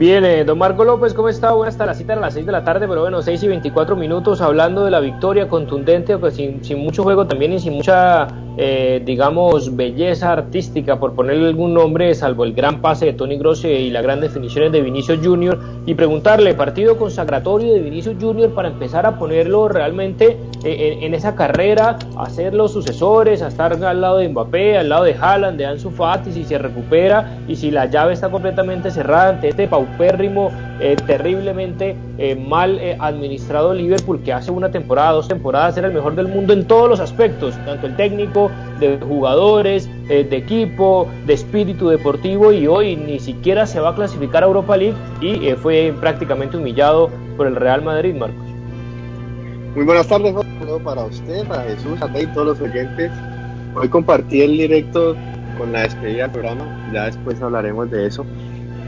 Bien, 0.00 0.24
eh, 0.24 0.44
don 0.44 0.56
Marco 0.56 0.82
López, 0.82 1.12
¿cómo 1.12 1.28
está? 1.28 1.52
Bueno, 1.52 1.68
hasta 1.68 1.84
la 1.84 1.92
cita 1.92 2.14
a 2.14 2.16
las 2.16 2.32
6 2.32 2.46
de 2.46 2.52
la 2.52 2.64
tarde, 2.64 2.88
pero 2.88 3.02
bueno, 3.02 3.20
6 3.20 3.42
y 3.42 3.48
24 3.48 3.96
minutos 3.96 4.40
hablando 4.40 4.82
de 4.82 4.90
la 4.90 4.98
victoria 4.98 5.46
contundente, 5.46 6.16
pues 6.16 6.36
sin, 6.36 6.64
sin 6.64 6.78
mucho 6.78 7.02
juego 7.02 7.26
también 7.26 7.52
y 7.52 7.58
sin 7.58 7.74
mucha, 7.74 8.26
eh, 8.56 9.02
digamos, 9.04 9.76
belleza 9.76 10.32
artística, 10.32 10.98
por 10.98 11.12
ponerle 11.12 11.48
algún 11.48 11.74
nombre, 11.74 12.14
salvo 12.14 12.44
el 12.44 12.54
gran 12.54 12.80
pase 12.80 13.04
de 13.04 13.12
Tony 13.12 13.36
Grosse 13.36 13.66
y 13.78 13.90
las 13.90 14.02
grandes 14.02 14.30
definiciones 14.30 14.72
de 14.72 14.80
Vinicius 14.80 15.18
Junior, 15.22 15.58
y 15.84 15.92
preguntarle, 15.92 16.54
partido 16.54 16.96
consagratorio 16.96 17.74
de 17.74 17.80
Vinicius 17.80 18.16
Junior 18.18 18.54
para 18.54 18.68
empezar 18.68 19.04
a 19.04 19.18
ponerlo 19.18 19.68
realmente 19.68 20.38
eh, 20.64 20.98
en, 21.02 21.12
esa 21.12 21.34
carrera, 21.34 21.98
a 22.16 22.30
ser 22.30 22.54
los 22.54 22.72
sucesores, 22.72 23.40
a 23.42 23.48
estar 23.48 23.72
al 23.72 24.00
lado 24.00 24.16
de 24.16 24.28
Mbappé, 24.30 24.78
al 24.78 24.88
lado 24.88 25.04
de 25.04 25.14
Haaland, 25.14 25.58
de 25.58 25.66
Ansu 25.66 25.90
Fati, 25.90 26.32
si 26.32 26.44
se 26.44 26.56
recupera 26.56 27.38
y 27.48 27.56
si 27.56 27.70
la 27.70 27.84
llave 27.86 28.14
está 28.14 28.30
completamente 28.30 28.90
cerrada 28.90 29.30
ante 29.30 29.48
este 29.48 29.68
paupérrimo, 29.90 30.50
eh, 30.80 30.96
terriblemente 31.06 31.96
eh, 32.18 32.34
mal 32.34 32.78
eh, 32.78 32.96
administrado 32.98 33.74
Liverpool, 33.74 34.20
que 34.22 34.32
hace 34.32 34.50
una 34.50 34.70
temporada, 34.70 35.12
dos 35.12 35.28
temporadas, 35.28 35.76
era 35.76 35.88
el 35.88 35.94
mejor 35.94 36.14
del 36.14 36.28
mundo 36.28 36.52
en 36.52 36.66
todos 36.66 36.88
los 36.88 37.00
aspectos, 37.00 37.54
tanto 37.64 37.86
el 37.86 37.96
técnico, 37.96 38.50
de 38.78 38.98
jugadores, 38.98 39.88
de 40.08 40.36
equipo, 40.36 41.06
de 41.26 41.34
espíritu 41.34 41.88
deportivo, 41.88 42.52
y 42.52 42.66
hoy 42.66 42.96
ni 42.96 43.20
siquiera 43.20 43.66
se 43.66 43.78
va 43.78 43.90
a 43.90 43.94
clasificar 43.94 44.42
a 44.42 44.46
Europa 44.46 44.76
League 44.76 44.96
y 45.20 45.52
fue 45.52 45.94
prácticamente 46.00 46.56
humillado 46.56 47.10
por 47.36 47.46
el 47.46 47.56
Real 47.56 47.82
Madrid, 47.82 48.14
Marcos. 48.14 48.46
Muy 49.74 49.84
buenas 49.84 50.08
tardes, 50.08 50.34
para 50.82 51.04
usted, 51.04 51.46
para 51.46 51.62
Jesús, 51.64 52.00
a 52.00 52.08
todos 52.32 52.46
los 52.46 52.60
oyentes. 52.60 53.12
Hoy 53.74 53.88
compartí 53.88 54.40
el 54.40 54.52
directo 54.52 55.14
con 55.58 55.72
la 55.72 55.82
despedida 55.82 56.22
del 56.22 56.30
programa, 56.30 56.90
ya 56.92 57.04
después 57.04 57.40
hablaremos 57.42 57.90
de 57.90 58.06
eso 58.06 58.24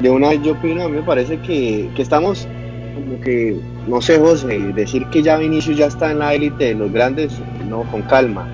de 0.03 0.11
una 0.11 0.35
yo 0.35 0.53
opino, 0.53 0.83
a 0.83 0.88
mí 0.88 0.97
me 0.97 1.03
parece 1.03 1.38
que, 1.38 1.88
estamos 1.97 2.47
como 2.95 3.21
que, 3.21 3.57
no 3.88 4.01
sé 4.01 4.19
José, 4.19 4.59
decir 4.75 5.07
que 5.07 5.23
ya 5.23 5.38
Vinicius 5.38 5.79
ya 5.79 5.87
está 5.87 6.11
en 6.11 6.19
la 6.19 6.35
élite 6.35 6.65
de 6.65 6.75
los 6.75 6.93
grandes, 6.93 7.33
no, 7.69 7.83
con 7.85 8.03
calma. 8.03 8.47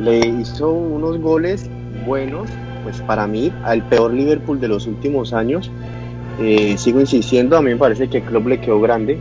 Le 0.00 0.18
hizo 0.18 0.70
unos 0.70 1.18
goles 1.18 1.68
buenos, 2.06 2.48
pues 2.82 3.00
para 3.02 3.26
mí, 3.26 3.52
al 3.64 3.86
peor 3.88 4.14
Liverpool 4.14 4.58
de 4.58 4.68
los 4.68 4.86
últimos 4.86 5.32
años. 5.34 5.70
Eh, 6.40 6.76
sigo 6.78 7.00
insistiendo, 7.00 7.58
a 7.58 7.62
mí 7.62 7.70
me 7.70 7.76
parece 7.76 8.08
que 8.08 8.18
el 8.18 8.24
club 8.24 8.48
le 8.48 8.60
quedó 8.60 8.80
grande. 8.80 9.18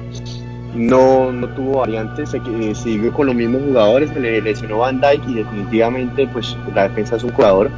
No, 0.74 1.32
no 1.32 1.50
tuvo 1.50 1.80
variantes, 1.80 2.34
eh, 2.34 2.76
siguió 2.76 3.12
con 3.12 3.28
los 3.28 3.36
mismos 3.36 3.62
jugadores, 3.67 4.15
le 4.15 4.41
lesionó 4.41 4.78
Van 4.80 5.02
Dijk 5.02 5.28
y 5.28 5.34
definitivamente 5.34 6.28
pues 6.28 6.56
la 6.74 6.88
defensa 6.88 7.17
es 7.17 7.24
un 7.24 7.32
jugador 7.32 7.69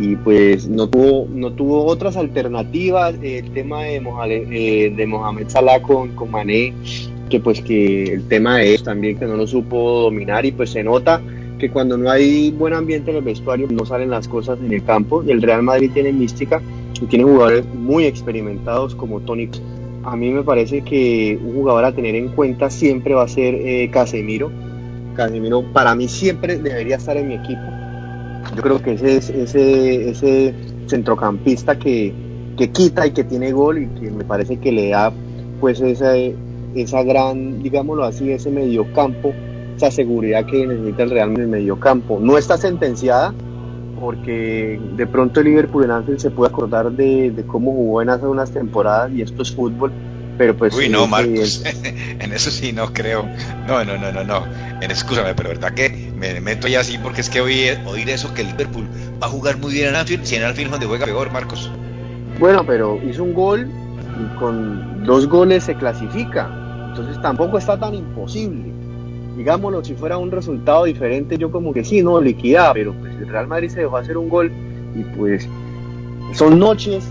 y 0.00 0.16
pues 0.16 0.68
no 0.68 0.88
tuvo 0.88 1.28
no 1.32 1.52
tuvo 1.52 1.84
otras 1.84 2.16
alternativas 2.16 3.14
el 3.22 3.50
tema 3.52 3.84
de 3.84 4.00
Mohamed, 4.00 4.52
eh, 4.52 4.92
de 4.94 5.06
Mohamed 5.06 5.48
Salah 5.48 5.80
con, 5.82 6.14
con 6.14 6.30
Mané 6.30 6.72
que 7.28 7.40
pues 7.40 7.60
que 7.60 8.04
el 8.04 8.28
tema 8.28 8.58
de 8.58 8.78
también 8.78 9.18
que 9.18 9.26
no 9.26 9.36
lo 9.36 9.46
supo 9.46 10.02
dominar 10.02 10.44
y 10.44 10.52
pues 10.52 10.70
se 10.70 10.82
nota 10.82 11.20
que 11.58 11.70
cuando 11.70 11.96
no 11.96 12.10
hay 12.10 12.50
buen 12.50 12.74
ambiente 12.74 13.10
en 13.10 13.18
el 13.18 13.22
vestuario 13.22 13.66
no 13.70 13.86
salen 13.86 14.10
las 14.10 14.28
cosas 14.28 14.58
en 14.58 14.72
el 14.72 14.84
campo. 14.84 15.22
El 15.22 15.40
Real 15.40 15.62
Madrid 15.62 15.90
tiene 15.94 16.12
mística 16.12 16.60
y 17.00 17.06
tiene 17.06 17.24
jugadores 17.24 17.64
muy 17.74 18.04
experimentados 18.04 18.94
como 18.94 19.20
Tony 19.20 19.48
a 20.04 20.16
mí 20.16 20.30
me 20.30 20.42
parece 20.42 20.82
que 20.82 21.38
un 21.42 21.54
jugador 21.54 21.86
a 21.86 21.92
tener 21.92 22.14
en 22.14 22.28
cuenta 22.28 22.68
siempre 22.68 23.14
va 23.14 23.22
a 23.22 23.28
ser 23.28 23.54
eh, 23.54 23.88
Casemiro. 23.90 24.50
Casemiro 25.14 25.62
para 25.72 25.94
mí 25.94 26.08
siempre 26.08 26.58
debería 26.58 26.96
estar 26.96 27.16
en 27.16 27.28
mi 27.28 27.34
equipo 27.34 27.62
yo 28.54 28.62
creo 28.62 28.82
que 28.82 28.92
ese 28.92 29.16
es 29.16 29.30
ese, 29.30 30.10
ese 30.10 30.54
centrocampista 30.86 31.78
que, 31.78 32.12
que 32.56 32.70
quita 32.70 33.06
y 33.06 33.12
que 33.12 33.24
tiene 33.24 33.52
gol 33.52 33.82
y 33.82 33.86
que 34.00 34.10
me 34.10 34.24
parece 34.24 34.58
que 34.58 34.72
le 34.72 34.90
da 34.90 35.12
pues 35.60 35.80
esa, 35.80 36.14
esa 36.16 37.02
gran, 37.02 37.62
digámoslo 37.62 38.04
así, 38.04 38.30
ese 38.30 38.50
mediocampo, 38.50 39.32
esa 39.76 39.90
seguridad 39.90 40.44
que 40.46 40.66
necesita 40.66 41.04
el 41.04 41.10
Real 41.10 41.30
en 41.30 41.40
el 41.40 41.48
mediocampo. 41.48 42.18
No 42.20 42.36
está 42.36 42.56
sentenciada 42.56 43.34
porque 44.00 44.80
de 44.96 45.06
pronto 45.06 45.40
el 45.40 45.46
Liverpool 45.46 45.84
en 45.84 45.90
Anfield 45.92 46.18
se 46.18 46.30
puede 46.30 46.50
acordar 46.50 46.92
de, 46.92 47.30
de, 47.30 47.42
cómo 47.44 47.72
jugó 47.72 48.02
en 48.02 48.10
hace 48.10 48.26
unas 48.26 48.50
temporadas 48.50 49.12
y 49.12 49.22
esto 49.22 49.42
es 49.42 49.54
fútbol 49.54 49.92
Pero 50.36 50.56
pues. 50.56 50.74
Uy, 50.74 50.88
no, 50.88 51.06
Marcos. 51.06 51.62
en 51.84 52.32
eso 52.32 52.50
sí 52.50 52.72
no 52.72 52.92
creo. 52.92 53.28
No, 53.66 53.84
no, 53.84 53.96
no, 53.96 54.12
no, 54.12 54.24
no. 54.24 54.44
En, 54.80 54.90
escúchame, 54.90 55.34
pero 55.34 55.50
verdad 55.50 55.74
que 55.74 56.12
me 56.16 56.40
meto 56.40 56.68
ya 56.68 56.80
así 56.80 56.98
porque 56.98 57.20
es 57.20 57.30
que 57.30 57.40
oír, 57.40 57.78
oír 57.86 58.08
eso 58.10 58.34
que 58.34 58.42
el 58.42 58.48
Liverpool 58.48 58.88
va 59.22 59.26
a 59.26 59.30
jugar 59.30 59.58
muy 59.58 59.72
bien 59.72 59.88
en 59.88 59.96
Anfield, 59.96 60.24
si 60.24 60.36
en 60.36 60.44
Anfield 60.44 60.70
donde 60.70 60.86
juega 60.86 61.06
peor, 61.06 61.30
Marcos. 61.30 61.70
Bueno, 62.38 62.64
pero 62.66 63.00
hizo 63.08 63.22
un 63.22 63.32
gol 63.32 63.68
y 64.20 64.38
con 64.38 65.04
dos 65.04 65.28
goles 65.28 65.64
se 65.64 65.74
clasifica. 65.74 66.50
Entonces 66.88 67.20
tampoco 67.22 67.58
está 67.58 67.78
tan 67.78 67.94
imposible. 67.94 68.72
Digámoslo, 69.36 69.84
si 69.84 69.94
fuera 69.94 70.16
un 70.16 70.30
resultado 70.30 70.84
diferente, 70.84 71.36
yo 71.38 71.50
como 71.50 71.72
que 71.72 71.84
sí, 71.84 72.02
no, 72.02 72.20
liquidaba, 72.20 72.72
pero 72.72 72.92
pues 72.94 73.12
el 73.16 73.28
Real 73.28 73.48
Madrid 73.48 73.68
se 73.68 73.80
dejó 73.80 73.96
hacer 73.96 74.16
un 74.16 74.28
gol 74.28 74.52
y 74.94 75.02
pues 75.16 75.48
son 76.34 76.58
noches, 76.58 77.04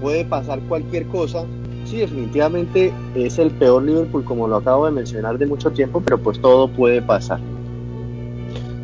puede 0.00 0.24
pasar 0.24 0.58
cualquier 0.60 1.06
cosa. 1.06 1.44
Sí, 1.86 1.98
definitivamente 1.98 2.92
es 3.14 3.38
el 3.38 3.52
peor 3.52 3.84
Liverpool, 3.84 4.24
como 4.24 4.48
lo 4.48 4.56
acabo 4.56 4.86
de 4.86 4.92
mencionar, 4.92 5.38
de 5.38 5.46
mucho 5.46 5.70
tiempo, 5.70 6.02
pero 6.04 6.18
pues 6.18 6.40
todo 6.40 6.68
puede 6.68 7.00
pasar. 7.00 7.38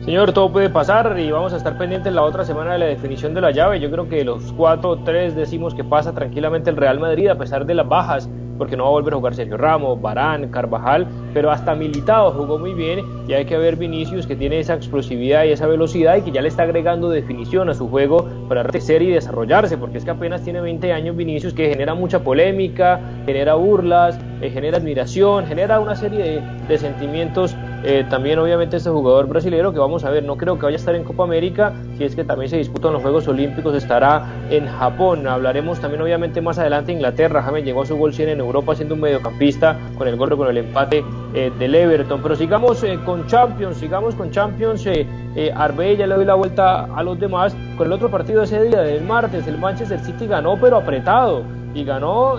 Señor, 0.05 0.33
todo 0.33 0.53
puede 0.53 0.71
pasar 0.71 1.19
y 1.19 1.31
vamos 1.31 1.53
a 1.53 1.57
estar 1.57 1.77
pendientes 1.79 2.13
la 2.13 2.23
otra 2.23 2.45
semana 2.45 2.73
de 2.73 2.79
la 2.79 2.87
definición 2.87 3.35
de 3.35 3.41
la 3.41 3.51
llave. 3.51 3.81
Yo 3.81 3.91
creo 3.91 4.09
que 4.09 4.25
los 4.25 4.55
4-3 4.57 5.33
decimos 5.33 5.75
que 5.75 5.85
pasa 5.85 6.13
tranquilamente 6.13 6.71
el 6.71 6.77
Real 6.77 6.99
Madrid 7.01 7.29
a 7.29 7.39
pesar 7.39 7.67
de 7.67 7.75
las 7.75 7.89
bajas 7.89 8.29
porque 8.59 8.77
no 8.77 8.85
va 8.85 8.91
a 8.91 8.93
volver 8.93 9.15
a 9.15 9.17
jugar 9.17 9.35
Sergio 9.35 9.57
Ramos, 9.57 10.01
Barán, 10.01 10.49
Carvajal, 10.49 11.09
pero 11.33 11.51
hasta 11.51 11.75
Militado 11.75 12.33
jugó 12.33 12.59
muy 12.59 12.75
bien 12.75 13.05
y 13.29 13.33
hay 13.33 13.45
que 13.45 13.57
ver 13.57 13.77
Vinicius 13.77 14.27
que 14.27 14.37
tiene 14.37 14.59
esa 14.59 14.75
explosividad 14.75 15.45
y 15.45 15.51
esa 15.51 15.67
velocidad 15.67 16.17
y 16.17 16.23
que 16.23 16.33
ya 16.33 16.43
le 16.43 16.49
está 16.49 16.65
agregando 16.65 17.09
definición 17.09 17.69
a 17.69 17.75
su 17.75 17.89
juego 17.89 18.29
para 18.49 18.65
crecer 18.65 19.03
y 19.03 19.11
desarrollarse, 19.11 19.79
porque 19.79 19.99
es 19.99 20.05
que 20.05 20.11
apenas 20.11 20.43
tiene 20.43 20.61
20 20.61 20.93
años 20.93 21.17
Vinicius 21.17 21.55
que 21.55 21.69
genera 21.69 21.95
mucha 21.95 22.21
polémica, 22.21 23.01
genera 23.27 23.55
burlas, 23.55 24.19
eh, 24.41 24.51
genera 24.51 24.79
admiración, 24.79 25.47
genera 25.47 25.81
una 25.81 25.95
serie 25.95 26.43
de, 26.69 26.79
sentimientos 26.79 27.55
eh, 27.85 28.05
también 28.09 28.39
obviamente 28.39 28.77
este 28.77 28.89
jugador 28.89 29.29
brasileño 29.29 29.73
que 29.73 29.79
vamos 29.79 30.05
a 30.05 30.11
ver, 30.11 30.25
no 30.25 30.37
creo 30.37 30.57
que 30.57 30.65
vaya 30.65 30.77
a 30.77 30.81
estar 30.81 30.95
en 30.95 31.05
Copa 31.05 31.25
América, 31.25 31.75
si 31.99 32.05
es 32.05 32.15
que 32.15 32.25
también 32.25 32.49
se 32.49 32.57
disputan 32.57 32.93
los 32.93 33.03
Juegos 33.03 33.29
Olímpicos, 33.29 33.75
estará 33.75 34.25
en 34.51 34.67
Japón. 34.67 35.27
Hablaremos 35.27 35.81
también 35.81 36.01
obviamente 36.01 36.41
más 36.41 36.59
adelante 36.59 36.93
Inglaterra, 36.93 37.43
James 37.43 37.65
llegó 37.65 37.83
a 37.83 37.87
su 37.87 37.97
gol 37.97 38.15
100 38.15 38.31
en 38.31 38.41
Europa 38.41 38.75
siendo 38.75 38.95
un 38.95 39.01
mediocampista 39.01 39.79
con 39.99 40.09
el 40.09 40.17
gol 40.17 40.37
con 40.37 40.49
el 40.49 40.59
empate 40.59 41.05
eh, 41.35 41.51
del 41.59 41.75
Everton. 41.75 42.23
Pero 42.23 42.37
sigamos 42.37 42.83
eh, 42.83 42.99
con 43.05 43.27
Champions, 43.27 43.77
sigamos 43.79 44.15
con 44.15 44.31
Champions. 44.31 44.85
Eh, 44.87 45.07
eh 45.35 45.53
Arbey 45.55 45.97
ya 45.97 46.07
le 46.07 46.17
doy 46.17 46.25
la 46.25 46.35
vuelta 46.35 46.85
a 46.95 47.03
los 47.03 47.19
demás. 47.19 47.57
Con 47.77 47.87
el 47.87 47.93
otro 47.93 48.11
partido 48.11 48.43
ese 48.43 48.63
día 48.63 48.81
del 48.81 49.05
martes, 49.05 49.47
el 49.47 49.59
Manchester 49.59 50.01
City 50.01 50.27
ganó, 50.27 50.59
pero 50.61 50.77
apretado. 50.77 51.45
Y 51.75 51.85
ganó 51.85 52.39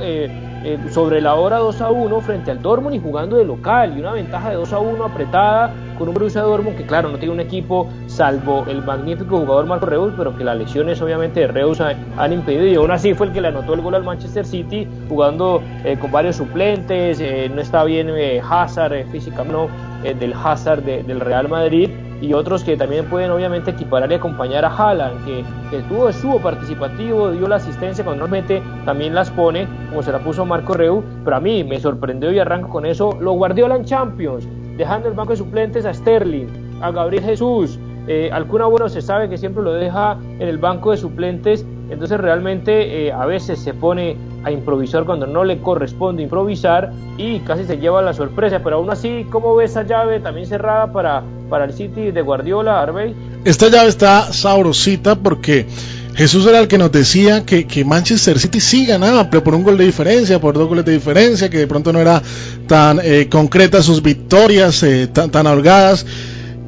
eh, 0.64 0.80
sobre 0.92 1.20
la 1.22 1.36
hora 1.36 1.58
2 1.58 1.82
a 1.82 1.92
1 1.92 2.22
frente 2.22 2.52
al 2.52 2.62
Dortmund 2.62 2.96
y 2.96 3.00
jugando 3.00 3.38
de 3.38 3.46
local 3.46 3.98
y 3.98 4.00
una 4.00 4.14
ventaja 4.14 4.50
de 4.50 4.56
2 4.56 4.74
a 4.74 4.80
1 4.80 5.04
apretada 5.04 5.74
con 5.98 6.08
un 6.08 6.14
Borussia 6.14 6.42
Dortmund 6.42 6.78
que 6.78 6.86
claro 6.86 7.10
no 7.10 7.18
tiene 7.18 7.34
un 7.34 7.40
equipo 7.40 7.90
salvo 8.08 8.66
el 8.68 8.82
magnífico 8.84 9.40
jugador 9.40 9.66
Marco 9.66 9.86
Reus 9.88 10.14
pero 10.18 10.36
que 10.38 10.44
las 10.44 10.58
lesiones 10.58 11.02
obviamente 11.02 11.42
de 11.42 11.48
Reus 11.48 11.82
han, 11.82 12.34
impedido 12.34 12.66
y 12.66 12.76
aún 12.76 12.92
así 12.92 13.14
fue 13.14 13.28
el 13.28 13.34
que 13.34 13.42
le 13.42 13.50
anotó 13.50 13.74
el 13.74 13.82
gol 13.82 13.96
al 13.96 14.04
Manchester 14.04 14.46
City 14.46 14.88
jugando 15.10 15.62
eh, 15.84 15.98
con 16.00 16.12
varios 16.12 16.38
suplentes 16.38 17.20
eh, 17.20 17.52
no 17.54 17.62
está 17.62 17.84
bien 17.84 18.10
Hazard 18.42 19.06
físicamente 19.12 19.54
no, 19.54 19.68
del 20.02 20.34
Hazard 20.34 20.84
del 20.84 21.20
Real 21.20 21.50
Madrid 21.50 21.90
y 22.22 22.34
otros 22.34 22.64
que 22.64 22.78
también 22.78 23.06
pueden 23.06 23.32
obviamente 23.32 23.72
equiparar 23.72 24.12
y 24.12 24.16
acompañar 24.16 24.66
a 24.66 24.70
Haaland, 24.70 25.26
que, 25.26 25.44
tuvo, 25.90 26.10
estuvo 26.10 26.40
participativo, 26.40 27.32
dio 27.32 27.48
la 27.48 27.58
asistencia 27.58 28.04
cuando 28.04 28.28
mete, 28.28 28.62
también 28.86 29.14
las 29.14 29.30
pone, 29.32 29.68
como 29.90 30.04
se 30.04 30.12
la 30.12 30.20
puso 30.20 30.46
Marco 30.46 30.74
Reu, 30.74 31.04
pero 31.24 31.36
a 31.36 31.40
mí 31.40 31.64
me 31.64 31.80
sorprendió 31.80 32.32
y 32.32 32.40
arranco 32.40 32.70
con 32.70 32.86
eso, 32.86 33.18
lo 33.20 33.34
Guardiola 33.34 33.76
en 33.76 33.86
Champions, 33.86 34.48
dejando 34.78 35.10
el 35.10 35.14
banco 35.14 35.32
de 35.32 35.38
suplentes 35.38 35.86
a 35.86 35.94
Sterling, 35.94 36.48
a 36.82 36.92
Gabriel 36.92 37.24
Jesús, 37.24 37.80
eh, 38.08 38.30
Alcuna 38.34 38.66
Bueno 38.66 38.90
se 38.90 39.02
sabe 39.02 39.30
que 39.30 39.38
siempre 39.38 39.64
lo 39.64 39.74
deja 39.74 40.18
en 40.40 40.48
el 40.48 40.58
banco 40.58 40.92
de 40.92 40.98
suplentes, 40.98 41.66
entonces 41.90 42.20
realmente 42.20 43.08
eh, 43.08 43.12
a 43.14 43.26
veces 43.26 43.60
se 43.60 43.74
pone 43.74 44.18
a 44.44 44.52
improvisar 44.52 45.06
cuando 45.06 45.26
no 45.26 45.46
le 45.46 45.60
corresponde 45.60 46.24
improvisar 46.24 46.92
y 47.18 47.40
casi 47.42 47.64
se 47.64 47.78
lleva 47.78 48.02
la 48.02 48.14
sorpresa, 48.14 48.60
pero 48.62 48.78
aún 48.78 48.90
así, 48.90 49.26
¿cómo 49.30 49.56
ve 49.56 49.66
esa 49.66 49.84
llave 49.84 50.20
también 50.20 50.48
cerrada 50.48 50.92
para, 50.92 51.24
para 51.54 51.66
el 51.66 51.74
City 51.74 52.10
de 52.10 52.24
Guardiola, 52.24 52.82
Arbey? 52.82 53.14
Esta 53.46 53.70
llave 53.70 53.88
está 53.88 54.34
sabrosita 54.34 55.14
porque 55.14 55.68
Jesús 56.16 56.48
era 56.48 56.58
el 56.58 56.68
que 56.68 56.80
nos 56.80 56.92
decía 56.92 57.46
que, 57.46 57.68
que, 57.68 57.86
Manchester 57.86 58.40
City 58.40 58.60
sí 58.60 58.88
ganaba, 58.88 59.30
pero 59.30 59.44
por 59.44 59.54
un 59.54 59.62
gol 59.62 59.78
de 59.78 59.86
diferencia, 59.86 60.42
por 60.42 60.56
dos 60.56 60.68
goles 60.68 60.84
de 60.84 60.94
diferencia, 60.94 61.52
que 61.52 61.60
de 61.60 61.68
pronto 61.68 61.94
no 61.94 62.00
era 62.00 62.24
tan 62.66 63.00
eh, 63.04 63.28
concreta 63.30 63.84
sus 63.84 64.02
victorias, 64.02 64.82
eh, 64.82 65.06
tan, 65.14 65.30
tan 65.30 65.46
holgadas 65.46 66.08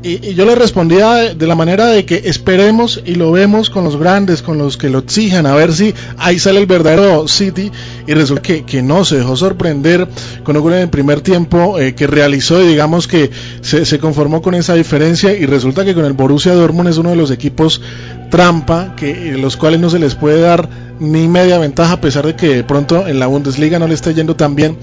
y, 0.06 0.36
yo 0.36 0.46
le 0.46 0.54
respondía 0.54 1.34
de, 1.34 1.48
la 1.48 1.56
manera 1.56 1.88
de 1.88 2.06
que 2.06 2.22
esperemos 2.26 3.02
y 3.06 3.16
lo 3.16 3.32
vemos 3.32 3.72
con 3.72 3.84
los 3.84 3.98
grandes, 3.98 4.44
con 4.44 4.60
los 4.60 4.78
que 4.78 4.92
lo 4.92 5.00
exijan, 5.00 5.48
a 5.48 5.56
ver 5.56 5.74
si 5.74 5.96
ahí 6.18 6.38
sale 6.38 6.60
el 6.60 6.68
verdadero 6.68 7.28
City. 7.28 7.72
Y 8.06 8.14
resulta 8.14 8.44
que, 8.44 8.82
no, 8.84 9.04
se 9.04 9.18
dejó 9.18 9.36
sorprender 9.36 10.08
con 10.44 10.56
un 10.56 10.62
gol 10.62 10.74
en 10.74 10.82
el 10.82 10.90
primer 10.90 11.22
tiempo 11.22 11.80
eh, 11.80 11.96
que 11.96 12.06
realizó 12.06 12.62
y 12.62 12.68
digamos 12.68 13.08
que 13.08 13.32
se, 13.62 13.98
conformó 13.98 14.44
con 14.44 14.54
esa 14.54 14.76
diferencia. 14.76 15.34
Y 15.34 15.48
resulta 15.48 15.84
que 15.84 15.96
con 15.96 16.06
el 16.06 16.14
Borussia 16.14 16.54
Dortmund 16.54 16.90
es 16.90 16.98
uno 16.98 17.10
de 17.10 17.16
los 17.16 17.32
equipos 17.32 17.82
trampa, 18.30 18.96
que 18.96 19.30
eh, 19.30 19.38
los 19.38 19.58
cuales 19.58 19.80
no 19.80 19.90
se 19.90 19.98
les 19.98 20.14
puede 20.14 20.40
dar 20.40 20.70
ni 21.00 21.28
media 21.28 21.58
ventaja, 21.58 21.94
a 21.94 22.02
pesar 22.02 22.26
de 22.26 22.36
que 22.36 22.48
de 22.48 22.64
pronto 22.64 23.08
en 23.08 23.20
la 23.20 23.28
Bundesliga 23.28 23.80
no 23.80 23.88
le 23.88 23.94
está 23.96 24.12
yendo 24.12 24.36
tan 24.36 24.56
bien 24.56 24.78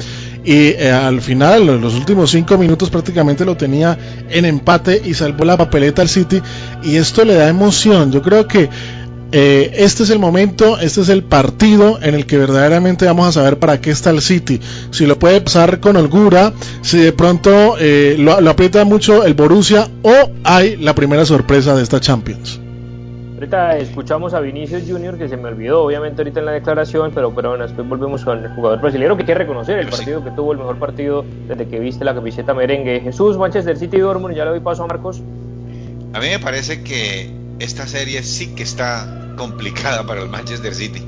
y 0.44 0.68
eh, 0.68 0.90
al 0.90 1.20
final, 1.20 1.68
en 1.68 1.80
los 1.80 1.94
últimos 1.94 2.30
cinco 2.30 2.58
minutos 2.58 2.90
prácticamente 2.90 3.44
lo 3.44 3.56
tenía 3.56 3.96
en 4.28 4.44
empate 4.44 5.00
y 5.04 5.14
salvó 5.14 5.44
la 5.44 5.56
papeleta 5.56 6.02
al 6.02 6.08
City 6.08 6.40
y 6.82 6.96
esto 6.96 7.24
le 7.24 7.34
da 7.34 7.48
emoción. 7.48 8.10
Yo 8.10 8.22
creo 8.22 8.46
que 8.48 8.68
eh, 9.30 9.72
este 9.76 10.02
es 10.02 10.10
el 10.10 10.18
momento, 10.18 10.78
este 10.78 11.00
es 11.00 11.08
el 11.08 11.22
partido 11.22 11.98
en 12.02 12.14
el 12.14 12.26
que 12.26 12.38
verdaderamente 12.38 13.06
vamos 13.06 13.28
a 13.28 13.32
saber 13.32 13.58
para 13.58 13.80
qué 13.80 13.90
está 13.90 14.10
el 14.10 14.20
City. 14.20 14.60
Si 14.90 15.06
lo 15.06 15.18
puede 15.18 15.40
pasar 15.40 15.80
con 15.80 15.96
holgura, 15.96 16.52
si 16.82 16.98
de 16.98 17.12
pronto 17.12 17.76
eh, 17.78 18.16
lo, 18.18 18.40
lo 18.40 18.50
aprieta 18.50 18.84
mucho 18.84 19.24
el 19.24 19.34
Borussia 19.34 19.88
o 20.02 20.30
hay 20.44 20.76
la 20.76 20.94
primera 20.94 21.24
sorpresa 21.24 21.74
de 21.76 21.82
esta 21.82 22.00
Champions. 22.00 22.61
Ahorita 23.42 23.76
escuchamos 23.76 24.34
a 24.34 24.40
Vinicius 24.40 24.84
Junior 24.86 25.18
que 25.18 25.28
se 25.28 25.36
me 25.36 25.48
olvidó, 25.48 25.82
obviamente, 25.82 26.22
ahorita 26.22 26.38
en 26.38 26.46
la 26.46 26.52
declaración, 26.52 27.10
pero, 27.12 27.34
pero 27.34 27.58
después 27.58 27.88
volvemos 27.88 28.24
con 28.24 28.38
el 28.38 28.48
jugador 28.54 28.80
brasileño 28.80 29.16
que 29.16 29.24
quiere 29.24 29.40
reconocer 29.40 29.80
el 29.80 29.88
partido 29.88 30.22
que 30.22 30.30
tuvo, 30.30 30.52
el 30.52 30.58
mejor 30.58 30.78
partido 30.78 31.24
desde 31.48 31.66
que 31.66 31.80
viste 31.80 32.04
la 32.04 32.14
camiseta 32.14 32.54
merengue. 32.54 33.00
Jesús, 33.00 33.36
Manchester 33.36 33.76
City 33.76 33.96
y 33.96 33.98
Dortmund, 33.98 34.36
ya 34.36 34.44
le 34.44 34.52
doy 34.52 34.60
paso 34.60 34.84
a 34.84 34.86
Marcos. 34.86 35.22
A 36.12 36.20
mí 36.20 36.26
me 36.28 36.38
parece 36.38 36.84
que 36.84 37.32
esta 37.58 37.88
serie 37.88 38.22
sí 38.22 38.54
que 38.54 38.62
está 38.62 39.34
complicada 39.36 40.06
para 40.06 40.22
el 40.22 40.28
Manchester 40.28 40.72
City. 40.72 41.02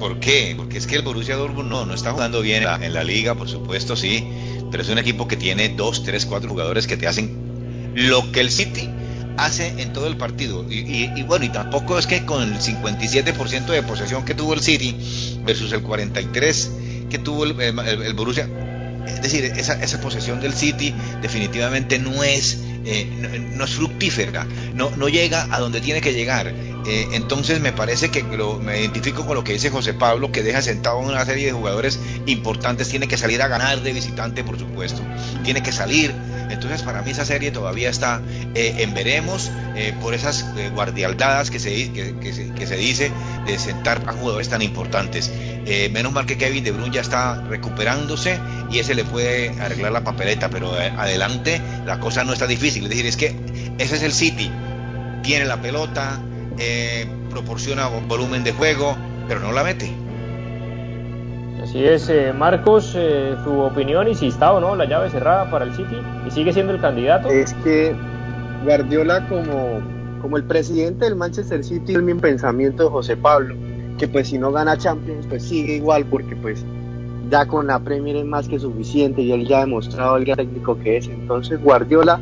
¿Por 0.00 0.18
qué? 0.18 0.52
Porque 0.56 0.78
es 0.78 0.88
que 0.88 0.96
el 0.96 1.02
Borussia 1.02 1.36
Dortmund 1.36 1.70
no, 1.70 1.86
no 1.86 1.94
está 1.94 2.10
jugando 2.10 2.40
bien 2.40 2.64
en 2.64 2.64
la, 2.64 2.84
en 2.84 2.92
la 2.92 3.04
liga, 3.04 3.36
por 3.36 3.48
supuesto, 3.48 3.94
sí, 3.94 4.28
pero 4.72 4.82
es 4.82 4.88
un 4.88 4.98
equipo 4.98 5.28
que 5.28 5.36
tiene 5.36 5.68
dos, 5.68 6.02
tres, 6.02 6.26
cuatro 6.26 6.50
jugadores 6.50 6.88
que 6.88 6.96
te 6.96 7.06
hacen 7.06 7.92
lo 7.94 8.32
que 8.32 8.40
el 8.40 8.50
City 8.50 8.90
hace 9.36 9.80
en 9.80 9.92
todo 9.92 10.06
el 10.06 10.16
partido. 10.16 10.64
Y, 10.70 11.22
bueno, 11.22 11.44
y 11.44 11.48
tampoco 11.48 11.98
es 11.98 12.06
que 12.06 12.24
con 12.24 12.42
el 12.42 12.58
57% 12.58 13.66
de 13.66 13.82
posesión 13.82 14.24
que 14.24 14.34
tuvo 14.34 14.54
el 14.54 14.60
City 14.60 14.96
versus 15.44 15.72
el 15.72 15.82
43% 15.82 17.08
que 17.08 17.18
tuvo 17.18 17.44
el, 17.44 18.14
Borussia, 18.14 18.48
es 19.06 19.22
decir, 19.22 19.44
esa, 19.44 19.80
esa, 19.82 20.00
posesión 20.00 20.40
del 20.40 20.52
City 20.52 20.92
definitivamente 21.22 22.00
no 22.00 22.24
es, 22.24 22.58
eh, 22.84 23.06
no, 23.54 23.64
es 23.64 23.70
fructífera, 23.70 24.44
no, 24.76 24.90
no 24.96 25.08
llega 25.08 25.48
a 25.50 25.58
donde 25.58 25.80
tiene 25.80 26.00
que 26.00 26.12
llegar. 26.12 26.48
Eh, 26.48 27.08
entonces 27.12 27.60
me 27.60 27.72
parece 27.72 28.10
que 28.10 28.22
me 28.22 28.80
identifico 28.80 29.26
con 29.26 29.34
lo 29.34 29.42
que 29.42 29.52
dice 29.52 29.70
José 29.70 29.94
Pablo, 29.94 30.30
que 30.30 30.42
deja 30.42 30.62
sentado 30.62 30.98
una 30.98 31.24
serie 31.24 31.46
de 31.46 31.52
jugadores 31.52 31.98
importantes, 32.26 32.88
tiene 32.88 33.08
que 33.08 33.16
salir 33.16 33.42
a 33.42 33.48
ganar 33.48 33.80
de 33.82 33.92
visitante, 33.92 34.44
por 34.44 34.58
supuesto, 34.58 35.02
tiene 35.42 35.62
que 35.62 35.72
salir 35.72 36.14
entonces 36.50 36.82
para 36.82 37.02
mí 37.02 37.10
esa 37.10 37.24
serie 37.24 37.50
todavía 37.50 37.90
está 37.90 38.22
eh, 38.54 38.76
en 38.78 38.94
veremos 38.94 39.50
eh, 39.74 39.94
por 40.00 40.14
esas 40.14 40.46
eh, 40.56 40.70
guardialdadas 40.72 41.50
que 41.50 41.58
se, 41.58 41.92
que, 41.92 42.66
se, 42.66 42.76
dice 42.76 43.10
de 43.46 43.58
sentar 43.58 44.02
a 44.06 44.12
jugadores 44.12 44.48
tan 44.48 44.62
importantes. 44.62 45.30
menos 45.90 46.12
mal 46.12 46.26
que 46.26 46.38
Kevin 46.38 46.62
De 46.64 46.70
Bruyne 46.70 46.94
ya 46.94 47.00
está 47.00 47.42
recuperándose 47.42 48.38
y 48.70 48.78
ese 48.78 48.94
le 48.94 49.04
puede 49.04 49.50
arreglar 49.60 49.92
la 49.92 50.04
papeleta, 50.04 50.48
pero 50.48 50.72
adelante 50.72 51.60
la 51.84 51.98
cosa 51.98 52.24
no 52.24 52.32
está 52.32 52.46
difícil. 52.46 52.84
Es 52.84 52.90
decir, 52.90 53.06
es 53.06 53.16
que 53.16 53.34
ese 53.78 53.96
es 53.96 54.02
el 54.02 54.12
City. 54.12 54.50
Tiene 55.22 55.44
la 55.44 55.60
pelota, 55.60 56.20
proporciona 57.30 57.88
volumen 58.08 58.44
de 58.44 58.52
juego, 58.52 58.96
pero 59.28 59.40
no 59.40 59.52
la 59.52 59.62
mete. 59.62 59.90
Así 61.62 61.84
es, 61.84 62.08
eh, 62.08 62.32
Marcos, 62.32 62.94
eh, 62.96 63.34
su 63.42 63.58
opinión 63.58 64.06
y 64.06 64.14
si 64.14 64.28
está 64.28 64.52
o 64.52 64.60
no 64.60 64.76
la 64.76 64.84
llave 64.84 65.10
cerrada 65.10 65.50
para 65.50 65.64
el 65.64 65.74
City 65.74 65.96
y 66.26 66.30
sigue 66.30 66.52
siendo 66.52 66.72
el 66.72 66.80
candidato. 66.80 67.28
Es 67.28 67.54
que 67.64 67.92
Guardiola 68.64 69.26
como, 69.28 69.80
como 70.22 70.36
el 70.36 70.44
presidente 70.44 71.06
del 71.06 71.16
Manchester 71.16 71.64
City 71.64 71.94
es 71.94 72.02
mi 72.02 72.14
pensamiento 72.14 72.84
de 72.84 72.90
José 72.90 73.16
Pablo, 73.16 73.56
que 73.98 74.06
pues 74.06 74.28
si 74.28 74.38
no 74.38 74.52
gana 74.52 74.78
Champions 74.78 75.26
pues 75.26 75.42
sigue 75.42 75.74
igual 75.74 76.04
porque 76.06 76.36
pues 76.36 76.64
ya 77.30 77.46
con 77.46 77.66
la 77.66 77.80
Premier 77.80 78.16
es 78.16 78.24
más 78.24 78.48
que 78.48 78.60
suficiente 78.60 79.22
y 79.22 79.32
él 79.32 79.48
ya 79.48 79.58
ha 79.58 79.60
demostrado 79.62 80.18
el 80.18 80.24
gran 80.24 80.36
técnico 80.36 80.78
que 80.78 80.98
es. 80.98 81.08
Entonces 81.08 81.60
Guardiola 81.60 82.20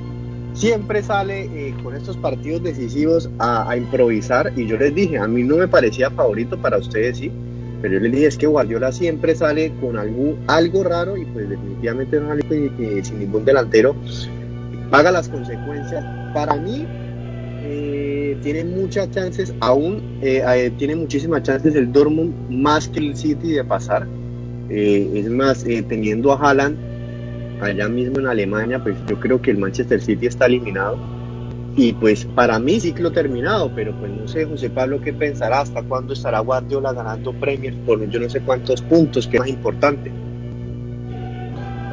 siempre 0.55 1.03
sale 1.03 1.43
eh, 1.45 1.75
con 1.83 1.95
estos 1.95 2.17
partidos 2.17 2.63
decisivos 2.63 3.29
a, 3.39 3.77
improvisar 3.77 4.53
y 4.57 4.67
yo 4.67 4.79
les 4.79 4.95
dije, 4.95 5.19
a 5.19 5.27
mí 5.27 5.43
no 5.43 5.57
me 5.57 5.69
parecía 5.69 6.11
favorito 6.11 6.57
para 6.57 6.79
ustedes, 6.79 7.19
sí, 7.19 7.31
pero 7.83 7.95
yo 7.95 8.01
les 8.01 8.13
dije 8.13 8.27
es 8.27 8.39
que 8.39 8.47
Guardiola 8.47 8.93
siempre 8.93 9.35
sale 9.35 9.73
con 9.81 9.99
algo, 9.99 10.39
algo 10.47 10.85
raro 10.85 11.17
y 11.17 11.25
pues 11.27 11.49
definitivamente 11.51 12.21
no 12.21 12.29
sale 12.29 12.43
sin 13.03 13.19
ningún 13.19 13.45
delantero, 13.45 13.95
paga 14.91 15.11
las 15.11 15.29
consecuencias. 15.29 16.05
Para 16.33 16.55
mí 16.57 16.87
eh, 17.65 18.39
tiene 18.43 18.65
muchas 18.65 19.11
chances, 19.11 19.53
aún 19.61 20.19
eh, 20.23 20.73
tiene 20.79 20.95
muchísimas 20.95 21.43
chances 21.43 21.75
el 21.75 21.93
Dortmund 21.93 22.33
más 22.49 22.89
que 22.89 23.01
el 23.01 23.17
City 23.17 23.53
de 23.53 23.65
pasar. 23.65 24.07
es 24.71 25.29
más, 25.29 25.65
teniendo 25.65 26.33
a 26.33 26.37
Haaland 26.37 26.94
allá 27.61 27.89
mismo 27.89 28.21
en 28.21 28.27
Alemania, 28.27 28.83
pues 28.83 28.97
yo 29.07 29.19
creo 29.19 29.41
que 29.41 29.51
el 29.51 29.59
Manchester 29.59 30.01
City 30.01 30.27
está 30.27 30.47
eliminado. 30.47 30.99
Y 31.77 31.93
pues 31.93 32.25
para 32.25 32.59
mí 32.59 32.79
ciclo 32.79 33.11
terminado, 33.11 33.73
pero 33.75 33.93
pues 33.99 34.13
no 34.13 34.29
sé, 34.29 34.45
José 34.45 34.71
Pablo, 34.71 35.01
qué 35.01 35.13
pensará, 35.13 35.61
hasta 35.61 35.83
cuándo 35.83 36.13
estará 36.13 36.39
Guardiola 36.39 36.93
ganando 36.93 37.33
premios 37.33 37.75
por 37.85 38.09
yo 38.09 38.21
no 38.21 38.29
sé 38.29 38.41
cuántos 38.41 38.81
puntos, 38.81 39.27
que 39.27 39.37
es 39.37 39.41
más 39.41 39.49
importante. 39.49 40.13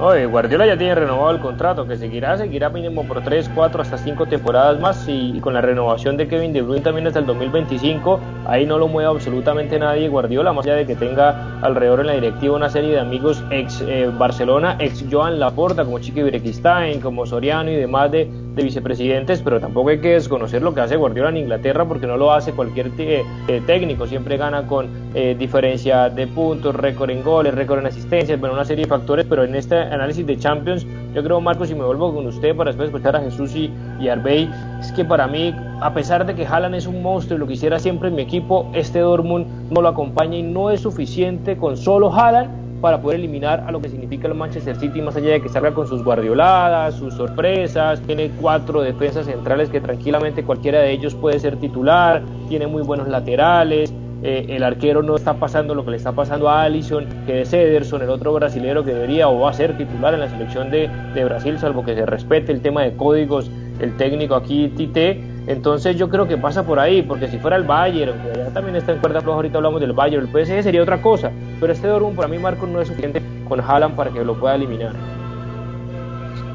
Oye, 0.04 0.26
Guardiola 0.26 0.66
ya 0.66 0.76
tiene 0.76 0.96
renovado 0.96 1.30
el 1.30 1.40
contrato, 1.40 1.86
que 1.86 1.96
seguirá, 1.96 2.36
seguirá 2.36 2.70
mínimo 2.70 3.04
por 3.04 3.22
3, 3.22 3.52
4, 3.54 3.84
hasta 3.84 4.00
5 4.00 4.26
temporadas 4.26 4.80
más 4.80 5.08
y, 5.08 5.40
con 5.42 5.54
la 5.54 5.62
renovación 5.62 6.18
de 6.18 6.28
Kevin 6.28 6.54
De 6.54 6.64
Bruyne 6.64 6.82
también 6.82 7.06
hasta 7.06 7.20
el 7.20 7.28
2025, 7.28 8.20
ahí 8.48 8.66
no 8.66 8.80
lo 8.80 8.88
mueve 8.88 9.12
absolutamente 9.12 9.78
nadie 9.78 10.10
Guardiola, 10.10 10.54
más 10.54 10.66
allá 10.66 10.74
de 10.74 10.88
que 10.88 10.96
tenga 10.96 11.60
alrededor 11.62 12.00
en 12.00 12.08
la 12.08 12.14
directiva 12.14 12.56
una 12.56 12.72
serie 12.72 12.94
de 12.94 13.00
amigos 13.00 13.44
ex 13.52 13.80
eh, 13.82 14.10
Barcelona, 14.18 14.76
ex 14.80 15.06
Joan 15.08 15.40
Laporta, 15.40 15.86
como 15.86 16.00
Chiqui 16.00 16.24
Berequistain, 16.24 17.00
como 17.00 17.28
Soriano 17.28 17.70
y 17.70 17.76
demás 17.76 18.10
de, 18.10 18.28
de, 18.56 18.64
vicepresidentes, 18.64 19.42
pero 19.42 19.60
tampoco 19.60 19.90
hay 19.90 20.00
que 20.00 20.14
desconocer 20.14 20.62
lo 20.62 20.74
que 20.74 20.82
hace 20.82 20.96
Guardiola 20.96 21.30
en 21.30 21.38
Inglaterra 21.38 21.86
porque 21.86 22.08
no 22.08 22.18
lo 22.18 22.32
hace 22.32 22.52
cualquier 22.54 22.92
eh, 22.98 23.24
técnico, 23.66 24.08
siempre 24.08 24.38
gana 24.38 24.68
con 24.68 24.88
eh, 25.14 25.36
diferencia 25.38 26.10
de 26.10 26.28
puntos, 26.28 26.76
récord 26.76 27.10
en 27.10 27.24
goles, 27.24 27.54
récord 27.54 27.80
en 27.80 27.88
asistencias, 27.88 28.40
bueno, 28.40 28.56
una 28.56 28.66
serie 28.66 28.86
de 28.86 28.90
factores, 28.90 29.26
pero 29.28 29.44
en 29.44 29.56
este 29.56 29.76
análisis 29.76 30.26
de 30.26 30.38
Champions, 30.38 30.86
yo 31.14 31.24
creo, 31.24 31.42
Marcos, 31.42 31.72
y 31.72 31.76
me 31.76 31.84
vuelvo 31.84 32.14
con 32.14 32.28
usted 32.28 32.56
para 32.56 32.70
después 32.70 32.88
escuchar 32.90 33.16
a 33.16 33.22
Jesús 33.22 33.56
y, 33.56 33.72
y 34.00 34.08
Arbey, 34.08 34.50
es 34.80 34.92
que 34.92 35.04
para 35.04 35.28
mí, 35.28 35.56
a 35.82 35.94
pesar 35.94 36.26
de 36.26 36.36
que 36.36 36.46
Haaland 36.46 36.76
es 36.76 36.88
un 36.88 37.02
monstruo 37.02 37.38
y 37.38 37.40
lo 37.40 37.48
quisiera 37.48 37.80
siempre 37.80 38.10
en 38.10 38.16
mi 38.16 38.22
equipo, 38.22 38.70
este 38.74 39.00
Dortmund 39.00 39.46
no 39.72 39.82
lo 39.82 39.88
acompaña 39.90 40.38
y 40.38 40.44
no 40.44 40.70
es 40.70 40.82
suficiente 40.82 41.58
con 41.58 41.78
solo 41.78 42.14
Haaland 42.14 42.61
para 42.82 43.02
poder 43.02 43.20
eliminar 43.20 43.64
a 43.68 43.72
lo 43.72 43.80
que 43.80 43.90
significa 43.90 44.28
el 44.28 44.34
Manchester 44.34 44.76
City, 44.76 45.02
más 45.02 45.16
allá 45.16 45.32
de 45.32 45.42
que 45.42 45.50
salga 45.50 45.74
con 45.74 45.88
sus 45.88 46.04
guardioladas, 46.04 46.96
sus 46.96 47.14
sorpresas, 47.14 48.02
tiene 48.02 48.32
cuatro 48.42 48.82
defensas 48.82 49.28
centrales 49.28 49.70
que 49.70 49.80
tranquilamente 49.80 50.44
cualquiera 50.44 50.80
de 50.80 50.92
ellos 50.92 51.16
puede 51.16 51.40
ser 51.40 51.58
titular, 51.58 52.24
tiene 52.50 52.68
muy 52.68 52.82
buenos 52.82 53.08
laterales, 53.08 53.94
eh, 54.24 54.46
el 54.50 54.64
arquero 54.64 55.02
no 55.02 55.16
está 55.16 55.34
pasando 55.34 55.74
lo 55.74 55.84
que 55.84 55.92
le 55.92 55.98
está 55.98 56.12
pasando 56.12 56.48
a 56.48 56.62
Allison, 56.62 57.08
que 57.26 57.42
es 57.42 57.54
Ederson, 57.54 58.04
el 58.04 58.10
otro 58.10 58.34
brasilero 58.34 58.84
que 58.84 58.94
debería 58.94 59.28
o 59.28 59.40
va 59.40 59.50
a 59.50 59.54
ser 59.54 59.76
titular 59.78 60.14
en 60.14 60.20
la 60.20 60.30
selección 60.30 60.70
de, 60.70 60.90
Brasil, 61.24 61.58
salvo 61.58 61.84
que 61.84 61.96
se 61.96 62.06
respete 62.06 62.52
el 62.52 62.62
tema 62.62 62.84
de 62.84 62.96
códigos, 62.96 63.50
el 63.80 63.96
técnico 63.98 64.36
aquí 64.36 64.68
Tite. 64.76 65.31
Entonces 65.48 65.96
yo 65.98 66.10
creo 66.10 66.28
que 66.28 66.38
pasa 66.38 66.64
por 66.64 66.80
ahí, 66.80 67.02
porque 67.02 67.28
si 67.28 67.38
fuera 67.40 67.58
el 67.58 67.64
Bayern, 67.64 68.22
que 68.22 68.38
ya 68.38 68.50
también 68.50 68.76
está 68.76 68.92
en 68.92 69.00
cuerda 69.00 69.22
floja, 69.22 69.38
ahorita 69.38 69.58
hablamos 69.58 69.82
del 69.82 69.94
Bayern, 69.94 70.28
el 70.28 70.46
PSG 70.46 70.64
sería 70.64 70.84
otra 70.84 71.02
cosa, 71.02 71.32
pero 71.60 71.74
este 71.74 71.88
Dortmund 71.88 72.16
para 72.16 72.28
mí 72.28 72.38
Marco 72.38 72.68
no 72.68 72.80
es 72.80 72.88
suficiente 72.88 73.22
con 73.48 73.60
Haaland 73.60 73.96
para 73.96 74.12
que 74.12 74.24
lo 74.24 74.40
pueda 74.40 74.56
eliminar. 74.56 74.94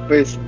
Pues 0.06 0.38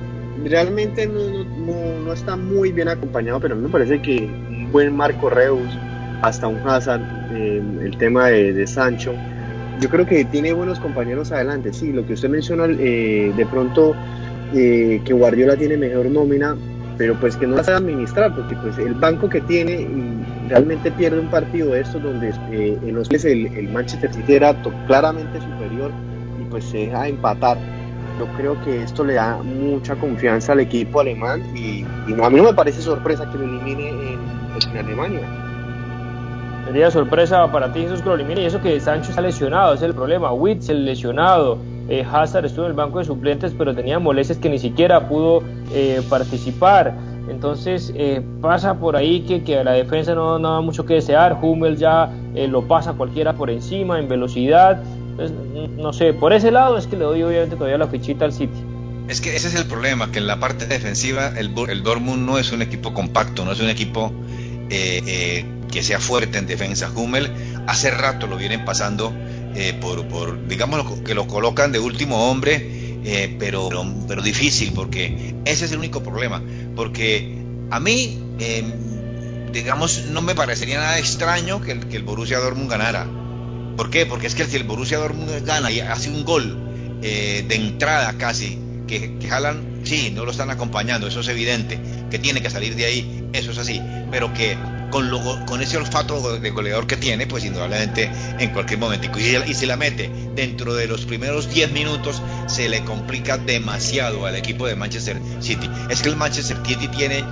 realmente 0.45 1.05
no, 1.05 1.43
no, 1.43 1.99
no, 2.05 2.13
está 2.13 2.37
muy 2.37 2.71
bien 2.71 2.87
acompañado, 2.87 3.39
pero 3.41 3.55
a 3.55 3.57
mí 3.57 3.63
me 3.63 3.69
parece 3.69 4.01
que 4.01 4.29
un 4.49 4.71
buen 4.71 4.95
Marco 4.95 5.29
Reus, 5.29 5.77
hasta 6.21 6.47
un 6.47 6.57
Hazard, 6.67 7.01
eh, 7.33 7.61
el 7.81 7.97
tema 7.97 8.27
de, 8.27 8.65
Sancho. 8.67 9.13
Yo 9.81 9.89
creo 9.89 10.05
que 10.05 10.25
tiene 10.25 10.53
buenos 10.53 10.79
compañeros 10.79 11.31
adelante, 11.31 11.73
sí, 11.73 11.91
lo 11.91 12.05
que 12.05 12.13
usted 12.13 12.29
menciona, 12.29 12.65
eh, 12.67 13.33
de 13.35 13.45
pronto 13.45 13.95
eh, 14.53 15.01
que 15.03 15.13
Guardiola 15.13 15.55
tiene 15.55 15.77
mejor 15.77 16.05
nómina, 16.07 16.55
pero 16.99 17.15
pues 17.15 17.37
que 17.37 17.47
no 17.47 17.55
la 17.55 17.63
sabe 17.63 17.77
administrar, 17.77 18.35
porque 18.35 18.57
pues 18.57 18.77
el 18.77 18.93
banco 18.93 19.29
que 19.29 19.39
tiene 19.39 19.87
realmente 20.49 20.91
pierde 20.91 21.17
un 21.17 21.29
partido 21.29 21.71
de 21.71 21.79
estos 21.79 22.03
donde 22.03 22.29
en 22.51 22.93
los 22.93 23.07
que 23.07 23.15
el, 23.15 23.47
el, 23.55 23.69
Manchester 23.69 24.13
City 24.13 24.33
era 24.33 24.53
claramente 24.85 25.39
superior 25.39 25.91
y 26.41 26.43
pues 26.51 26.65
se 26.65 26.79
deja 26.79 27.07
empatar. 27.07 27.57
Yo 28.19 28.27
creo 28.35 28.61
que 28.65 28.83
esto 28.83 29.05
le 29.05 29.13
da 29.13 29.37
mucha 29.37 29.95
confianza 29.95 30.51
al 30.51 30.59
equipo 30.59 30.99
alemán 30.99 31.41
y, 31.55 31.85
a 32.21 32.29
mí 32.29 32.35
no 32.35 32.43
me 32.43 32.53
parece 32.53 32.81
sorpresa 32.81 33.31
que 33.31 33.37
lo 33.37 33.45
elimine 33.45 33.89
en, 33.91 34.19
en 34.69 34.77
Alemania. 34.77 35.21
Sería 36.65 36.91
sorpresa 36.91 37.49
para 37.49 37.71
ti 37.71 37.83
Jesús 37.83 38.03
Mire, 38.27 38.41
y 38.41 38.45
eso 38.45 38.61
que 38.61 38.77
Sancho 38.81 39.11
está 39.11 39.21
lesionado, 39.21 39.73
es 39.73 39.81
el 39.83 39.93
problema. 39.93 40.33
Witzel 40.33 40.83
lesionado, 40.83 41.59
eh, 41.89 42.05
Hazard 42.09 42.45
estuvo 42.45 42.65
en 42.65 42.71
el 42.71 42.77
banco 42.77 42.99
de 42.99 43.05
suplentes, 43.05 43.53
pero 43.57 43.73
tenía 43.73 43.97
molestias 43.97 44.37
que 44.37 44.47
ni 44.47 44.59
siquiera 44.59 45.09
pudo 45.09 45.43
eh, 45.73 46.01
participar. 46.07 46.95
Entonces 47.27 47.91
eh, 47.95 48.21
pasa 48.41 48.75
por 48.75 48.95
ahí 48.95 49.21
que, 49.21 49.43
que 49.43 49.63
la 49.63 49.71
defensa 49.71 50.13
no, 50.13 50.37
no, 50.37 50.53
da 50.53 50.61
mucho 50.61 50.85
que 50.85 50.95
desear. 50.95 51.39
Hummel 51.41 51.77
ya 51.77 52.11
lo 52.47 52.67
pasa 52.67 52.93
cualquiera 52.93 53.33
por 53.33 53.49
encima 53.49 53.99
en 53.99 54.07
velocidad. 54.07 54.81
no 55.77 55.91
sé, 55.91 56.13
por 56.13 56.31
ese 56.31 56.51
lado 56.51 56.77
es 56.77 56.85
que 56.85 56.95
le 56.95 57.05
doy 57.05 57.23
obviamente 57.23 57.55
todavía 57.55 57.77
la 57.77 57.87
fichita 57.87 58.25
al 58.25 58.33
City. 58.33 58.63
Es 59.07 59.21
que 59.21 59.35
ese 59.35 59.47
es 59.47 59.55
el 59.55 59.65
problema, 59.65 60.11
que 60.11 60.19
en 60.19 60.27
la 60.27 60.39
parte 60.39 60.67
defensiva 60.67 61.33
el, 61.37 61.51
el 61.69 61.83
Dortmund 61.83 62.23
no 62.23 62.37
es 62.37 62.51
un 62.51 62.61
equipo 62.61 62.93
compacto, 62.93 63.43
no 63.43 63.51
es 63.51 63.59
un 63.59 63.69
equipo 63.69 64.11
que 64.69 65.83
sea 65.83 65.99
fuerte 65.99 66.37
en 66.37 66.45
defensa. 66.45 66.91
Hummel 66.95 67.31
hace 67.67 67.89
rato 67.89 68.27
lo 68.27 68.37
vienen 68.37 68.65
pasando 68.65 69.11
eh, 69.55 69.73
por, 69.79 70.47
digamos, 70.47 70.99
que 71.01 71.13
lo 71.13 71.27
colocan 71.27 71.71
de 71.71 71.79
último 71.79 72.29
hombre, 72.29 72.99
eh, 73.03 73.35
pero, 73.39 73.69
pero, 74.07 74.21
difícil, 74.21 74.73
porque 74.73 75.35
ese 75.45 75.65
es 75.65 75.71
el 75.71 75.79
único 75.79 76.03
problema. 76.03 76.41
Porque 76.75 77.37
a 77.71 77.79
mí, 77.79 78.19
em, 78.39 79.51
digamos, 79.51 80.05
no 80.11 80.21
me 80.21 80.35
parecería 80.35 80.77
nada 80.79 80.99
extraño 80.99 81.61
que 81.61 81.71
el, 81.71 81.87
que 81.87 81.97
el 81.97 82.03
Borussia 82.03 82.39
Dortmund 82.39 82.69
ganara. 82.69 83.07
¿Por 83.75 83.89
qué? 83.89 84.05
Porque 84.05 84.27
es 84.27 84.35
que 84.35 84.45
si 84.45 84.57
el 84.57 84.63
Borussia 84.63 84.97
Dortmund 84.97 85.45
gana 85.45 85.71
y 85.71 85.79
hace 85.79 86.09
un 86.09 86.25
gol 86.25 86.99
eh, 87.01 87.45
de 87.47 87.55
entrada 87.55 88.13
casi, 88.17 88.59
que, 88.87 89.17
que 89.17 89.27
jalan, 89.27 89.81
sí, 89.83 90.11
no 90.13 90.25
lo 90.25 90.31
están 90.31 90.49
acompañando, 90.49 91.07
eso 91.07 91.21
es 91.21 91.27
evidente, 91.27 91.79
que 92.09 92.19
tiene 92.19 92.41
que 92.41 92.49
salir 92.49 92.75
de 92.75 92.85
ahí, 92.85 93.29
eso 93.33 93.51
es 93.51 93.57
así, 93.57 93.81
pero 94.11 94.33
que 94.33 94.57
con, 94.89 95.09
con 95.45 95.61
ese 95.61 95.77
olfato 95.77 96.39
de 96.39 96.49
goleador 96.49 96.87
que 96.87 96.97
tiene, 96.97 97.27
pues 97.27 97.45
indudablemente 97.45 98.11
en 98.39 98.49
cualquier 98.51 98.79
momento. 98.79 99.19
Y, 99.19 99.35
y 99.49 99.53
si 99.53 99.65
la 99.65 99.75
mete 99.75 100.09
dentro 100.35 100.73
de 100.73 100.87
los 100.87 101.05
primeros 101.05 101.49
10 101.49 101.71
minutos, 101.71 102.21
se 102.47 102.69
le 102.69 102.83
complica 102.83 103.37
demasiado 103.37 104.25
al 104.25 104.35
equipo 104.35 104.67
de 104.67 104.75
Manchester 104.75 105.19
City. 105.39 105.69
Es 105.89 106.01
que 106.01 106.09
el 106.09 106.15
Manchester 106.15 106.57
City 106.65 106.87
tiene 106.87 107.23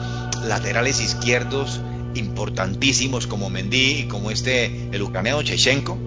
laterales 0.45 1.01
izquierdos 1.01 1.81
importantísimos 2.15 3.27
como 3.27 3.49
Mendy 3.49 3.99
y 3.99 4.07
como 4.07 4.31
este, 4.31 4.89
el 4.91 5.01
ucraniano 5.01 5.41
Chechenko. 5.43 5.97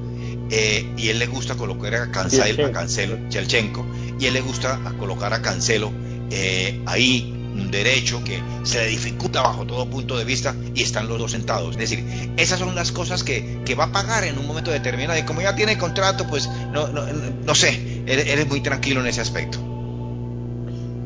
Eh, 0.53 0.95
y 0.97 1.09
él 1.09 1.21
le 1.21 1.27
gusta 1.27 1.55
colocar 1.55 1.95
a 1.95 2.11
Cancelo, 2.11 2.67
a 2.67 2.73
Cancelo, 2.73 3.29
Chelchenko, 3.29 3.87
y 4.19 4.27
él 4.27 4.35
le 4.35 4.41
gusta 4.41 4.81
colocar 4.99 5.33
a 5.33 5.41
Cancelo 5.41 5.93
eh, 6.31 6.83
ahí 6.87 7.40
un 7.55 7.71
derecho 7.71 8.23
que 8.25 8.41
se 8.63 8.79
le 8.79 8.87
dificulta 8.89 9.43
bajo 9.43 9.65
todo 9.65 9.87
punto 9.87 10.17
de 10.17 10.25
vista 10.25 10.55
y 10.75 10.83
están 10.83 11.09
los 11.09 11.19
dos 11.19 11.33
sentados. 11.33 11.71
Es 11.71 11.79
decir, 11.79 12.05
esas 12.37 12.59
son 12.59 12.75
las 12.75 12.93
cosas 12.93 13.25
que, 13.25 13.61
que 13.65 13.75
va 13.75 13.85
a 13.85 13.93
pagar 13.93 14.25
en 14.25 14.39
un 14.39 14.47
momento 14.47 14.71
determinado 14.71 15.19
y 15.19 15.23
como 15.23 15.43
ya 15.43 15.55
tiene 15.55 15.79
contrato, 15.79 16.27
pues 16.29 16.49
no, 16.73 16.89
no, 16.89 17.03
no 17.45 17.55
sé, 17.55 18.03
eres, 18.07 18.49
muy 18.49 18.61
tranquilo 18.61 19.01
en 19.01 19.07
ese 19.07 19.21
aspecto. 19.21 19.59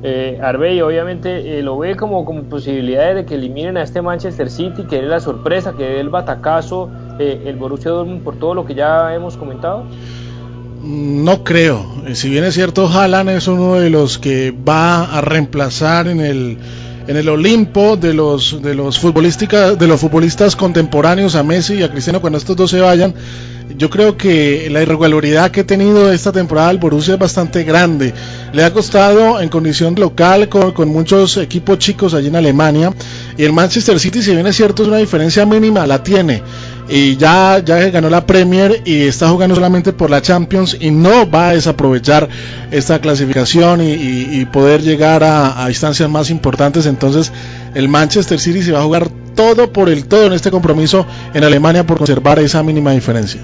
Eh, 0.06 0.38
Arbey 0.42 0.82
obviamente 0.82 1.58
eh, 1.58 1.62
lo 1.62 1.78
ve 1.78 1.96
como, 1.96 2.26
como 2.26 2.42
posibilidades 2.42 3.16
de 3.16 3.24
que 3.24 3.36
eliminen 3.36 3.78
a 3.78 3.82
este 3.82 4.02
Manchester 4.02 4.50
City, 4.50 4.84
que 4.84 4.98
es 4.98 5.04
la 5.04 5.18
sorpresa, 5.18 5.74
que 5.74 5.84
dé 5.84 6.00
el 6.00 6.10
batacazo 6.10 6.90
eh, 7.18 7.42
el 7.46 7.56
Borussia 7.56 7.90
Dortmund 7.90 8.22
por 8.22 8.38
todo 8.38 8.54
lo 8.54 8.66
que 8.66 8.74
ya 8.74 9.14
hemos 9.14 9.36
comentado. 9.36 9.86
No 10.84 11.42
creo. 11.44 12.02
Eh, 12.06 12.14
si 12.14 12.28
bien 12.28 12.44
es 12.44 12.54
cierto, 12.54 12.86
Haaland 12.88 13.30
es 13.30 13.48
uno 13.48 13.76
de 13.76 13.88
los 13.88 14.18
que 14.18 14.50
va 14.52 15.04
a 15.04 15.20
reemplazar 15.22 16.08
en 16.08 16.20
el 16.20 16.58
en 17.06 17.16
el 17.18 17.28
Olimpo 17.28 17.96
de 17.96 18.14
los 18.14 18.62
de 18.62 18.74
los 18.74 18.98
futbolistas 18.98 19.78
de 19.78 19.86
los 19.86 20.00
futbolistas 20.00 20.56
contemporáneos 20.56 21.34
a 21.34 21.42
Messi 21.42 21.74
y 21.74 21.82
a 21.82 21.90
Cristiano 21.90 22.20
cuando 22.20 22.38
estos 22.38 22.56
dos 22.56 22.70
se 22.70 22.80
vayan 22.80 23.14
yo 23.76 23.90
creo 23.90 24.16
que 24.16 24.68
la 24.70 24.82
irregularidad 24.82 25.50
que 25.50 25.60
ha 25.60 25.66
tenido 25.66 26.12
esta 26.12 26.32
temporada 26.32 26.70
el 26.70 26.78
Borussia 26.78 27.14
es 27.14 27.20
bastante 27.20 27.64
grande. 27.64 28.12
Le 28.52 28.62
ha 28.62 28.72
costado 28.72 29.40
en 29.40 29.48
condición 29.48 29.94
local 29.96 30.48
con, 30.48 30.72
con, 30.72 30.88
muchos 30.88 31.36
equipos 31.38 31.78
chicos 31.78 32.14
allí 32.14 32.28
en 32.28 32.36
Alemania. 32.36 32.92
Y 33.36 33.42
el 33.42 33.52
Manchester 33.52 33.98
City, 33.98 34.22
si 34.22 34.32
bien 34.32 34.46
es 34.46 34.56
cierto, 34.56 34.82
es 34.82 34.88
una 34.88 34.98
diferencia 34.98 35.44
mínima, 35.46 35.86
la 35.86 36.02
tiene. 36.02 36.42
Y 36.88 37.16
ya, 37.16 37.62
ya 37.64 37.88
ganó 37.90 38.10
la 38.10 38.26
Premier 38.26 38.82
y 38.84 39.02
está 39.02 39.28
jugando 39.28 39.54
solamente 39.54 39.92
por 39.92 40.10
la 40.10 40.20
Champions 40.20 40.76
y 40.78 40.90
no 40.90 41.28
va 41.30 41.50
a 41.50 41.54
desaprovechar 41.54 42.28
esta 42.70 43.00
clasificación 43.00 43.80
y, 43.82 44.44
poder 44.52 44.82
llegar 44.82 45.24
a, 45.24 45.64
a, 45.64 45.68
instancias 45.70 46.08
más 46.10 46.30
importantes. 46.30 46.86
Entonces 46.86 47.32
el 47.74 47.88
Manchester 47.88 48.38
City 48.38 48.62
se 48.62 48.72
va 48.72 48.80
a 48.80 48.84
jugar 48.84 49.08
todo 49.34 49.72
por 49.72 49.88
el 49.88 50.06
todo 50.06 50.26
en 50.26 50.32
este 50.32 50.50
compromiso 50.50 51.06
en 51.32 51.44
Alemania 51.44 51.86
por 51.86 51.98
conservar 51.98 52.38
esa 52.38 52.62
mínima 52.62 52.92
diferencia. 52.92 53.40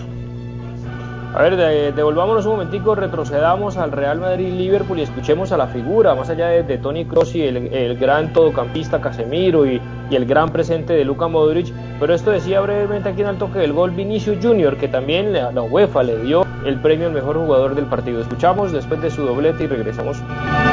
A 1.32 1.42
ver, 1.42 1.94
devolvámonos 1.94 2.44
un 2.46 2.52
momentico, 2.52 2.96
retrocedamos 2.96 3.76
al 3.76 3.92
Real 3.92 4.18
Madrid-Liverpool 4.18 4.98
y 4.98 5.02
escuchemos 5.02 5.52
a 5.52 5.56
la 5.56 5.68
figura, 5.68 6.16
más 6.16 6.28
allá 6.28 6.48
de, 6.48 6.78
Tony 6.78 7.04
Kroos 7.04 7.36
y 7.36 7.42
el, 7.42 7.96
gran 7.98 8.32
todocampista 8.32 9.00
Casemiro 9.00 9.64
y, 9.64 9.80
el 10.10 10.26
gran 10.26 10.48
presente 10.48 10.92
de 10.92 11.04
Luka 11.04 11.28
Modric, 11.28 11.72
pero 12.00 12.14
esto 12.14 12.32
decía 12.32 12.60
brevemente 12.60 13.10
aquí 13.10 13.20
en 13.20 13.28
el 13.28 13.38
toque 13.38 13.60
del 13.60 13.72
gol 13.72 13.92
Vinicius 13.92 14.38
Junior, 14.42 14.76
que 14.76 14.88
también 14.88 15.32
la, 15.32 15.52
la 15.52 15.62
UEFA 15.62 16.02
le 16.02 16.18
dio 16.18 16.44
el 16.66 16.80
premio 16.80 17.06
al 17.06 17.12
mejor 17.12 17.36
jugador 17.36 17.76
del 17.76 17.84
partido. 17.84 18.20
Escuchamos 18.20 18.72
después 18.72 19.00
de 19.00 19.12
su 19.12 19.22
doblete 19.22 19.64
y 19.64 19.66
regresamos. 19.68 20.16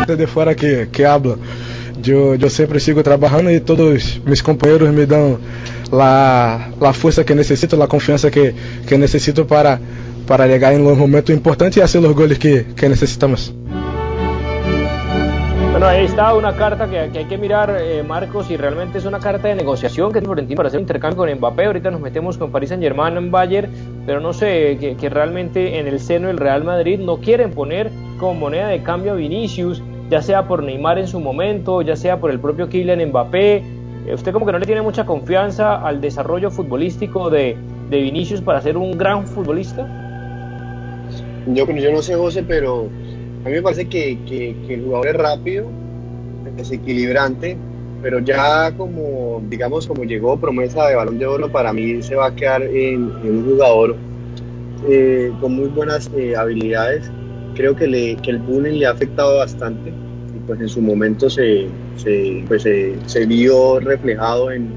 Desde 0.08 0.26
fuera 0.26 0.56
que, 0.56 0.90
que 0.92 1.06
habla, 1.06 1.36
yo, 2.02 2.34
yo 2.34 2.50
siempre 2.50 2.80
sigo 2.80 3.04
trabajando 3.04 3.52
y 3.52 3.60
todos 3.60 4.22
mis 4.26 4.42
compañeros 4.42 4.92
me 4.92 5.06
dan 5.06 5.38
la, 5.92 6.72
la 6.82 6.94
fuerza 6.94 7.24
que 7.24 7.36
necesito, 7.36 7.78
la 7.78 7.88
confianza 7.88 8.32
que, 8.32 8.56
que 8.88 8.98
necesito 8.98 9.46
para 9.46 9.80
para 10.28 10.46
llegar 10.46 10.74
en 10.74 10.84
los 10.84 10.98
momentos 10.98 11.34
importantes 11.34 11.78
y 11.78 11.82
hacer 11.82 12.02
los 12.02 12.14
goles 12.14 12.38
que, 12.38 12.66
que 12.76 12.90
necesitamos. 12.90 13.54
Bueno, 15.78 15.92
ahí 15.92 16.06
está 16.06 16.34
una 16.34 16.56
carta 16.56 16.90
que, 16.90 17.12
que 17.12 17.20
hay 17.20 17.26
que 17.26 17.38
mirar, 17.38 17.78
eh, 17.80 18.02
Marcos, 18.02 18.50
y 18.50 18.58
realmente 18.58 18.98
es 18.98 19.06
una 19.06 19.20
carta 19.20 19.48
de 19.48 19.54
negociación 19.54 20.12
que 20.12 20.18
es 20.18 20.26
Florentino 20.26 20.58
para 20.58 20.70
hacer 20.70 20.80
un 20.80 20.86
intercambio 20.86 21.18
con 21.18 21.32
Mbappé. 21.32 21.66
Ahorita 21.66 21.92
nos 21.92 22.02
metemos 22.02 22.36
con 22.40 22.52
Paris 22.52 22.70
Saint 22.70 22.82
Germain 22.82 23.16
en 23.16 23.30
Bayern, 23.30 23.72
pero 24.04 24.20
no 24.20 24.34
sé, 24.34 24.78
que, 24.80 24.98
que, 24.98 25.10
realmente 25.10 25.78
en 25.78 25.86
el 25.86 26.00
seno 26.00 26.30
del 26.30 26.38
Real 26.38 26.64
Madrid 26.64 27.00
no 27.00 27.18
quieren 27.18 27.52
poner 27.52 27.92
como 28.20 28.34
moneda 28.34 28.70
de 28.70 28.82
cambio 28.82 29.12
a 29.12 29.16
Vinicius, 29.16 29.84
ya 30.10 30.24
sea 30.24 30.48
por 30.48 30.64
Neymar 30.64 30.98
en 30.98 31.08
su 31.08 31.20
momento, 31.20 31.84
ya 31.84 31.96
sea 31.96 32.20
por 32.20 32.32
el 32.32 32.40
propio 32.40 32.70
Kylian 32.70 33.10
Mbappé. 33.10 33.58
Eh, 34.08 34.14
usted 34.16 34.34
como 34.34 34.48
que 34.48 34.54
no 34.54 34.58
le 34.58 34.66
tiene 34.66 34.82
mucha 34.82 35.06
confianza 35.06 35.76
al 35.76 36.02
desarrollo 36.02 36.50
futbolístico 36.50 37.30
de, 37.30 37.56
de 37.92 38.02
Vinicius 38.02 38.42
para 38.42 38.62
ser 38.62 38.78
un 38.78 38.98
gran 38.98 39.28
futbolista. 39.28 40.07
Yo, 41.54 41.66
yo 41.70 41.92
no 41.92 42.02
sé, 42.02 42.16
José, 42.16 42.44
pero 42.44 42.90
a 43.46 43.50
mí 43.50 43.56
me 43.56 43.62
parece 43.62 43.86
que, 43.88 44.18
que, 44.28 44.74
el 44.74 44.84
jugador 44.84 45.08
es 45.08 45.16
rápido, 45.16 45.68
desequilibrante, 46.56 47.56
pero 48.02 48.20
ya 48.20 48.74
como, 48.76 49.42
digamos, 49.50 49.88
como 49.88 50.04
llegó 50.04 50.38
promesa 50.38 50.88
de 50.88 50.96
balón 50.96 51.18
de 51.18 51.26
oro, 51.26 51.52
para 51.52 51.72
mí 51.72 52.02
se 52.02 52.16
va 52.16 52.28
a 52.28 52.36
quedar 52.36 52.64
en, 52.64 53.04
un 53.04 53.46
jugador 53.46 53.96
eh, 54.90 55.32
con 55.40 55.56
muy 55.56 55.70
buenas 55.70 56.10
eh, 56.18 56.36
habilidades. 56.36 57.10
Creo 57.56 57.76
que, 57.76 57.88
le, 57.88 58.16
que 58.18 58.32
el 58.32 58.40
bullying 58.40 58.80
le 58.80 58.86
ha 58.86 58.92
afectado 58.92 59.38
bastante 59.38 59.90
y 59.90 60.40
pues 60.46 60.60
en 60.60 60.70
su 60.70 60.82
momento 60.82 61.30
se, 61.30 61.68
se, 61.96 62.44
pues, 62.48 62.64
se, 62.64 63.26
vio 63.26 63.80
reflejado 63.80 64.52
en, 64.52 64.74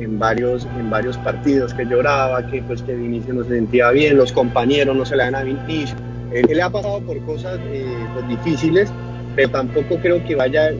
en, 0.00 0.18
varios, 0.18 0.66
en 0.78 0.90
varios 0.90 1.16
partidos, 1.18 1.74
que 1.74 1.84
lloraba, 1.84 2.46
que 2.46 2.62
pues 2.62 2.82
que 2.82 2.92
inicio 2.92 3.34
no 3.34 3.44
se 3.44 3.50
sentía 3.50 3.90
bien, 3.90 4.16
los 4.16 4.32
compañeros 4.32 4.96
no 4.96 5.04
se 5.04 5.16
le 5.16 5.24
dan 5.24 5.34
a 5.34 5.42
Vinicius. 5.42 5.94
Él, 6.32 6.46
le 6.48 6.62
ha 6.62 6.70
pasado 6.70 7.00
por 7.00 7.18
cosas 7.24 7.58
eh, 7.64 7.84
pues, 8.14 8.28
difíciles, 8.28 8.90
pero 9.36 9.50
tampoco 9.50 9.96
creo 10.00 10.24
que 10.24 10.34
vaya 10.34 10.68
a 10.68 10.70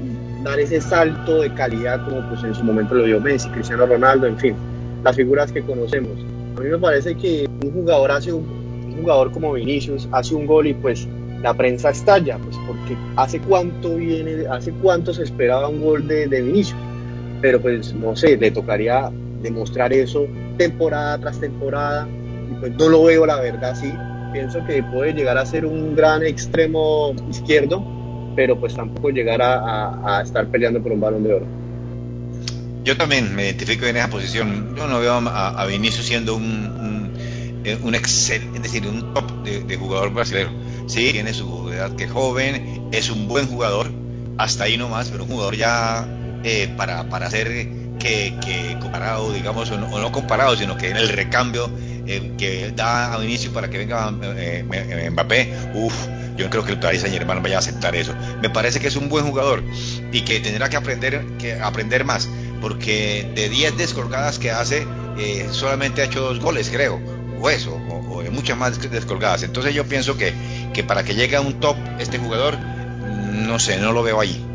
dar 0.42 0.58
ese 0.58 0.80
salto 0.80 1.42
de 1.42 1.52
calidad 1.54 2.04
como 2.04 2.26
pues 2.28 2.42
en 2.44 2.54
su 2.54 2.64
momento 2.64 2.94
lo 2.94 3.04
dio 3.04 3.20
Messi, 3.20 3.48
Cristiano 3.50 3.86
Ronaldo, 3.86 4.26
en 4.26 4.38
fin, 4.38 4.54
las 5.04 5.16
figuras 5.16 5.52
que 5.52 5.62
conocemos. 5.62 6.12
A 6.56 6.60
mí 6.60 6.68
me 6.68 6.78
parece 6.78 7.14
que 7.14 7.48
un 7.64 7.72
jugador 7.72 8.10
hace 8.12 8.32
un, 8.32 8.60
jugador 9.00 9.32
como 9.32 9.54
Vinicius 9.54 10.08
hace 10.12 10.34
un 10.34 10.46
gol 10.46 10.66
y 10.66 10.74
pues 10.74 11.08
la 11.42 11.54
prensa 11.54 11.90
estalla, 11.90 12.36
pues 12.38 12.56
porque 12.66 12.96
hace 13.16 13.40
cuánto 13.40 13.96
viene, 13.96 14.46
hace 14.46 14.72
cuánto 14.82 15.14
se 15.14 15.22
esperaba 15.22 15.68
un 15.68 15.80
gol 15.80 16.06
de, 16.06 16.26
de 16.26 16.42
Vinicius, 16.42 16.76
pero 17.40 17.60
pues 17.60 17.94
no 17.94 18.16
sé, 18.16 18.36
le 18.36 18.50
tocaría 18.50 19.10
demostrar 19.42 19.92
eso 19.92 20.26
temporada 20.58 21.18
tras 21.18 21.40
temporada 21.40 22.06
y 22.50 22.54
pues 22.60 22.72
no 22.76 22.88
lo 22.88 23.04
veo 23.04 23.24
la 23.24 23.40
verdad 23.40 23.70
así 23.70 23.92
pienso 24.32 24.64
que 24.66 24.82
puede 24.82 25.12
llegar 25.12 25.38
a 25.38 25.46
ser 25.46 25.64
un 25.64 25.94
gran 25.94 26.24
extremo 26.24 27.14
izquierdo, 27.30 27.84
pero 28.36 28.58
pues 28.58 28.74
tampoco 28.74 29.10
llegar 29.10 29.40
a, 29.42 30.22
estar 30.22 30.46
peleando 30.48 30.82
por 30.82 30.92
un 30.92 31.00
balón 31.00 31.24
de 31.24 31.34
oro. 31.34 31.46
Yo 32.84 32.96
también 32.96 33.34
me 33.34 33.44
identifico 33.44 33.86
en 33.86 33.96
esa 33.96 34.08
posición. 34.08 34.74
Yo 34.76 34.86
no 34.86 35.00
veo 35.00 35.14
a, 35.14 35.66
Vinicius 35.66 36.06
siendo 36.06 36.34
un, 36.34 36.44
un, 36.44 37.12
eh, 37.64 37.78
un 37.82 37.94
excel, 37.94 38.42
es 38.54 38.62
decir, 38.62 38.86
un 38.86 39.12
top 39.12 39.30
de, 39.44 39.76
jugador 39.76 40.12
brasileño. 40.12 40.50
Sí, 40.86 41.12
tiene 41.12 41.34
su 41.34 41.70
edad 41.70 41.94
que 41.94 42.08
joven, 42.08 42.88
es 42.92 43.10
un 43.10 43.28
buen 43.28 43.46
jugador, 43.46 43.88
hasta 44.38 44.64
ahí 44.64 44.76
nomás, 44.76 45.10
pero 45.10 45.24
un 45.24 45.30
jugador 45.30 45.56
ya 45.56 46.06
eh, 46.44 46.72
para, 46.76 47.04
para 47.04 47.30
ser 47.30 47.48
que, 47.98 48.34
que 48.44 48.76
comparado, 48.80 49.32
digamos, 49.32 49.70
o 49.70 49.78
no 49.78 50.12
comparado, 50.12 50.56
sino 50.56 50.76
que 50.76 50.90
en 50.90 50.96
el 50.96 51.08
recambio 51.08 51.70
eh, 52.10 52.32
que 52.36 52.72
da 52.74 53.14
a 53.14 53.24
inicio 53.24 53.52
para 53.52 53.70
que 53.70 53.78
venga 53.78 54.12
eh, 54.36 54.64
eh, 54.72 55.10
Mbappé, 55.10 55.54
uff, 55.74 55.94
yo 56.36 56.50
creo 56.50 56.64
que 56.64 56.72
el 56.72 56.80
Paris 56.80 57.02
Saint 57.02 57.24
vaya 57.24 57.54
a 57.54 57.58
aceptar 57.60 57.94
eso. 57.94 58.14
Me 58.42 58.50
parece 58.50 58.80
que 58.80 58.88
es 58.88 58.96
un 58.96 59.08
buen 59.08 59.26
jugador 59.26 59.62
y 60.10 60.22
que 60.22 60.40
tendrá 60.40 60.68
que 60.68 60.76
aprender, 60.76 61.24
que 61.38 61.60
aprender 61.60 62.04
más, 62.04 62.28
porque 62.60 63.30
de 63.36 63.48
10 63.48 63.76
descolgadas 63.76 64.40
que 64.40 64.50
hace, 64.50 64.86
solamente 65.52 66.02
ha 66.02 66.06
hecho 66.06 66.20
dos 66.20 66.40
goles, 66.40 66.68
creo, 66.70 67.00
o 67.40 67.48
eso, 67.48 67.74
o, 67.74 68.22
muchas 68.32 68.56
más 68.56 68.80
descolgadas. 68.90 69.44
Entonces 69.44 69.72
yo 69.72 69.84
pienso 69.86 70.16
que, 70.16 70.32
que 70.72 70.82
para 70.82 71.04
que 71.04 71.14
llegue 71.14 71.36
a 71.36 71.40
un 71.40 71.60
top 71.60 71.76
este 72.00 72.18
jugador, 72.18 72.58
no 72.58 73.58
sé, 73.60 73.78
no 73.78 73.92
lo 73.92 74.02
veo 74.02 74.20
ahí. 74.20 74.49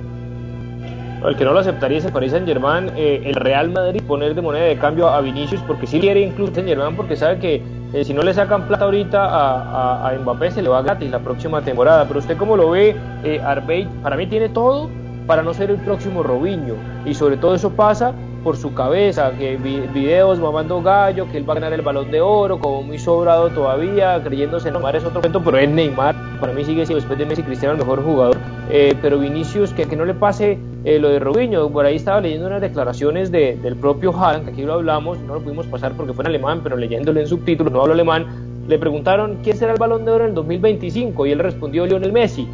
El 1.28 1.36
que 1.36 1.46
no 1.46 1.54
lo 1.54 1.60
aceptaría 1.60 1.98
es 1.98 2.06
el 2.06 2.12
Paris 2.12 2.32
Saint 2.32 2.48
Germain, 2.48 2.92
eh, 2.96 3.22
el 3.26 3.36
Real 3.36 3.72
Madrid 3.72 4.02
poner 4.08 4.36
de 4.36 4.42
moneda 4.42 4.66
de 4.66 4.78
cambio 4.78 5.10
a 5.10 5.22
Vinicius 5.22 5.62
porque 5.62 5.88
si 5.88 6.00
quiere 6.00 6.22
incluso 6.22 6.54
Saint 6.54 6.68
Germain 6.68 6.96
porque 6.96 7.16
sabe 7.16 7.40
que 7.40 7.64
eh, 7.94 8.04
si 8.04 8.14
no 8.14 8.22
le 8.22 8.34
sacan 8.34 8.68
plata 8.68 8.86
ahorita 8.86 9.20
a, 9.22 10.14
Mbappé 10.22 10.52
se 10.52 10.62
le 10.62 10.70
va 10.70 10.82
gratis 10.82 11.10
la 11.10 11.20
próxima 11.20 11.62
temporada. 11.62 12.06
Pero 12.08 12.20
usted 12.20 12.38
cómo 12.38 12.58
lo 12.58 12.72
ve, 12.72 12.96
eh, 13.24 13.42
Arbeit, 13.44 13.88
para 14.04 14.18
mí 14.18 14.28
tiene 14.28 14.50
todo 14.50 14.90
para 15.26 15.42
no 15.42 15.54
ser 15.54 15.72
el 15.72 15.78
próximo 15.78 16.22
Robinho. 16.22 16.76
Y 17.06 17.14
sobre 17.14 17.38
todo 17.38 17.56
eso 17.56 17.72
pasa 17.72 18.14
por 18.44 18.58
su 18.58 18.76
cabeza, 18.76 19.32
que 19.40 19.58
videos 19.58 20.40
mamando 20.40 20.80
gallo, 20.80 21.28
que 21.32 21.38
él 21.38 21.50
va 21.50 21.54
a 21.54 21.56
ganar 21.56 21.74
el 21.74 21.82
balón 21.82 22.12
de 22.12 22.22
oro, 22.22 22.60
como 22.60 22.84
muy 22.84 23.00
sobrado 23.00 23.50
todavía, 23.50 24.22
creyéndose 24.24 24.70
Neymar 24.70 24.96
es 24.96 25.04
otro 25.04 25.20
cuento, 25.22 25.42
pero 25.44 25.58
es 25.58 25.68
Neymar, 25.68 26.16
para 26.40 26.54
mí 26.54 26.64
sigue 26.64 26.86
siendo 26.86 26.98
después 26.98 27.18
de 27.18 27.26
Messi 27.26 27.42
Cristiano 27.42 27.74
el 27.74 27.80
mejor 27.80 28.04
jugador, 28.04 28.38
eh, 28.70 28.94
pero 29.02 29.18
Vinicius, 29.18 29.74
que, 29.74 29.88
que 29.88 29.96
no 29.96 30.06
le 30.06 30.14
pase 30.14 30.60
eh, 30.86 31.00
lo 31.00 31.10
de 31.10 31.20
Robinho, 31.20 31.70
por 31.70 31.86
ahí 31.86 31.98
estaba 31.98 32.22
leyendo 32.22 32.48
unas 32.48 32.62
declaraciones 32.62 33.32
de, 33.32 33.58
del 33.58 33.76
propio 33.76 34.16
Haaland, 34.16 34.46
que 34.46 34.52
aquí 34.52 34.62
lo 34.64 34.74
hablamos, 34.74 35.18
no 35.20 35.34
lo 35.36 35.42
pudimos 35.42 35.68
pasar 35.68 35.94
porque 35.98 36.14
fue 36.14 36.24
en 36.24 36.30
alemán, 36.30 36.62
pero 36.64 36.78
leyéndolo 36.78 37.20
en 37.20 37.28
subtítulos, 37.28 37.74
no 37.74 37.82
hablo 37.82 37.94
alemán, 37.94 38.26
le 38.68 38.80
preguntaron 38.80 39.40
quién 39.44 39.58
será 39.58 39.74
el 39.74 39.80
balón 39.80 40.06
de 40.06 40.12
oro 40.12 40.24
en 40.24 40.30
el 40.30 40.36
2025 40.36 41.26
y 41.26 41.32
él 41.32 41.40
respondió 41.40 41.86
Lionel 41.86 42.14
Messi 42.14 42.48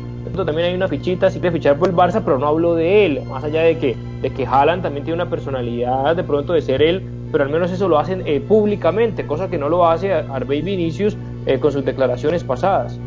también 0.46 0.70
hay 0.70 0.76
una 0.76 0.88
fichita, 0.88 1.30
sí 1.30 1.40
quiere 1.40 1.58
fichar 1.58 1.78
por 1.78 1.90
el 1.90 1.96
Barça, 1.96 2.22
pero 2.24 2.38
no 2.38 2.48
hablo 2.48 2.76
de 2.76 3.06
él, 3.06 3.22
más 3.30 3.44
allá 3.44 3.62
de 3.62 3.78
que, 3.78 3.96
de 4.22 4.30
que 4.32 4.46
Haaland 4.46 4.84
también 4.84 5.04
tiene 5.04 5.22
una 5.22 5.30
personalidad 5.30 6.16
de 6.16 6.24
pronto 6.24 6.54
de 6.54 6.62
ser 6.62 6.82
él, 6.82 7.04
pero 7.32 7.44
al 7.44 7.50
menos 7.50 7.72
eso 7.72 7.88
lo 7.88 8.00
hacen 8.00 8.24
eh, 8.26 8.40
públicamente, 8.40 9.26
cosa 9.26 9.50
que 9.50 9.58
no 9.58 9.70
lo 9.70 9.88
hace 9.88 10.14
Arbey 10.14 10.62
Vinicius 10.62 11.18
eh, 11.46 11.60
con 11.60 11.72
sus 11.72 11.86
declaraciones 11.86 12.44
pasadas. 12.44 13.00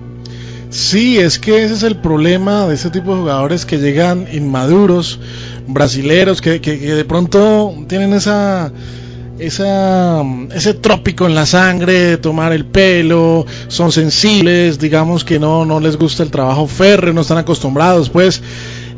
Sí, 0.70 1.18
es 1.18 1.38
que 1.38 1.64
ese 1.64 1.74
es 1.74 1.82
el 1.82 1.96
problema 1.96 2.66
de 2.66 2.74
este 2.74 2.90
tipo 2.90 3.14
de 3.14 3.20
jugadores 3.20 3.64
que 3.64 3.78
llegan 3.78 4.26
inmaduros, 4.32 5.20
brasileros, 5.66 6.40
que, 6.40 6.60
que 6.60 6.76
de 6.76 7.04
pronto 7.04 7.74
tienen 7.88 8.12
esa 8.12 8.72
esa, 9.38 10.22
ese 10.54 10.74
trópico 10.74 11.26
en 11.26 11.34
la 11.34 11.46
sangre, 11.46 12.16
tomar 12.18 12.52
el 12.52 12.64
pelo, 12.66 13.46
son 13.68 13.92
sensibles, 13.92 14.78
digamos 14.78 15.24
que 15.24 15.38
no, 15.38 15.64
no 15.64 15.80
les 15.80 15.96
gusta 15.96 16.22
el 16.22 16.30
trabajo 16.30 16.66
férreo, 16.66 17.12
no 17.12 17.22
están 17.22 17.38
acostumbrados, 17.38 18.10
pues. 18.10 18.42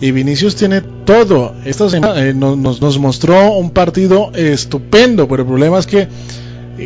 Y 0.00 0.10
Vinicius 0.10 0.56
tiene 0.56 0.82
todo. 0.82 1.54
Esta 1.64 1.88
semana 1.88 2.22
eh, 2.22 2.34
nos, 2.34 2.58
nos, 2.58 2.98
mostró 2.98 3.52
un 3.52 3.70
partido 3.70 4.30
estupendo, 4.34 5.26
pero 5.26 5.42
el 5.42 5.48
problema 5.48 5.78
es 5.78 5.86
que 5.86 6.06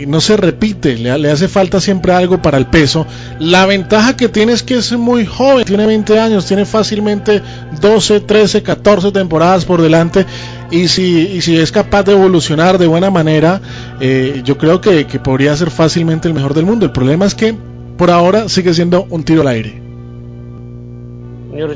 no 0.07 0.21
se 0.21 0.37
repite, 0.37 0.97
le, 0.97 1.31
hace 1.31 1.49
falta 1.49 1.81
siempre 1.81 2.13
algo 2.13 2.41
para 2.41 2.59
el 2.59 2.67
peso. 2.67 3.07
La 3.39 3.67
ventaja 3.67 4.17
que 4.17 4.29
tiene 4.29 4.53
es 4.53 4.63
que 4.63 4.75
es 4.75 4.93
muy 4.93 5.27
joven, 5.27 5.65
tiene 5.65 5.87
20 5.87 6.19
años, 6.19 6.47
tiene 6.47 6.65
fácilmente 6.65 7.43
12, 7.81 8.21
13, 8.21 8.63
14 8.63 9.13
temporadas 9.13 9.65
por 9.65 9.83
delante 9.83 10.27
y 10.71 10.89
si, 10.89 11.41
si 11.41 11.57
es 11.57 11.73
capaz 11.73 12.05
de 12.05 12.13
evolucionar 12.13 12.79
de 12.79 12.87
buena 12.87 13.11
manera, 13.11 13.61
eh, 14.01 14.43
yo 14.45 14.57
creo 14.57 14.81
que, 14.81 15.05
podría 15.23 15.57
ser 15.57 15.71
fácilmente 15.71 16.29
el 16.29 16.35
mejor 16.35 16.55
del 16.55 16.65
mundo. 16.65 16.87
El 16.87 16.93
problema 16.93 17.27
es 17.27 17.35
que 17.35 17.55
por 17.97 18.11
ahora 18.11 18.49
sigue 18.49 18.73
siendo 18.73 19.07
un 19.11 19.25
tiro 19.25 19.43
al 19.43 19.49
aire. 19.49 19.83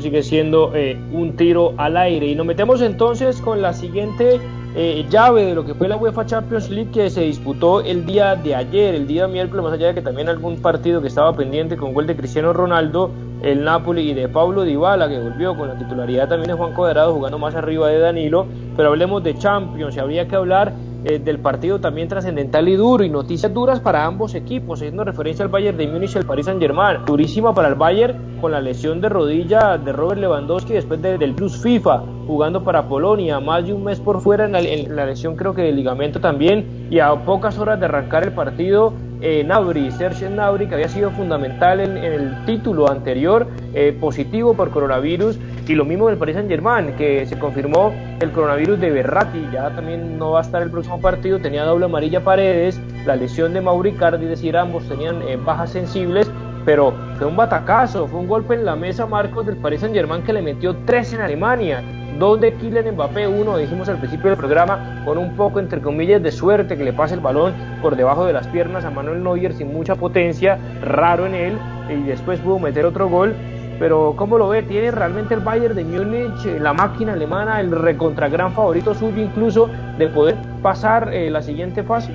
Sigue 0.01 0.23
siendo 0.23 0.71
eh, 0.73 0.97
un 1.11 1.35
tiro 1.35 1.75
al 1.77 1.97
aire. 1.97 2.27
Y 2.27 2.35
nos 2.35 2.45
metemos 2.45 2.81
entonces 2.81 3.37
con 3.37 3.61
la 3.61 3.73
siguiente 3.73 4.39
eh, 4.77 5.05
llave 5.09 5.45
de 5.45 5.55
lo 5.55 5.65
que 5.65 5.73
fue 5.73 5.87
la 5.87 5.95
UEFA 5.95 6.25
Champions 6.25 6.69
League 6.69 6.91
que 6.91 7.09
se 7.09 7.21
disputó 7.21 7.79
el 7.79 8.05
día 8.05 8.35
de 8.35 8.55
ayer, 8.55 8.93
el 8.93 9.07
día 9.07 9.25
miércoles, 9.25 9.63
más 9.63 9.73
allá 9.73 9.87
de 9.87 9.95
que 9.95 10.01
también 10.01 10.27
algún 10.27 10.61
partido 10.61 11.01
que 11.01 11.07
estaba 11.07 11.33
pendiente 11.33 11.77
con 11.77 11.93
gol 11.93 12.05
de 12.07 12.15
Cristiano 12.17 12.51
Ronaldo, 12.51 13.09
el 13.41 13.63
Napoli 13.63 14.09
y 14.09 14.13
de 14.13 14.27
Pablo 14.27 14.63
Dybala 14.63 15.07
que 15.07 15.17
volvió 15.17 15.55
con 15.55 15.69
la 15.69 15.77
titularidad 15.77 16.27
también 16.27 16.49
de 16.49 16.55
Juan 16.55 16.73
Cuadrado 16.73 17.13
jugando 17.13 17.39
más 17.39 17.55
arriba 17.55 17.87
de 17.87 17.99
Danilo, 17.99 18.47
pero 18.75 18.89
hablemos 18.89 19.23
de 19.23 19.37
Champions 19.37 19.95
y 19.95 19.99
habría 19.99 20.27
que 20.27 20.35
hablar 20.35 20.73
eh, 21.05 21.19
del 21.19 21.39
partido 21.39 21.79
también 21.79 22.07
trascendental 22.07 22.67
y 22.67 22.75
duro 22.75 23.03
y 23.03 23.09
noticias 23.09 23.53
duras 23.53 23.79
para 23.79 24.05
ambos 24.05 24.33
equipos, 24.33 24.79
haciendo 24.79 25.03
referencia 25.03 25.45
al 25.45 25.51
Bayern 25.51 25.77
de 25.77 25.87
Múnich 25.87 26.15
y 26.15 26.17
al 26.17 26.25
Paris 26.25 26.47
Saint 26.47 26.59
Germain. 26.59 27.05
Durísima 27.05 27.53
para 27.53 27.67
el 27.67 27.75
Bayern 27.75 28.39
con 28.41 28.51
la 28.51 28.59
lesión 28.59 29.01
de 29.01 29.09
rodilla 29.09 29.77
de 29.77 29.93
Robert 29.93 30.19
Lewandowski 30.19 30.73
después 30.73 31.01
del 31.01 31.33
Plus 31.35 31.61
FIFA 31.61 32.03
jugando 32.25 32.63
para 32.63 32.87
Polonia, 32.87 33.39
más 33.39 33.65
de 33.65 33.73
un 33.73 33.83
mes 33.83 33.99
por 33.99 34.19
fuera 34.19 34.45
en 34.45 34.95
la, 34.95 35.05
lesión 35.05 35.35
creo 35.35 35.53
que 35.53 35.61
del 35.61 35.75
ligamento 35.75 36.19
también 36.19 36.87
y 36.89 36.99
a 36.99 37.13
pocas 37.23 37.57
horas 37.59 37.79
de 37.79 37.85
arrancar 37.85 38.23
el 38.23 38.33
partido 38.33 38.93
eh, 39.25 39.43
Nabri, 39.43 39.89
Serge 39.89 40.29
Nabri, 40.29 40.67
que 40.67 40.75
había 40.75 40.87
sido 40.87 41.09
fundamental 41.09 41.79
en, 41.79 41.97
el 41.97 42.45
título 42.45 42.91
anterior, 42.91 43.47
eh, 43.73 43.91
positivo 43.99 44.53
por 44.53 44.69
coronavirus, 44.69 45.39
y 45.67 45.73
lo 45.73 45.83
mismo 45.83 46.07
del 46.07 46.17
Paris 46.17 46.35
Saint 46.35 46.47
Germain, 46.47 46.95
que 46.95 47.25
se 47.25 47.39
confirmó 47.39 47.91
el 48.21 48.31
coronavirus 48.31 48.79
de 48.79 48.91
Berratti, 48.91 49.43
ya 49.51 49.71
también 49.71 50.19
no 50.19 50.33
va 50.33 50.39
a 50.39 50.41
estar 50.43 50.61
el 50.61 50.69
próximo 50.69 51.01
partido, 51.01 51.39
tenía 51.39 51.63
doble 51.63 51.85
amarilla 51.85 52.23
Paredes, 52.23 52.79
la 53.07 53.15
lesión 53.15 53.55
de 53.55 53.61
Mauricardi, 53.61 54.25
es 54.25 54.29
decir, 54.29 54.55
ambos 54.55 54.87
tenían 54.87 55.23
eh, 55.23 55.37
bajas 55.37 55.71
sensibles, 55.71 56.31
pero 56.63 56.93
fue 57.17 57.25
un 57.25 57.35
batacazo, 57.35 58.07
fue 58.07 58.19
un 58.19 58.27
golpe 58.27 58.53
en 58.53 58.63
la 58.63 58.75
mesa 58.75 59.07
Marcos 59.07 59.47
del 59.47 59.57
Paris 59.57 59.79
Saint 59.79 59.95
Germain 59.95 60.21
que 60.21 60.33
le 60.33 60.43
metió 60.43 60.75
tres 60.85 61.13
en 61.13 61.21
Alemania, 61.21 61.83
dos 62.17 62.39
de 62.39 62.53
Kylian 62.53 62.93
Mbappé, 62.93 63.27
uno 63.27 63.57
dijimos 63.57 63.89
al 63.89 63.97
principio 63.97 64.29
del 64.29 64.37
programa, 64.37 65.01
con 65.05 65.17
un 65.17 65.35
poco 65.35 65.59
entre 65.59 65.81
comillas 65.81 66.21
de 66.21 66.31
suerte 66.31 66.77
que 66.77 66.83
le 66.83 66.93
pase 66.93 67.15
el 67.15 67.19
balón 67.19 67.53
por 67.81 67.95
debajo 67.95 68.25
de 68.25 68.33
las 68.33 68.47
piernas 68.47 68.85
a 68.85 68.89
Manuel 68.89 69.23
Neuer 69.23 69.53
sin 69.53 69.73
mucha 69.73 69.95
potencia, 69.95 70.57
raro 70.81 71.25
en 71.25 71.35
él, 71.35 71.57
y 71.89 72.03
después 72.03 72.39
pudo 72.39 72.59
meter 72.59 72.85
otro 72.85 73.09
gol 73.09 73.35
pero 73.79 74.13
¿cómo 74.15 74.37
lo 74.37 74.49
ve? 74.49 74.63
¿Tiene 74.63 74.91
realmente 74.91 75.33
el 75.33 75.41
Bayern 75.41 75.75
de 75.75 75.83
Múnich, 75.83 76.45
eh, 76.45 76.59
la 76.59 76.73
máquina 76.73 77.13
alemana, 77.13 77.59
el 77.59 77.71
recontra 77.71 78.29
gran 78.29 78.53
favorito 78.53 78.93
suyo 78.93 79.21
incluso 79.21 79.69
de 79.97 80.07
poder 80.07 80.35
pasar 80.61 81.13
eh, 81.13 81.29
la 81.29 81.41
siguiente 81.41 81.83
fase? 81.83 82.11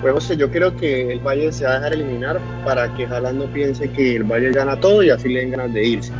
Pues 0.00 0.12
José, 0.12 0.36
yo 0.36 0.50
creo 0.50 0.76
que 0.76 1.12
el 1.12 1.20
Bayern 1.20 1.52
se 1.52 1.64
va 1.64 1.72
a 1.72 1.74
dejar 1.74 1.94
eliminar 1.94 2.40
para 2.64 2.92
que 2.94 3.06
Haaland 3.06 3.38
no 3.38 3.44
piense 3.46 3.88
que 3.90 4.16
el 4.16 4.24
Bayern 4.24 4.54
gana 4.54 4.78
todo 4.78 5.02
y 5.02 5.10
así 5.10 5.28
le 5.28 5.40
den 5.40 5.50
ganas 5.52 5.72
de 5.72 5.86
irse. 5.86 6.12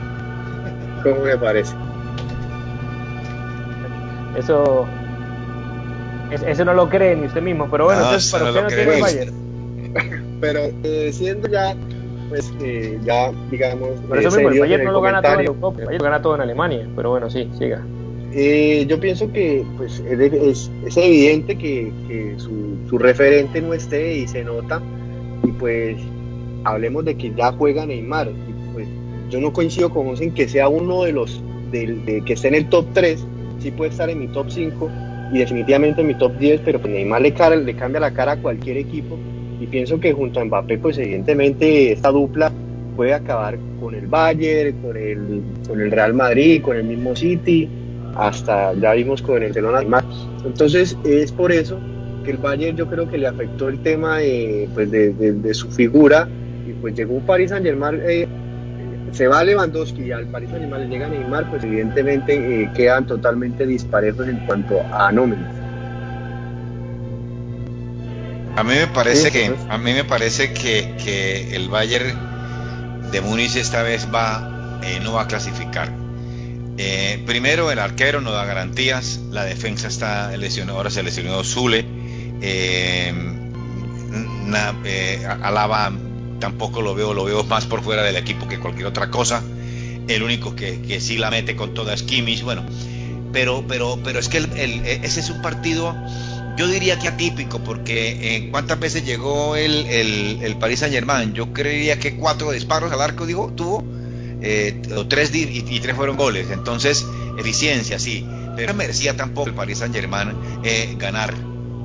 ¿Cómo 1.03 1.21
me 1.25 1.37
parece? 1.37 1.75
Eso, 4.37 4.87
eso 6.31 6.65
no 6.65 6.75
lo 6.75 6.89
cree 6.89 7.17
ni 7.17 7.27
usted 7.27 7.43
mismo, 7.43 7.69
pero 7.71 7.85
bueno, 7.87 8.03
entonces 8.03 8.31
para 8.33 8.51
usted 8.51 8.63
no 8.63 8.69
tiene 8.69 8.95
el 8.95 9.01
Bayern. 9.01 9.35
Pero 10.41 10.61
eh, 10.83 11.11
siendo 11.13 11.49
ya 11.49 11.75
pues 12.29 12.53
ya, 13.05 13.33
digamos. 13.51 13.91
Por 14.09 14.19
eso 14.19 14.31
mismo, 14.37 14.51
el 14.51 14.61
Bayern 14.61 14.85
no 14.85 14.93
lo 14.93 15.01
gana 15.01 15.23
todo 15.23 15.41
en 15.41 15.47
Europa, 15.47 15.81
el 15.81 15.87
Bayern 15.87 16.05
gana 16.05 16.23
todo 16.23 16.35
en 16.35 16.41
Alemania, 16.41 16.89
pero 16.97 17.11
bueno, 17.11 17.31
sí, 17.31 17.49
siga. 17.59 17.85
Eh, 18.33 18.85
yo 18.89 18.99
pienso 18.99 19.31
que 19.31 19.65
pues, 19.77 20.01
es, 20.01 20.71
es 20.85 20.97
evidente 20.97 21.57
que, 21.57 21.93
que 22.09 22.35
su, 22.39 22.77
su, 22.89 22.99
referente 22.99 23.61
no 23.61 23.75
esté 23.75 24.17
y 24.17 24.27
se 24.27 24.43
nota, 24.43 24.83
y 25.45 25.53
pues 25.53 25.97
hablemos 26.65 27.05
de 27.05 27.17
que 27.17 27.33
ya 27.35 27.53
juega 27.53 27.87
Neymar, 27.87 28.29
y 28.29 28.73
pues 28.73 28.89
yo 29.31 29.41
no 29.41 29.53
coincido 29.53 29.91
con 29.91 30.09
en 30.21 30.35
que 30.35 30.49
sea 30.49 30.69
uno 30.69 31.05
de 31.05 31.13
los 31.13 31.41
de, 31.71 32.23
que 32.27 32.33
esté 32.33 32.49
en 32.49 32.55
el 32.55 32.69
top 32.69 32.87
3, 32.93 33.25
sí 33.65 33.71
puede 33.71 33.91
estar 33.91 34.11
en 34.11 34.21
mi 34.21 34.29
top 34.29 34.47
5 34.51 34.91
y 35.33 35.39
definitivamente 35.39 36.03
en 36.03 36.07
mi 36.09 36.15
top 36.15 36.37
10, 36.39 36.61
pero 36.65 36.79
pues 36.79 36.93
Neymar 36.93 37.23
le, 37.23 37.33
cambia 37.33 37.99
la 37.99 38.13
cara 38.13 38.33
a 38.33 38.37
cualquier 38.37 38.77
equipo 38.77 39.19
y 39.59 39.67
pienso 39.67 39.99
que 39.99 40.13
junto 40.13 40.41
a 40.41 40.45
Mbappé, 40.45 40.79
pues 40.79 40.99
evidentemente 40.99 41.93
esta 41.93 42.11
dupla 42.11 42.53
puede 42.95 43.15
acabar 43.15 43.59
con 43.81 43.95
el 43.95 44.07
Bayern, 44.07 44.77
con 44.83 44.97
el, 44.97 45.43
con 45.67 45.81
el 45.81 45.91
Real 45.91 46.13
Madrid, 46.15 46.63
con 46.63 46.77
el 46.77 46.85
mismo 46.85 47.17
City, 47.17 47.69
hasta 48.15 48.75
ya 48.75 48.93
vimos 48.93 49.23
con 49.23 49.43
el 49.43 49.53
Barcelona. 49.53 50.05
Entonces 50.45 50.97
es 51.05 51.33
por 51.33 51.51
eso 51.51 51.81
que 52.25 52.33
el 52.33 52.37
Bayern 52.37 52.77
yo 52.77 52.87
creo 52.87 53.09
que 53.09 53.17
le 53.17 53.27
afectó 53.27 53.69
el 53.69 53.83
tema 53.83 54.19
de, 54.19 54.69
pues 54.75 54.91
de, 54.91 55.55
su 55.55 55.71
figura 55.71 56.29
y 56.69 56.73
pues 56.75 56.95
llegó 56.95 57.15
un 57.15 57.25
Paris 57.25 57.51
Saint 57.51 57.65
Germain, 57.65 58.01
eh, 58.05 58.29
se 59.13 59.29
va 59.29 59.45
Lewandowski 59.45 60.03
y 60.03 60.13
al 60.13 60.31
Saint 60.31 60.51
Germain 60.51 60.83
le 60.83 60.89
llega 60.89 61.09
Neymar, 61.09 61.51
pues 61.51 61.65
evidentemente 61.65 62.63
eh, 62.63 62.71
quedan 62.75 63.07
totalmente 63.07 63.67
disparejos 63.67 64.29
en 64.29 64.39
cuanto 64.47 64.81
a 64.93 65.13
nóminas. 65.13 65.65
A 68.57 68.63
mí 68.63 68.75
me 68.75 68.87
parece 68.87 69.33
que 69.33 69.53
a 69.69 69.79
mí 69.79 69.93
me 69.93 70.05
parece 70.05 70.53
que, 70.53 71.55
el 71.55 71.69
Bayern 71.69 73.11
de 73.11 73.21
Múnich 73.21 73.57
esta 73.57 73.83
vez 73.83 74.09
va 74.13 74.81
eh, 74.85 75.01
no 75.03 75.13
va 75.13 75.23
a 75.23 75.27
clasificar. 75.27 75.91
Eh, 76.77 77.23
primero 77.27 77.71
el 77.71 77.79
arquero 77.79 78.21
no 78.21 78.33
da 78.33 78.45
garantías, 78.45 79.21
la 79.31 79.45
defensa 79.45 79.89
está 79.89 80.37
lesionada, 80.37 80.77
ahora 80.77 80.91
se 80.91 81.03
lesionó 81.03 81.43
Zule, 81.45 81.85
eh, 82.41 83.13
Alaba 85.43 85.93
tampoco 86.45 86.83
lo 86.83 86.95
veo, 86.95 87.15
lo 87.15 87.25
veo 87.25 87.43
más 87.45 87.65
por 87.65 87.83
fuera 87.83 88.03
del 88.03 88.17
equipo 88.17 88.47
que 88.47 88.61
cualquier 88.61 88.87
otra 88.87 89.11
cosa. 89.11 89.43
El 90.09 90.23
único 90.23 90.55
que, 90.55 90.83
que 90.83 91.01
sí 91.01 91.17
la 91.17 91.31
mete 91.31 91.57
con 91.57 91.73
toda 91.73 91.95
es 91.95 92.03
Kimmich, 92.03 92.43
bueno, 92.43 92.63
pero, 93.33 93.65
pero, 93.67 93.99
pero 94.05 94.19
es 94.19 94.29
que 94.29 94.39
ese 95.03 95.21
es 95.21 95.31
un 95.31 95.41
partido 95.41 95.95
yo 96.57 96.69
diría 96.69 96.99
que 96.99 97.09
atípico, 97.09 97.61
porque 97.61 98.37
en 98.37 98.51
cuántas 98.51 98.79
veces 98.79 99.05
llegó 99.05 99.57
el, 99.57 99.87
el, 99.87 100.39
el 100.43 100.57
Paris 100.57 100.81
Saint 100.81 100.95
Germain, 100.95 101.33
yo 101.33 101.53
creería 101.53 101.99
que 101.99 102.15
cuatro 102.17 102.51
disparos 102.53 102.93
al 102.93 103.01
arco 103.01 103.27
digo, 103.27 103.53
tuvo, 103.57 103.83
eh, 104.43 104.83
o 104.95 105.07
tres 105.07 105.35
y, 105.35 105.81
tres 105.81 105.97
fueron 105.97 106.17
goles, 106.17 106.51
entonces 106.51 107.05
eficiencia, 107.39 107.99
sí, 107.99 108.25
pero 108.55 108.73
no 108.73 108.79
merecía 108.79 109.17
tampoco 109.17 109.49
el 109.49 109.55
Paris 109.55 109.79
Saint 109.79 109.95
Germain 109.95 110.33
eh, 110.63 110.95
ganar, 110.97 111.35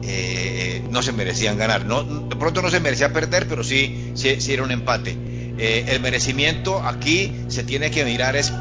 eh, 0.03 0.81
no 0.89 1.01
se 1.01 1.11
merecían 1.11 1.57
ganar, 1.57 1.85
no, 1.85 2.03
de 2.03 2.35
pronto 2.35 2.61
no 2.61 2.69
se 2.69 2.79
merecía 2.79 3.13
perder, 3.13 3.47
pero 3.47 3.63
sí, 3.63 4.11
sí, 4.15 4.37
era 4.51 4.63
un 4.63 4.71
empate. 4.71 5.17
Eh, 5.61 5.85
el 5.89 5.99
merecimiento 5.99 6.81
aquí 6.81 7.33
se 7.49 7.63
tiene 7.63 7.91
que 7.91 8.05
mirar 8.05 8.37
es, 8.37 8.53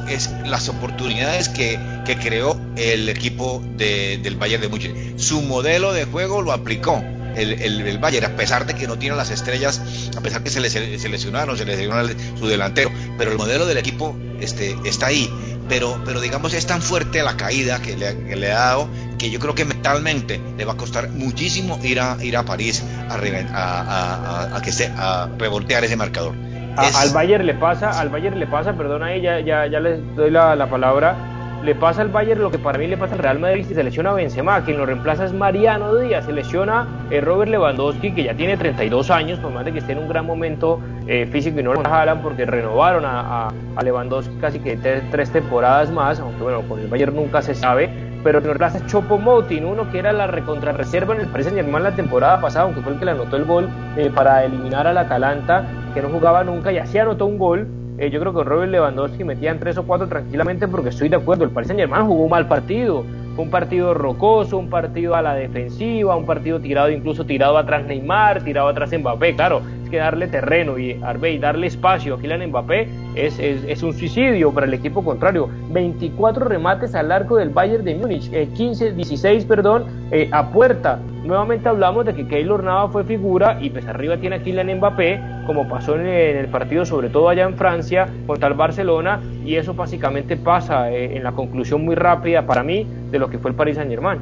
las 0.44 0.68
oportunidades 0.68 1.48
que, 1.48 1.78
que, 2.04 2.16
creó 2.16 2.60
el 2.76 3.08
equipo 3.08 3.62
de, 3.76 4.18
del 4.20 4.36
Bayern 4.36 4.62
de 4.62 4.68
Múnich. 4.68 5.16
Su 5.16 5.42
modelo 5.42 5.92
de 5.92 6.06
juego 6.06 6.42
lo 6.42 6.52
aplicó 6.52 7.00
el, 7.38 7.52
el, 7.62 7.98
Bayern, 7.98 8.26
a 8.26 8.36
pesar 8.36 8.66
de 8.66 8.74
que 8.74 8.86
no 8.86 8.98
tiene 8.98 9.16
las 9.16 9.30
estrellas, 9.30 9.80
a 10.16 10.20
pesar 10.20 10.42
que 10.42 10.50
se 10.50 10.60
le 10.60 10.70
seleccionaron, 10.70 11.56
se 11.56 11.64
lesionó 11.64 11.96
su 12.38 12.46
delantero, 12.46 12.90
pero 13.16 13.30
el 13.30 13.38
modelo 13.38 13.66
del 13.66 13.78
equipo 13.78 14.16
este, 14.40 14.76
está 14.84 15.06
ahí. 15.06 15.30
Pero, 15.68 16.00
pero 16.04 16.20
digamos 16.20 16.54
es 16.54 16.66
tan 16.66 16.80
fuerte 16.80 17.22
la 17.22 17.36
caída 17.36 17.82
que 17.82 17.94
le, 17.96 18.36
le 18.36 18.52
ha 18.52 18.58
dado 18.58 18.88
que 19.18 19.30
yo 19.30 19.38
creo 19.38 19.54
que 19.54 19.64
mentalmente 19.64 20.40
le 20.56 20.64
va 20.64 20.72
a 20.72 20.76
costar 20.76 21.10
muchísimo 21.10 21.78
ir 21.82 22.00
a, 22.00 22.16
ir 22.22 22.36
a 22.36 22.44
París 22.44 22.84
a, 23.08 23.14
a, 23.14 24.56
a, 24.56 24.62
que 24.62 24.72
se, 24.72 24.90
a 24.96 25.28
revoltear 25.38 25.84
ese 25.84 25.96
marcador. 25.96 26.34
Al 26.76 27.10
Bayern 27.10 27.44
le 27.44 27.54
pasa, 27.54 27.98
al 27.98 28.08
Bayern 28.08 28.38
le 28.38 28.46
pasa, 28.46 28.72
perdona 28.74 29.06
ahí, 29.06 29.20
ya, 29.20 29.40
ya, 29.40 29.66
ya 29.66 29.80
les 29.80 30.00
doy 30.14 30.30
la, 30.30 30.54
la, 30.54 30.70
palabra, 30.70 31.16
le 31.64 31.74
pasa 31.74 32.02
al 32.02 32.08
Bayern 32.08 32.40
lo 32.40 32.52
que 32.52 32.58
para 32.58 32.78
mí 32.78 32.86
le 32.86 32.96
pasa 32.96 33.14
al 33.14 33.18
Real 33.18 33.40
Madrid 33.40 33.64
si 33.66 33.74
se 33.74 33.82
lesiona 33.82 34.12
Benzema, 34.12 34.64
quien 34.64 34.78
lo 34.78 34.86
reemplaza 34.86 35.24
es 35.24 35.32
Mariano 35.32 35.96
Díaz, 35.96 36.26
se 36.26 36.32
lesiona 36.32 36.86
eh, 37.10 37.20
Robert 37.20 37.50
Lewandowski, 37.50 38.12
que 38.12 38.22
ya 38.22 38.34
tiene 38.34 38.56
32 38.56 39.10
años, 39.10 39.40
por 39.40 39.50
más 39.50 39.64
de 39.64 39.72
que 39.72 39.80
esté 39.80 39.92
en 39.92 39.98
un 39.98 40.08
gran 40.08 40.24
momento 40.24 40.80
eh, 41.08 41.28
físico 41.32 41.58
y 41.58 41.64
no 41.64 41.74
lo 41.74 41.82
jalan 41.82 42.22
porque 42.22 42.46
renovaron 42.46 43.04
a, 43.04 43.48
a, 43.48 43.82
Lewandowski 43.82 44.36
casi 44.36 44.60
que 44.60 44.76
tres, 44.76 45.30
temporadas 45.32 45.90
más, 45.90 46.20
aunque 46.20 46.44
bueno, 46.44 46.62
con 46.62 46.78
el 46.78 46.86
Bayern 46.86 47.16
nunca 47.16 47.42
se 47.42 47.56
sabe, 47.56 47.90
pero 48.22 48.40
nos 48.40 48.44
reemplaza 48.44 48.84
Chopo 48.86 49.18
Motin, 49.18 49.64
uno 49.64 49.90
que 49.90 49.98
era 49.98 50.12
la 50.12 50.26
recontrarreserva 50.26 51.14
en 51.14 51.22
el 51.22 51.26
Paris 51.28 51.46
Saint 51.46 51.60
Germain 51.60 51.84
la 51.84 51.94
temporada 51.94 52.40
pasada, 52.40 52.64
aunque 52.64 52.80
fue 52.80 52.92
el 52.92 52.98
que 52.98 53.04
le 53.04 53.12
anotó 53.12 53.36
el 53.36 53.44
gol 53.44 53.68
eh, 53.96 54.10
para 54.14 54.44
eliminar 54.44 54.86
al 54.86 54.98
Atalanta 54.98 55.64
que 55.94 56.02
no 56.02 56.08
jugaba 56.08 56.44
nunca 56.44 56.72
y 56.72 56.78
así 56.78 56.98
anotó 56.98 57.26
un 57.26 57.38
gol. 57.38 57.66
Eh, 57.98 58.10
yo 58.10 58.20
creo 58.20 58.32
que 58.32 58.44
Robert 58.44 58.70
Lewandowski 58.70 59.24
metían 59.24 59.58
tres 59.58 59.76
o 59.76 59.82
cuatro 59.82 60.06
tranquilamente 60.06 60.68
porque 60.68 60.90
estoy 60.90 61.08
de 61.08 61.16
acuerdo, 61.16 61.44
el 61.44 61.50
Paris 61.50 61.68
Saint 61.68 61.80
Germain 61.80 62.06
jugó 62.06 62.24
un 62.24 62.30
mal 62.30 62.46
partido, 62.46 63.04
fue 63.34 63.44
un 63.44 63.50
partido 63.50 63.94
rocoso, 63.94 64.58
un 64.58 64.70
partido 64.70 65.16
a 65.16 65.22
la 65.22 65.34
defensiva, 65.34 66.14
un 66.16 66.26
partido 66.26 66.60
tirado 66.60 66.90
incluso 66.90 67.24
tirado 67.24 67.58
atrás 67.58 67.84
Neymar, 67.86 68.42
tirado 68.44 68.68
atrás 68.68 68.92
Mbappé, 68.96 69.34
claro, 69.34 69.62
que 69.88 69.98
darle 69.98 70.28
terreno 70.28 70.78
y 70.78 70.98
Arbey, 71.02 71.38
darle 71.38 71.66
espacio 71.66 72.14
a 72.14 72.18
Kylian 72.18 72.48
Mbappé 72.48 72.88
es, 73.14 73.38
es, 73.38 73.82
un 73.82 73.92
suicidio 73.92 74.52
para 74.52 74.66
el 74.66 74.74
equipo 74.74 75.04
contrario. 75.04 75.48
24 75.70 76.44
remates 76.44 76.94
al 76.94 77.10
arco 77.10 77.36
del 77.36 77.50
Bayern 77.50 77.84
de 77.84 77.94
Múnich, 77.94 78.30
15, 78.30 78.88
eh, 78.88 78.92
16, 78.92 79.44
perdón, 79.44 79.84
eh, 80.10 80.28
a 80.32 80.50
puerta. 80.50 80.98
Nuevamente 81.24 81.68
hablamos 81.68 82.06
de 82.06 82.14
que 82.14 82.26
Keylor 82.26 82.62
Nava 82.62 82.88
fue 82.88 83.04
figura 83.04 83.58
y 83.60 83.70
pues 83.70 83.86
arriba 83.86 84.16
tiene 84.16 84.36
a 84.36 84.42
Kylian 84.42 84.78
Mbappé, 84.78 85.20
como 85.46 85.68
pasó 85.68 85.96
en 85.96 86.06
el 86.06 86.46
partido, 86.48 86.86
sobre 86.86 87.08
todo 87.08 87.28
allá 87.28 87.44
en 87.44 87.56
Francia, 87.56 88.08
contra 88.26 88.48
el 88.48 88.54
Barcelona, 88.54 89.20
y 89.44 89.56
eso 89.56 89.74
básicamente 89.74 90.36
pasa 90.36 90.90
eh, 90.90 91.16
en 91.16 91.24
la 91.24 91.32
conclusión 91.32 91.84
muy 91.84 91.94
rápida 91.94 92.46
para 92.46 92.62
mí 92.62 92.86
de 93.10 93.18
lo 93.18 93.28
que 93.28 93.38
fue 93.38 93.50
el 93.50 93.56
Paris 93.56 93.76
Saint 93.76 93.90
Germain. 93.90 94.20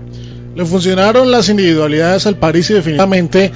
Le 0.57 0.65
funcionaron 0.65 1.31
las 1.31 1.51
individualidades 1.51 2.27
al 2.27 2.37
París 2.37 2.71
y 2.71 2.75
definitivamente 2.75 3.53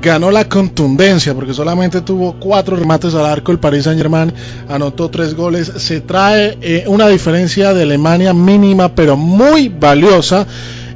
ganó 0.00 0.30
la 0.30 0.48
contundencia 0.48 1.34
porque 1.34 1.54
solamente 1.54 2.00
tuvo 2.00 2.34
cuatro 2.38 2.76
remates 2.76 3.14
al 3.14 3.26
arco. 3.26 3.52
El 3.52 3.58
Paris 3.58 3.84
Saint 3.84 4.00
Germain 4.00 4.32
anotó 4.68 5.08
tres 5.08 5.34
goles. 5.34 5.72
Se 5.76 6.00
trae 6.00 6.58
eh, 6.60 6.84
una 6.86 7.08
diferencia 7.08 7.74
de 7.74 7.82
Alemania 7.82 8.32
mínima 8.32 8.94
pero 8.94 9.16
muy 9.16 9.68
valiosa. 9.68 10.46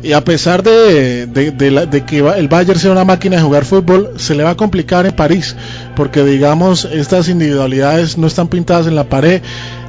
Y 0.02 0.12
a 0.12 0.24
pesar 0.24 0.62
de, 0.62 1.26
de, 1.26 2.04
que 2.06 2.18
el 2.20 2.48
Bayern 2.48 2.80
sea 2.80 2.90
una 2.90 3.04
máquina 3.04 3.36
de 3.36 3.42
jugar 3.42 3.66
fútbol, 3.66 4.12
se 4.16 4.34
le 4.34 4.42
va 4.42 4.50
a 4.50 4.56
complicar 4.56 5.04
en 5.04 5.12
París, 5.12 5.54
porque 5.94 6.24
digamos, 6.24 6.86
estas 6.86 7.28
individualidades 7.28 8.16
no 8.16 8.26
están 8.26 8.48
pintadas 8.48 8.86
en 8.86 8.94
la 8.94 9.04
pared 9.04 9.42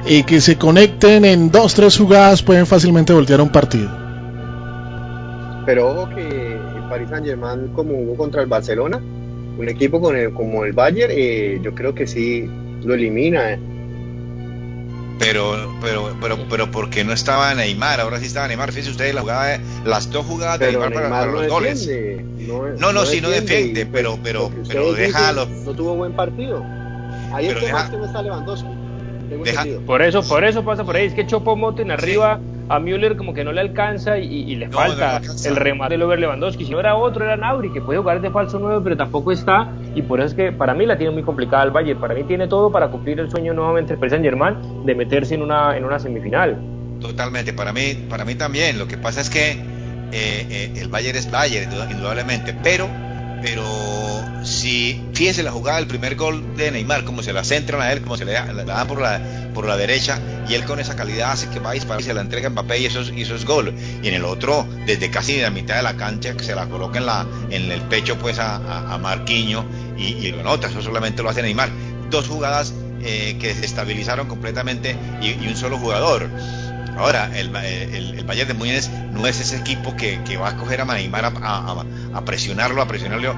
y 0.04 0.24
que 0.24 0.42
se 0.42 0.56
conecten 0.56 1.24
en 1.24 1.50
dos, 1.50 1.72
tres 1.72 1.96
jugadas 1.96 2.42
pueden 2.42 2.66
fácilmente 2.66 3.14
voltear 3.14 3.40
un 3.40 3.48
partido. 3.48 3.88
Pero 5.64 5.88
ojo 5.88 6.10
que 6.10 6.51
Paris 6.92 7.08
Saint 7.08 7.24
Germain, 7.24 7.68
como 7.68 7.94
jugó 7.94 8.16
contra 8.16 8.42
el 8.42 8.48
Barcelona, 8.48 8.98
un 8.98 9.66
equipo 9.66 9.98
con 9.98 10.14
el, 10.14 10.30
como 10.34 10.66
el 10.66 10.74
Bayern, 10.74 11.10
eh, 11.16 11.58
yo 11.62 11.74
creo 11.74 11.94
que 11.94 12.06
sí 12.06 12.46
lo 12.84 12.92
elimina. 12.92 13.52
Eh. 13.52 13.58
Pero 15.18 15.74
pero 15.80 16.14
pero 16.20 16.36
pero 16.50 16.70
porque 16.70 17.02
no 17.02 17.14
estaba 17.14 17.54
Neymar 17.54 18.00
ahora 18.00 18.18
sí 18.18 18.26
estaba 18.26 18.46
Neymar. 18.46 18.72
Fíjense 18.72 18.90
ustedes 18.90 19.14
la 19.14 19.22
jugada 19.22 19.58
las 19.86 20.10
dos 20.10 20.26
jugadas 20.26 20.58
de 20.58 20.72
Neymar, 20.72 20.92
para, 20.92 21.26
los 21.26 21.48
goles. 21.48 21.88
no, 22.78 22.92
no, 22.92 23.06
sí 23.06 23.22
no 23.22 23.30
defiende 23.30 23.86
pero 23.86 24.18
pero 24.22 24.50
pero 24.68 24.92
déjalo. 24.92 25.46
no 25.46 25.72
tuvo 25.72 25.94
buen 25.94 26.12
partido. 26.12 26.62
Ahí 27.32 27.46
es 27.46 27.54
que 27.54 27.72
más 27.72 27.88
que 27.88 27.96
no 27.96 28.04
está 28.04 28.20
Lewandowski 28.20 28.66
por 29.86 30.02
eso 30.02 30.22
por 30.22 30.44
eso 30.44 30.62
pasa 30.64 30.84
por 30.84 30.96
ahí 30.96 31.06
es 31.06 31.14
que 31.14 31.26
Chopo 31.26 31.56
Moten 31.56 31.90
arriba 31.90 32.38
a 32.68 32.78
Müller 32.78 33.16
como 33.16 33.34
que 33.34 33.44
no 33.44 33.52
le 33.52 33.60
alcanza 33.60 34.18
y, 34.18 34.54
le 34.56 34.68
falta 34.68 35.20
el 35.44 35.56
remate 35.56 35.96
de 35.96 36.04
Over 36.04 36.18
Lewandowski. 36.18 36.64
Si 36.64 36.70
no 36.70 36.80
era 36.80 36.94
otro, 36.94 37.24
era 37.24 37.36
Nauri, 37.36 37.72
que 37.72 37.80
puede 37.80 37.98
jugar 37.98 38.20
de 38.20 38.30
falso 38.30 38.58
9, 38.58 38.80
pero 38.84 38.96
tampoco 38.96 39.32
está. 39.32 39.68
Y 39.94 40.02
por 40.02 40.20
eso 40.20 40.28
es 40.28 40.34
que 40.34 40.52
para 40.52 40.74
mí 40.74 40.86
la 40.86 40.96
tiene 40.96 41.12
muy 41.12 41.22
complicada 41.22 41.64
el 41.64 41.70
Bayern. 41.70 42.00
Para 42.00 42.14
mí 42.14 42.24
tiene 42.24 42.48
todo 42.48 42.70
para 42.70 42.88
cumplir 42.88 43.20
el 43.20 43.30
sueño 43.30 43.54
nuevamente 43.54 43.96
del 43.96 44.10
Saint 44.10 44.24
Germain 44.24 44.56
de 44.84 44.94
meterse 44.94 45.34
en 45.34 45.42
una, 45.42 45.76
en 45.76 45.84
una 45.84 45.98
semifinal. 45.98 46.58
Totalmente, 47.00 47.52
para 47.52 47.72
mí, 47.72 48.06
para 48.08 48.24
mí 48.24 48.34
también. 48.34 48.78
Lo 48.78 48.86
que 48.86 48.96
pasa 48.96 49.20
es 49.20 49.28
que 49.28 49.52
eh, 49.52 49.56
eh, 50.12 50.72
el 50.76 50.88
Bayern 50.88 51.18
es 51.18 51.30
Bayern, 51.30 51.70
indudablemente, 51.90 52.54
pero 52.62 52.88
pero 53.42 53.64
si 54.44 55.02
fíjense 55.12 55.42
la 55.42 55.52
jugada 55.52 55.78
del 55.78 55.86
primer 55.86 56.16
gol 56.16 56.56
de 56.56 56.70
Neymar, 56.70 57.04
como 57.04 57.22
se 57.22 57.32
la 57.32 57.44
centran 57.44 57.80
a 57.80 57.92
él, 57.92 58.02
como 58.02 58.16
se 58.16 58.24
le 58.24 58.32
la 58.32 58.64
dan 58.64 58.86
por 58.86 59.00
la, 59.00 59.20
por 59.54 59.66
la 59.66 59.76
derecha, 59.76 60.18
y 60.48 60.54
él 60.54 60.64
con 60.64 60.80
esa 60.80 60.96
calidad 60.96 61.32
hace 61.32 61.48
que 61.48 61.60
va 61.60 61.70
a 61.70 61.72
disparar 61.74 62.00
y 62.00 62.04
se 62.04 62.14
la 62.14 62.20
entrega 62.20 62.48
a 62.48 62.50
Mbappé 62.50 62.78
y 62.78 62.86
eso, 62.86 63.00
es, 63.00 63.10
y 63.10 63.44
gol. 63.44 63.74
Y 64.02 64.08
en 64.08 64.14
el 64.14 64.24
otro, 64.24 64.66
desde 64.86 65.10
casi 65.10 65.40
la 65.40 65.50
mitad 65.50 65.76
de 65.76 65.82
la 65.82 65.96
cancha, 65.96 66.34
que 66.36 66.44
se 66.44 66.54
la 66.54 66.66
coloca 66.66 66.98
en, 66.98 67.06
la, 67.06 67.26
en 67.50 67.70
el 67.70 67.82
pecho 67.82 68.18
pues 68.18 68.38
a, 68.38 68.56
a, 68.92 68.98
Marquiño 68.98 69.64
y, 69.96 70.30
lo 70.32 70.42
nota, 70.42 70.68
eso 70.68 70.82
solamente 70.82 71.22
lo 71.22 71.30
hace 71.30 71.42
Neymar. 71.42 71.70
Dos 72.10 72.28
jugadas 72.28 72.74
eh, 73.02 73.36
que 73.40 73.54
se 73.54 73.64
estabilizaron 73.64 74.28
completamente 74.28 74.96
y, 75.20 75.46
un 75.46 75.56
solo 75.56 75.78
jugador. 75.78 76.28
Ahora, 76.96 77.30
el, 77.36 77.54
el, 77.56 78.24
Bayern 78.24 78.48
de 78.48 78.54
Múnich 78.54 78.88
no 79.12 79.26
es 79.26 79.40
ese 79.40 79.56
equipo 79.56 79.96
que, 79.96 80.22
que 80.24 80.36
va 80.36 80.50
a 80.50 80.56
coger 80.56 80.80
a 80.80 80.84
Neymar 80.84 81.24
a, 81.24 81.84
a, 82.14 82.24
presionarlo, 82.24 82.82
a 82.82 82.86
presionarlo. 82.86 83.34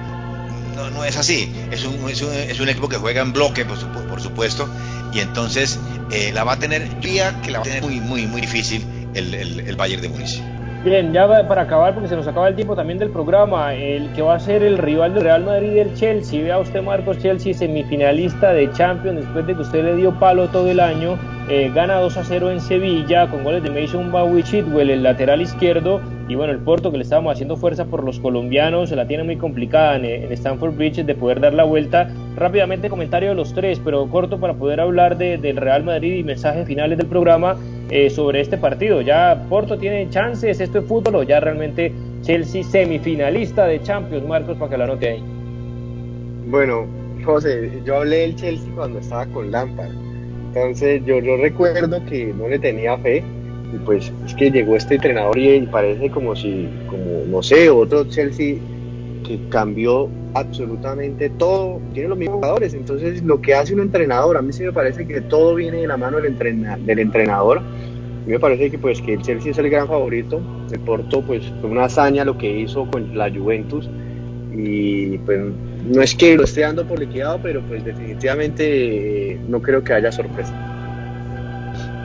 No, 0.74 0.90
no 0.90 1.04
es 1.04 1.16
así. 1.16 1.52
Es 1.70 1.84
un, 1.84 2.08
es 2.08 2.22
un, 2.22 2.32
es 2.32 2.60
un 2.60 2.68
equipo 2.68 2.88
que 2.88 2.96
juega 2.96 3.22
en 3.22 3.32
bloque, 3.32 3.64
por, 3.64 3.78
por 4.06 4.20
supuesto, 4.20 4.68
y 5.12 5.20
entonces 5.20 5.78
eh, 6.10 6.32
la 6.32 6.44
va 6.44 6.54
a 6.54 6.58
tener, 6.58 7.00
día 7.00 7.40
que 7.42 7.50
la 7.50 7.58
va 7.58 7.64
a 7.64 7.68
tener 7.68 7.82
muy, 7.82 8.00
muy, 8.00 8.26
muy 8.26 8.40
difícil 8.40 8.84
el, 9.14 9.34
el, 9.34 9.60
el 9.60 9.76
Bayern 9.76 10.02
de 10.02 10.08
Múnich. 10.08 10.42
Bien, 10.84 11.14
ya 11.14 11.26
para 11.48 11.62
acabar, 11.62 11.94
porque 11.94 12.10
se 12.10 12.16
nos 12.16 12.28
acaba 12.28 12.46
el 12.46 12.56
tiempo 12.56 12.76
también 12.76 12.98
del 12.98 13.08
programa, 13.08 13.72
el 13.72 14.12
que 14.12 14.20
va 14.20 14.34
a 14.34 14.38
ser 14.38 14.62
el 14.62 14.76
rival 14.76 15.14
del 15.14 15.22
Real 15.22 15.42
Madrid 15.42 15.78
el 15.78 15.94
Chelsea. 15.94 16.42
Vea 16.42 16.58
usted, 16.58 16.82
Marcos 16.82 17.18
Chelsea, 17.20 17.54
semifinalista 17.54 18.52
de 18.52 18.70
Champions, 18.70 19.20
después 19.20 19.46
de 19.46 19.54
que 19.54 19.62
usted 19.62 19.82
le 19.82 19.96
dio 19.96 20.18
palo 20.18 20.48
todo 20.48 20.70
el 20.70 20.80
año, 20.80 21.18
eh, 21.48 21.72
gana 21.74 21.94
2 22.00 22.18
a 22.18 22.24
0 22.24 22.50
en 22.50 22.60
Sevilla 22.60 23.30
con 23.30 23.44
goles 23.44 23.62
de 23.62 23.70
Mason 23.70 24.12
Bowie 24.12 24.42
Chitwell, 24.42 24.90
el 24.90 25.02
lateral 25.02 25.40
izquierdo, 25.40 26.02
y 26.28 26.34
bueno, 26.34 26.52
el 26.52 26.60
Porto 26.60 26.90
que 26.90 26.96
le 26.96 27.02
estábamos 27.02 27.32
haciendo 27.32 27.56
fuerza 27.56 27.84
por 27.84 28.02
los 28.02 28.18
colombianos, 28.18 28.88
se 28.88 28.96
la 28.96 29.06
tiene 29.06 29.24
muy 29.24 29.36
complicada 29.36 29.96
en, 29.96 30.32
Stanford 30.32 30.74
Bridge 30.74 31.04
de 31.04 31.14
poder 31.14 31.40
dar 31.40 31.52
la 31.52 31.64
vuelta. 31.64 32.10
Rápidamente 32.36 32.88
comentario 32.88 33.28
de 33.30 33.34
los 33.34 33.52
tres, 33.52 33.80
pero 33.84 34.06
corto 34.08 34.40
para 34.40 34.54
poder 34.54 34.80
hablar 34.80 35.18
de, 35.18 35.36
del 35.36 35.56
Real 35.56 35.84
Madrid 35.84 36.14
y 36.14 36.24
mensajes 36.24 36.66
finales 36.66 36.98
del 36.98 37.06
programa. 37.06 37.56
Eh, 37.90 38.08
sobre 38.08 38.40
este 38.40 38.56
partido. 38.56 39.02
¿Ya 39.02 39.46
Porto 39.48 39.78
tiene 39.78 40.08
chances? 40.08 40.58
¿Esto 40.58 40.78
es 40.78 40.84
fútbol 40.86 41.16
o 41.16 41.22
ya 41.22 41.38
realmente 41.38 41.92
Chelsea 42.22 42.64
semifinalista 42.64 43.66
de 43.66 43.82
Champions? 43.82 44.26
Marcos, 44.26 44.56
para 44.56 44.70
que 44.70 44.78
la 44.78 44.84
anote 44.84 45.08
ahí. 45.10 45.22
Bueno, 46.48 46.86
José, 47.24 47.70
yo 47.84 47.96
hablé 47.98 48.16
del 48.16 48.36
Chelsea 48.36 48.72
cuando 48.74 49.00
estaba 49.00 49.26
con 49.26 49.50
Lampard. 49.50 49.92
Entonces 50.48 51.04
yo, 51.04 51.18
yo 51.18 51.36
recuerdo 51.36 52.04
que 52.06 52.32
no 52.32 52.48
le 52.48 52.58
tenía 52.58 52.96
fe 52.98 53.22
y 53.74 53.78
pues 53.78 54.12
es 54.26 54.34
que 54.34 54.50
llegó 54.50 54.76
este 54.76 54.94
entrenador 54.94 55.38
y 55.38 55.60
parece 55.62 56.10
como 56.10 56.36
si, 56.36 56.68
como 56.86 57.24
no 57.26 57.42
sé, 57.42 57.70
otro 57.70 58.04
Chelsea 58.04 58.56
que 59.26 59.40
cambió 59.48 60.08
absolutamente 60.34 61.30
todo, 61.30 61.80
tiene 61.92 62.10
los 62.10 62.18
mismos 62.18 62.36
jugadores, 62.36 62.74
entonces 62.74 63.22
lo 63.22 63.40
que 63.40 63.54
hace 63.54 63.72
un 63.74 63.80
entrenador, 63.80 64.36
a 64.36 64.42
mí 64.42 64.52
sí 64.52 64.62
me 64.62 64.72
parece 64.72 65.06
que 65.06 65.20
todo 65.20 65.54
viene 65.54 65.78
de 65.78 65.86
la 65.86 65.96
mano 65.96 66.20
del, 66.20 66.36
del 66.38 66.98
entrenador, 66.98 67.58
a 67.58 68.26
mí 68.26 68.32
me 68.32 68.40
parece 68.40 68.70
que 68.70 68.78
pues 68.78 69.00
que 69.00 69.14
el 69.14 69.22
Chelsea 69.22 69.52
es 69.52 69.58
el 69.58 69.70
gran 69.70 69.86
favorito, 69.86 70.40
el 70.72 70.80
Porto 70.80 71.22
pues 71.22 71.42
fue 71.60 71.70
una 71.70 71.84
hazaña 71.84 72.24
lo 72.24 72.38
que 72.38 72.50
hizo 72.60 72.90
con 72.90 73.16
la 73.16 73.30
Juventus. 73.30 73.88
Y 74.56 75.18
pues 75.18 75.40
no 75.84 76.00
es 76.00 76.14
que 76.14 76.36
lo 76.36 76.44
esté 76.44 76.60
dando 76.60 76.86
por 76.86 77.00
liquidado, 77.00 77.40
pero 77.42 77.60
pues 77.62 77.84
definitivamente 77.84 79.32
eh, 79.32 79.40
no 79.48 79.60
creo 79.60 79.82
que 79.82 79.92
haya 79.92 80.12
sorpresa. 80.12 80.73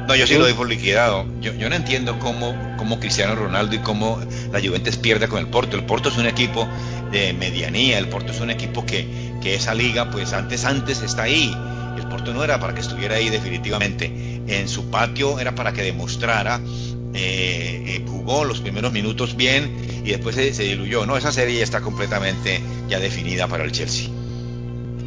No, 0.09 0.15
yo 0.15 0.25
sí 0.25 0.33
lo 0.33 0.39
doy 0.39 0.53
por 0.53 0.67
liquidado. 0.67 1.27
Yo, 1.39 1.53
yo 1.53 1.69
no 1.69 1.75
entiendo 1.75 2.17
cómo, 2.17 2.57
cómo 2.77 2.99
Cristiano 2.99 3.35
Ronaldo 3.35 3.75
y 3.75 3.77
cómo 3.77 4.19
la 4.51 4.59
Juventus 4.59 4.97
pierde 4.97 5.27
con 5.27 5.37
el 5.37 5.45
Porto. 5.45 5.77
El 5.77 5.83
Porto 5.83 6.09
es 6.09 6.17
un 6.17 6.25
equipo 6.25 6.67
de 7.11 7.31
medianía, 7.33 7.99
el 7.99 8.07
Porto 8.07 8.31
es 8.31 8.39
un 8.39 8.49
equipo 8.49 8.83
que, 8.87 9.07
que 9.39 9.53
esa 9.53 9.75
liga, 9.75 10.09
pues 10.09 10.33
antes, 10.33 10.65
antes 10.65 11.03
está 11.03 11.21
ahí. 11.23 11.55
El 11.95 12.07
Porto 12.07 12.33
no 12.33 12.43
era 12.43 12.59
para 12.59 12.73
que 12.73 12.81
estuviera 12.81 13.17
ahí 13.17 13.29
definitivamente. 13.29 14.11
En 14.47 14.67
su 14.67 14.89
patio 14.89 15.39
era 15.39 15.53
para 15.53 15.73
que 15.73 15.83
demostrara, 15.83 16.59
eh, 17.13 17.83
eh, 17.85 18.05
jugó 18.07 18.45
los 18.45 18.61
primeros 18.61 18.91
minutos 18.91 19.35
bien 19.35 20.01
y 20.03 20.09
después 20.09 20.33
se, 20.33 20.55
se 20.55 20.63
diluyó. 20.63 21.05
No, 21.05 21.17
esa 21.17 21.31
serie 21.31 21.59
ya 21.59 21.63
está 21.63 21.81
completamente 21.81 22.61
ya 22.87 22.97
definida 22.97 23.47
para 23.47 23.63
el 23.63 23.71
Chelsea. 23.71 24.09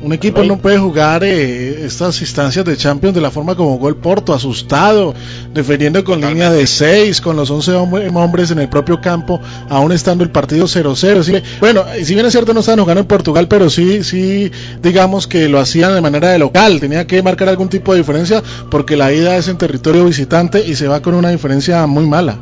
Un 0.02 0.12
equipo 0.12 0.42
no 0.42 0.58
puede 0.58 0.78
jugar 0.78 1.22
eh, 1.22 1.84
estas 1.84 2.20
instancias 2.20 2.64
de 2.64 2.76
Champions 2.76 3.14
de 3.14 3.20
la 3.20 3.30
forma 3.30 3.54
como 3.54 3.74
jugó 3.74 3.88
el 3.88 3.94
Porto, 3.94 4.34
asustado, 4.34 5.14
defendiendo 5.54 6.02
con 6.02 6.20
línea 6.20 6.50
de 6.50 6.66
6, 6.66 7.20
con 7.20 7.36
los 7.36 7.48
11 7.48 7.72
hombres 7.72 8.50
en 8.50 8.58
el 8.58 8.68
propio 8.68 9.00
campo, 9.00 9.40
aún 9.68 9.92
estando 9.92 10.24
el 10.24 10.30
partido 10.30 10.66
0-0. 10.66 11.42
bueno, 11.60 11.84
si 12.02 12.14
bien 12.14 12.26
es 12.26 12.32
cierto 12.32 12.52
no 12.52 12.60
estaban 12.60 12.80
jugando 12.80 13.02
en 13.02 13.06
Portugal, 13.06 13.46
pero 13.46 13.70
sí, 13.70 14.02
sí, 14.02 14.50
digamos 14.82 15.28
que 15.28 15.48
lo 15.48 15.60
hacían 15.60 15.94
de 15.94 16.00
manera 16.00 16.30
de 16.30 16.38
local, 16.40 16.80
tenía 16.80 17.06
que 17.06 17.22
marcar 17.22 17.48
algún 17.48 17.68
tipo 17.68 17.92
de 17.92 17.98
diferencia 17.98 18.42
porque 18.72 18.96
la 18.96 19.12
ida 19.12 19.36
es 19.36 19.46
en 19.46 19.56
territorio 19.56 20.04
visitante 20.04 20.66
y 20.66 20.74
se 20.74 20.88
va 20.88 21.00
con 21.00 21.14
una 21.14 21.28
diferencia 21.28 21.86
muy 21.86 22.06
mala. 22.06 22.40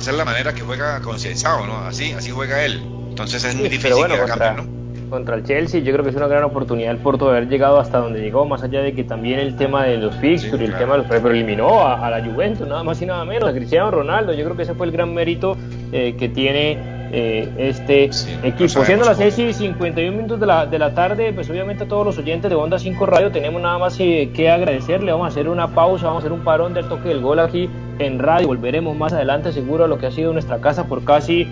Esa 0.00 0.10
es 0.10 0.16
la 0.16 0.24
manera 0.24 0.54
que 0.54 0.62
juega 0.62 1.00
Concensado, 1.02 1.68
¿no? 1.68 1.78
Así, 1.86 2.10
así 2.12 2.30
juega 2.30 2.64
él. 2.64 2.82
Entonces 3.10 3.44
es 3.44 3.54
muy 3.54 3.68
difícil 3.68 4.06
que 4.08 4.18
contra, 4.18 4.54
¿no? 4.54 4.79
Contra 5.10 5.34
el 5.34 5.44
Chelsea. 5.44 5.80
Yo 5.82 5.92
creo 5.92 6.04
que 6.04 6.10
es 6.10 6.16
una 6.16 6.28
gran 6.28 6.44
oportunidad 6.44 6.92
el 6.92 6.98
Porto 6.98 7.26
de 7.26 7.36
haber 7.36 7.48
llegado 7.48 7.78
hasta 7.78 7.98
donde 7.98 8.20
llegó, 8.20 8.46
más 8.46 8.62
allá 8.62 8.80
de 8.80 8.94
que 8.94 9.04
también 9.04 9.40
el 9.40 9.56
tema 9.56 9.84
de 9.84 9.98
los 9.98 10.14
fixtures 10.16 10.60
y 10.60 10.64
el 10.64 10.78
tema 10.78 10.92
de 10.92 10.98
los 10.98 11.06
pero 11.06 11.30
eliminó 11.30 11.86
a, 11.86 12.08
la 12.08 12.24
Juventus, 12.24 12.66
nada 12.66 12.82
más 12.82 13.02
y 13.02 13.06
nada 13.06 13.24
menos, 13.24 13.48
a 13.48 13.52
Cristiano 13.52 13.90
Ronaldo. 13.90 14.32
Yo 14.32 14.44
creo 14.44 14.56
que 14.56 14.62
ese 14.62 14.74
fue 14.74 14.86
el 14.86 14.92
gran 14.92 15.12
mérito 15.12 15.56
eh, 15.92 16.14
que 16.18 16.28
tiene 16.28 16.78
eh, 17.12 17.48
este 17.58 18.10
equipo. 18.42 18.84
Siendo 18.84 19.04
las 19.04 19.18
6 19.18 19.38
y 19.38 19.52
51 19.52 20.16
minutos 20.16 20.40
de 20.40 20.46
la, 20.46 20.66
de 20.66 20.78
la 20.78 20.94
tarde, 20.94 21.32
pues 21.32 21.50
obviamente 21.50 21.84
a 21.84 21.88
todos 21.88 22.06
los 22.06 22.18
oyentes 22.18 22.48
de 22.48 22.56
Onda 22.56 22.78
5 22.78 23.04
Radio 23.06 23.30
tenemos 23.30 23.60
nada 23.60 23.78
más 23.78 23.98
eh, 23.98 24.30
que 24.32 24.48
agradecerle. 24.48 25.10
Vamos 25.12 25.26
a 25.26 25.28
hacer 25.28 25.48
una 25.48 25.68
pausa, 25.68 26.06
vamos 26.06 26.22
a 26.22 26.26
hacer 26.26 26.32
un 26.32 26.44
parón 26.44 26.72
del 26.72 26.86
toque 26.88 27.08
del 27.08 27.20
gol 27.20 27.40
aquí 27.40 27.68
en 27.98 28.18
radio. 28.18 28.46
Volveremos 28.46 28.96
más 28.96 29.12
adelante 29.12 29.52
seguro 29.52 29.84
a 29.84 29.88
lo 29.88 29.98
que 29.98 30.06
ha 30.06 30.10
sido 30.12 30.32
nuestra 30.32 30.60
casa 30.60 30.86
por 30.86 31.04
casi 31.04 31.46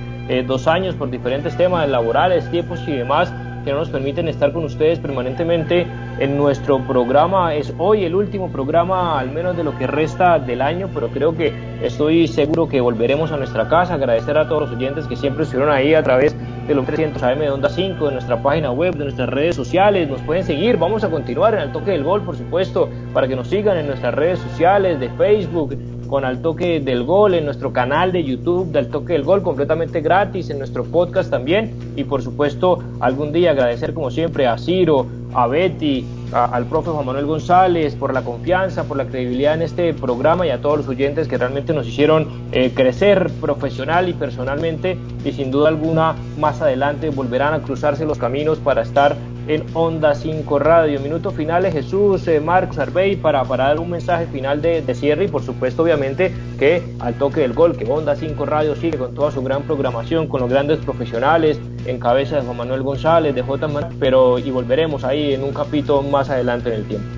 dos 0.47 0.67
años 0.69 0.95
por 0.95 1.09
diferentes 1.09 1.57
temas 1.57 1.89
laborales, 1.89 2.51
tiempos 2.51 2.81
y 2.87 2.93
demás 2.93 3.33
que 3.65 3.73
no 3.73 3.79
nos 3.79 3.91
permiten 3.91 4.29
estar 4.29 4.53
con 4.53 4.65
ustedes 4.65 4.99
permanentemente 4.99 5.87
en 6.19 6.37
nuestro 6.37 6.79
programa. 6.87 7.55
Es 7.55 7.73
hoy 7.79 8.05
el 8.05 8.15
último 8.15 8.51
programa, 8.51 9.19
al 9.19 9.31
menos 9.31 9.57
de 9.57 9.65
lo 9.65 9.77
que 9.77 9.87
resta 9.87 10.39
del 10.39 10.63
año, 10.63 10.89
pero 10.93 11.09
creo 11.09 11.37
que 11.37 11.53
estoy 11.83 12.29
seguro 12.29 12.69
que 12.69 12.81
volveremos 12.81 13.33
a 13.33 13.37
nuestra 13.37 13.69
casa. 13.69 13.95
Agradecer 13.95 14.37
a 14.39 14.49
todos 14.49 14.63
los 14.63 14.71
oyentes 14.73 15.07
que 15.07 15.17
siempre 15.17 15.45
estuvieron 15.45 15.73
ahí 15.75 15.95
a 15.95 16.03
través 16.03 16.35
de 16.67 16.75
los 16.75 16.85
300 16.85 17.23
AM 17.23 17.39
de 17.39 17.51
Onda 17.51 17.71
5, 17.71 18.07
de 18.07 18.13
nuestra 18.13 18.43
página 18.43 18.71
web, 18.71 18.95
de 18.95 19.05
nuestras 19.05 19.29
redes 19.31 19.57
sociales. 19.57 20.09
Nos 20.09 20.21
pueden 20.23 20.45
seguir. 20.45 20.77
Vamos 20.77 21.03
a 21.03 21.11
continuar 21.11 21.55
en 21.55 21.61
el 21.61 21.73
toque 21.73 21.93
del 21.93 22.05
gol, 22.05 22.23
por 22.23 22.37
supuesto, 22.37 22.89
para 23.15 23.27
que 23.27 23.35
nos 23.35 23.49
sigan 23.49 23.79
en 23.79 23.87
nuestras 23.87 24.15
redes 24.15 24.39
sociales 24.39 25.01
de 25.01 25.09
Facebook, 25.11 25.77
con 26.09 26.25
Al 26.25 26.43
Toque 26.43 26.81
del 26.81 27.05
Gol 27.05 27.35
en 27.35 27.45
nuestro 27.45 27.73
canal 27.73 28.11
de 28.13 28.25
YouTube 28.25 28.73
del 28.73 28.89
Toque 28.89 29.13
del 29.13 29.23
Gol, 29.23 29.43
completamente 29.43 30.01
gratis, 30.01 30.51
en 30.51 30.59
nuestro 30.59 30.85
podcast 30.85 31.31
también. 31.31 31.73
Y 31.97 32.05
por 32.05 32.23
supuesto, 32.23 32.79
algún 33.01 33.33
día 33.33 33.53
agradecer 33.53 33.95
como 33.95 34.11
siempre 34.11 34.47
a 34.47 34.59
Ciro, 34.59 35.07
a 35.35 35.47
Betty, 35.47 36.05
al 36.33 36.67
profe 36.67 36.91
Juan 36.91 37.07
Manuel 37.07 37.27
González 37.27 37.95
por 37.95 38.13
la 38.13 38.23
confianza, 38.23 38.85
por 38.85 38.97
la 38.97 39.07
credibilidad 39.07 39.55
en 39.55 39.63
este 39.63 39.95
programa 39.95 40.47
y 40.47 40.51
a 40.51 40.61
todos 40.61 40.79
los 40.79 40.89
oyentes 40.89 41.29
que 41.29 41.39
realmente 41.39 41.73
nos 41.73 41.87
hicieron 41.87 42.29
eh, 42.53 42.73
crecer 42.75 43.31
profesional 43.41 44.09
y 44.09 44.13
personalmente 44.13 44.99
y 45.25 45.33
sin 45.33 45.51
duda 45.51 45.69
alguna 45.69 46.15
más 46.39 46.61
adelante 46.61 47.11
volverán 47.11 47.55
a 47.55 47.61
cruzarse 47.61 48.05
los 48.05 48.19
caminos 48.19 48.59
para 48.59 48.83
estar 48.83 49.17
en 49.49 49.65
Onda 49.73 50.15
5 50.15 50.59
Radio. 50.59 51.01
Minutos 51.01 51.35
finales, 51.35 51.73
Jesús, 51.73 52.29
eh, 52.29 52.39
Marcos, 52.39 52.79
Arbey, 52.79 53.17
para, 53.17 53.43
para 53.45 53.65
dar 53.65 53.81
un 53.81 53.91
mensaje 53.91 54.27
final 54.27 54.61
de, 54.63 54.85
cierre 54.95 55.25
y 55.25 55.29
por 55.29 55.43
supuesto 55.43 55.83
obviamente 55.83 56.33
que 56.59 56.83
al 57.01 57.15
toque 57.15 57.41
del 57.41 57.55
gol, 57.55 57.77
que 57.77 57.85
Onda 57.87 58.15
5 58.15 58.45
Radio 58.47 58.77
sigue 58.77 58.99
con 58.99 59.15
toda 59.15 59.33
su 59.33 59.43
gran 59.43 59.63
programación, 59.63 60.29
con 60.29 60.43
los 60.43 60.51
grandes 60.51 60.79
profesionales, 60.81 61.59
en 61.87 61.99
cabeza 61.99 62.37
de 62.37 62.43
Juan 62.43 62.59
Manuel 62.59 62.83
González, 62.83 63.35
de 63.35 63.43
J. 63.43 63.91
pero 63.99 64.39
y 64.39 64.51
volveremos 64.51 65.03
ahí 65.05 65.33
en 65.33 65.43
un 65.43 65.55
capítulo 65.55 66.03
más 66.03 66.29
adelante 66.29 66.69
en 66.69 66.75
el 66.75 66.85
tiempo. 66.87 67.09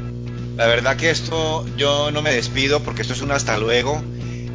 La 0.57 0.67
verdad 0.67 0.97
que 0.97 1.11
esto 1.11 1.65
yo 1.77 2.11
no 2.13 2.23
me 2.23 2.33
despido 2.33 2.81
porque 2.81 3.03
esto 3.03 3.15
es 3.15 3.23
un 3.23 3.33
hasta 3.33 3.59
luego. 3.59 4.01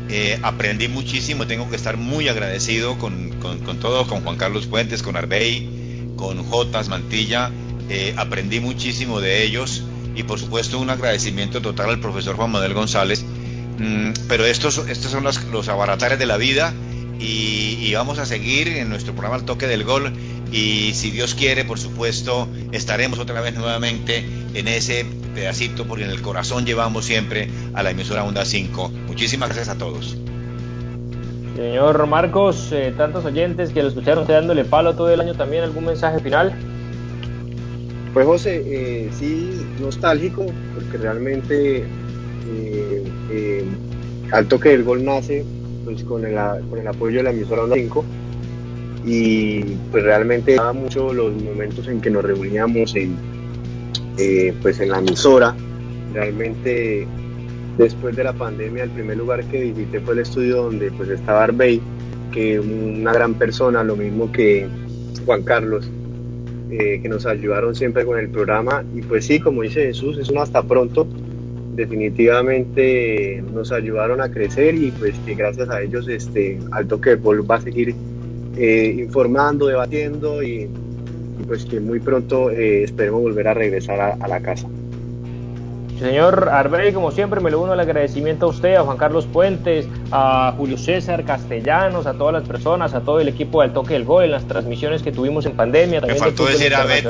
Eh, 0.07 0.39
aprendí 0.43 0.87
muchísimo, 0.87 1.47
tengo 1.47 1.69
que 1.69 1.75
estar 1.75 1.97
muy 1.97 2.29
agradecido 2.29 2.97
con, 2.99 3.31
con, 3.41 3.59
con 3.59 3.79
todo, 3.79 4.05
con 4.07 4.21
Juan 4.21 4.37
Carlos 4.37 4.67
Fuentes, 4.67 5.01
con 5.01 5.17
Arbey, 5.17 6.13
con 6.15 6.43
Jotas 6.43 6.89
Mantilla. 6.89 7.51
Eh, 7.89 8.15
aprendí 8.17 8.59
muchísimo 8.59 9.21
de 9.21 9.43
ellos 9.43 9.83
y 10.15 10.23
por 10.23 10.39
supuesto 10.39 10.79
un 10.79 10.89
agradecimiento 10.89 11.61
total 11.61 11.89
al 11.89 11.99
profesor 11.99 12.35
Juan 12.35 12.51
Manuel 12.51 12.73
González. 12.73 13.23
Mm, 13.77 14.11
pero 14.27 14.45
estos, 14.45 14.77
estos 14.87 15.11
son 15.11 15.23
los, 15.23 15.67
abaratares 15.67 16.17
de 16.17 16.25
la 16.25 16.37
vida 16.37 16.73
y, 17.19 17.93
vamos 17.93 18.19
a 18.19 18.25
seguir 18.25 18.67
en 18.67 18.89
nuestro 18.89 19.13
programa 19.13 19.37
El 19.37 19.45
Toque 19.45 19.67
del 19.67 19.85
Gol 19.85 20.11
y 20.51 20.91
si 20.93 21.11
Dios 21.11 21.33
quiere, 21.33 21.63
por 21.63 21.79
supuesto, 21.79 22.49
estaremos 22.73 23.19
otra 23.19 23.39
vez 23.39 23.55
nuevamente 23.55 24.25
en 24.53 24.67
ese 24.67 25.05
pedacito 25.33 25.85
porque 25.85 26.03
en 26.03 26.11
el 26.11 26.21
corazón 26.21 26.65
llevamos 26.65 27.05
siempre 27.05 27.49
a 27.73 27.83
la 27.83 27.91
emisora 27.91 28.25
Onda 28.25 28.43
5. 28.43 28.89
Muchísimas 29.07 29.49
gracias 29.49 29.69
a 29.69 29.77
todos. 29.77 30.17
Señor 31.55 32.05
Marcos, 32.07 32.69
eh, 32.73 32.93
tantos 32.97 33.23
oyentes 33.23 33.71
que 33.71 33.81
lo 33.81 33.87
escucharon 33.87 34.27
dándole 34.27 34.65
palo 34.65 34.93
todo 34.93 35.09
el 35.09 35.21
año 35.21 35.35
también, 35.35 35.63
¿algún 35.63 35.85
mensaje 35.85 36.19
final? 36.19 36.53
Pues 38.15 38.25
José, 38.27 38.63
eh, 38.65 39.09
sí, 39.19 39.51
nostálgico, 39.81 40.45
porque 40.73 40.97
realmente 40.97 41.79
eh, 41.79 43.03
eh, 43.29 43.65
al 44.31 44.47
toque 44.47 44.69
del 44.69 44.85
gol 44.85 45.03
nace 45.03 45.43
pues 45.83 46.01
con 46.05 46.23
el, 46.23 46.37
con 46.69 46.79
el 46.79 46.87
apoyo 46.87 47.17
de 47.17 47.23
la 47.23 47.31
emisora 47.31 47.63
Onda 47.63 47.75
5 47.75 48.05
y 49.05 49.63
pues 49.91 50.05
realmente 50.05 50.55
daba 50.55 50.71
mucho 50.71 51.13
los 51.13 51.33
momentos 51.43 51.89
en 51.89 51.99
que 51.99 52.09
nos 52.09 52.23
reuníamos 52.23 52.95
en, 52.95 53.17
eh, 54.17 54.53
pues 54.61 54.79
en 54.79 54.91
la 54.91 54.99
emisora. 54.99 55.53
Realmente 56.13 57.05
después 57.77 58.15
de 58.15 58.23
la 58.23 58.31
pandemia 58.31 58.83
el 58.83 58.91
primer 58.91 59.17
lugar 59.17 59.43
que 59.43 59.73
visité 59.73 59.99
fue 59.99 60.13
el 60.13 60.19
estudio 60.21 60.63
donde 60.63 60.89
pues 60.91 61.09
estaba 61.09 61.43
Arbey, 61.43 61.81
que 62.31 62.61
una 62.61 63.11
gran 63.11 63.33
persona, 63.33 63.83
lo 63.83 63.97
mismo 63.97 64.31
que 64.31 64.69
Juan 65.25 65.43
Carlos, 65.43 65.91
eh, 66.71 66.99
que 67.01 67.09
nos 67.09 67.25
ayudaron 67.25 67.75
siempre 67.75 68.05
con 68.05 68.19
el 68.19 68.29
programa 68.29 68.83
y 68.95 69.01
pues 69.01 69.25
sí, 69.25 69.39
como 69.39 69.61
dice 69.61 69.85
Jesús, 69.85 70.17
es 70.17 70.29
un 70.29 70.39
hasta 70.39 70.63
pronto 70.63 71.07
definitivamente 71.75 73.43
nos 73.53 73.71
ayudaron 73.71 74.21
a 74.21 74.31
crecer 74.31 74.75
y 74.75 74.91
pues 74.91 75.13
que 75.25 75.35
gracias 75.35 75.69
a 75.69 75.81
ellos 75.81 76.07
este 76.07 76.57
al 76.71 76.87
toque 76.87 77.11
de 77.11 77.17
va 77.17 77.55
a 77.55 77.61
seguir 77.61 77.93
eh, 78.57 78.95
informando, 78.97 79.67
debatiendo 79.67 80.41
y, 80.41 80.69
pues 81.47 81.65
que 81.65 81.79
muy 81.79 81.99
pronto 81.99 82.49
eh, 82.49 82.83
esperemos 82.83 83.21
volver 83.21 83.47
a 83.49 83.53
regresar 83.53 84.17
a 84.19 84.27
la 84.27 84.39
casa. 84.39 84.67
Señor 85.99 86.49
Arbey, 86.51 86.91
como 86.91 87.11
siempre, 87.11 87.39
me 87.39 87.49
le 87.49 87.55
uno 87.55 87.73
el 87.73 87.79
agradecimiento 87.79 88.47
a 88.47 88.49
usted, 88.49 88.75
a 88.75 88.83
Juan 88.83 88.97
Carlos 88.97 89.25
Puentes, 89.25 89.87
a 90.11 90.53
Julio 90.57 90.77
César 90.77 91.23
Castellanos, 91.23 92.05
a 92.05 92.13
todas 92.13 92.33
las 92.33 92.43
personas, 92.43 92.93
a 92.93 93.01
todo 93.01 93.19
el 93.21 93.29
equipo 93.29 93.61
del 93.61 93.71
Toque 93.71 93.93
del 93.93 94.03
Gol 94.03 94.25
en 94.25 94.31
las 94.31 94.45
transmisiones 94.45 95.01
que 95.01 95.11
tuvimos 95.11 95.45
en 95.45 95.53
pandemia. 95.53 96.01
También 96.01 96.19
me 96.19 96.25
faltó 96.25 96.45
decir 96.45 96.75
a 96.75 96.83
Betty. 96.83 97.07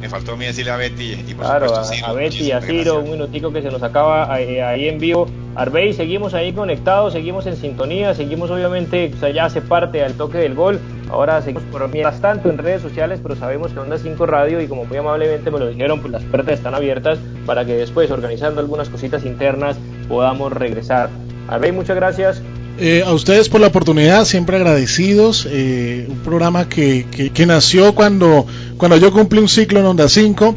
Me 0.00 0.08
faltó 0.08 0.32
a 0.32 0.36
mí 0.36 0.46
decirle 0.46 0.70
a 0.70 0.76
Betty. 0.76 1.12
Y 1.26 1.34
por 1.34 1.44
claro, 1.44 1.74
a, 1.74 2.12
Betty 2.12 2.44
y 2.44 2.52
a 2.52 2.60
Ciro, 2.60 3.00
un 3.00 3.10
minutico 3.10 3.52
que 3.52 3.60
se 3.60 3.70
nos 3.70 3.82
acaba 3.82 4.40
eh, 4.40 4.62
ahí 4.62 4.88
en 4.88 4.98
vivo. 4.98 5.26
Arbey, 5.56 5.94
seguimos 5.94 6.34
ahí 6.34 6.52
conectados, 6.52 7.14
seguimos 7.14 7.46
en 7.46 7.56
sintonía, 7.56 8.14
seguimos 8.14 8.50
obviamente, 8.50 9.10
o 9.22 9.28
ya 9.28 9.46
hace 9.46 9.62
parte 9.62 9.98
del 9.98 10.12
Toque 10.12 10.36
del 10.36 10.54
Gol. 10.54 10.78
Ahora 11.10 11.40
seguimos 11.40 11.62
por 11.72 11.88
mientras 11.88 12.20
tanto 12.20 12.50
en 12.50 12.58
redes 12.58 12.82
sociales, 12.82 13.20
pero 13.22 13.36
sabemos 13.36 13.72
que 13.72 13.78
Onda 13.78 13.96
5 13.96 14.26
Radio 14.26 14.60
y 14.60 14.68
como 14.68 14.84
muy 14.84 14.98
amablemente 14.98 15.50
me 15.50 15.58
lo 15.58 15.68
dijeron, 15.68 16.00
pues 16.00 16.12
las 16.12 16.24
puertas 16.24 16.54
están 16.58 16.74
abiertas 16.74 17.18
para 17.46 17.64
que 17.64 17.72
después, 17.72 18.10
organizando 18.10 18.60
algunas 18.60 18.90
cositas 18.90 19.24
internas, 19.24 19.78
podamos 20.08 20.52
regresar. 20.52 21.08
Arbey, 21.48 21.72
muchas 21.72 21.96
gracias. 21.96 22.42
Eh, 22.78 23.02
a 23.06 23.14
ustedes 23.14 23.48
por 23.48 23.62
la 23.62 23.68
oportunidad, 23.68 24.26
siempre 24.26 24.56
agradecidos. 24.56 25.48
Eh, 25.50 26.04
un 26.10 26.18
programa 26.18 26.68
que, 26.68 27.06
que, 27.10 27.30
que, 27.30 27.46
nació 27.46 27.94
cuando, 27.94 28.46
cuando 28.76 28.98
yo 28.98 29.10
cumplí 29.10 29.40
un 29.40 29.48
ciclo 29.48 29.80
en 29.80 29.86
Onda 29.86 30.10
5. 30.10 30.54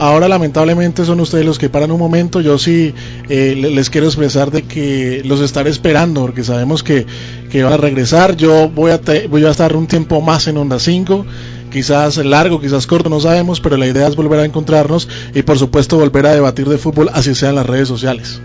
Ahora 0.00 0.28
lamentablemente 0.28 1.04
son 1.04 1.20
ustedes 1.20 1.44
los 1.44 1.58
que 1.58 1.68
paran 1.68 1.90
un 1.90 1.98
momento. 1.98 2.40
Yo 2.40 2.58
sí 2.58 2.94
eh, 3.28 3.54
les 3.54 3.90
quiero 3.90 4.06
expresar 4.06 4.50
de 4.50 4.62
que 4.62 5.20
los 5.26 5.42
estaré 5.42 5.68
esperando 5.68 6.22
porque 6.22 6.42
sabemos 6.42 6.82
que, 6.82 7.04
que 7.50 7.62
van 7.62 7.74
a 7.74 7.76
regresar. 7.76 8.34
Yo 8.34 8.70
voy 8.70 8.92
a, 8.92 9.00
voy 9.28 9.44
a 9.44 9.50
estar 9.50 9.76
un 9.76 9.86
tiempo 9.86 10.22
más 10.22 10.48
en 10.48 10.56
Onda 10.56 10.78
5 10.78 11.26
quizás 11.70 12.16
largo, 12.16 12.60
quizás 12.60 12.86
corto, 12.86 13.10
no 13.10 13.20
sabemos, 13.20 13.60
pero 13.60 13.76
la 13.76 13.86
idea 13.86 14.08
es 14.08 14.16
volver 14.16 14.40
a 14.40 14.44
encontrarnos 14.44 15.06
y 15.34 15.42
por 15.42 15.58
supuesto 15.58 15.98
volver 15.98 16.26
a 16.26 16.34
debatir 16.34 16.68
de 16.68 16.78
fútbol, 16.78 17.10
así 17.12 17.34
sea 17.34 17.50
en 17.50 17.54
las 17.56 17.66
redes 17.66 17.86
sociales 17.86 18.40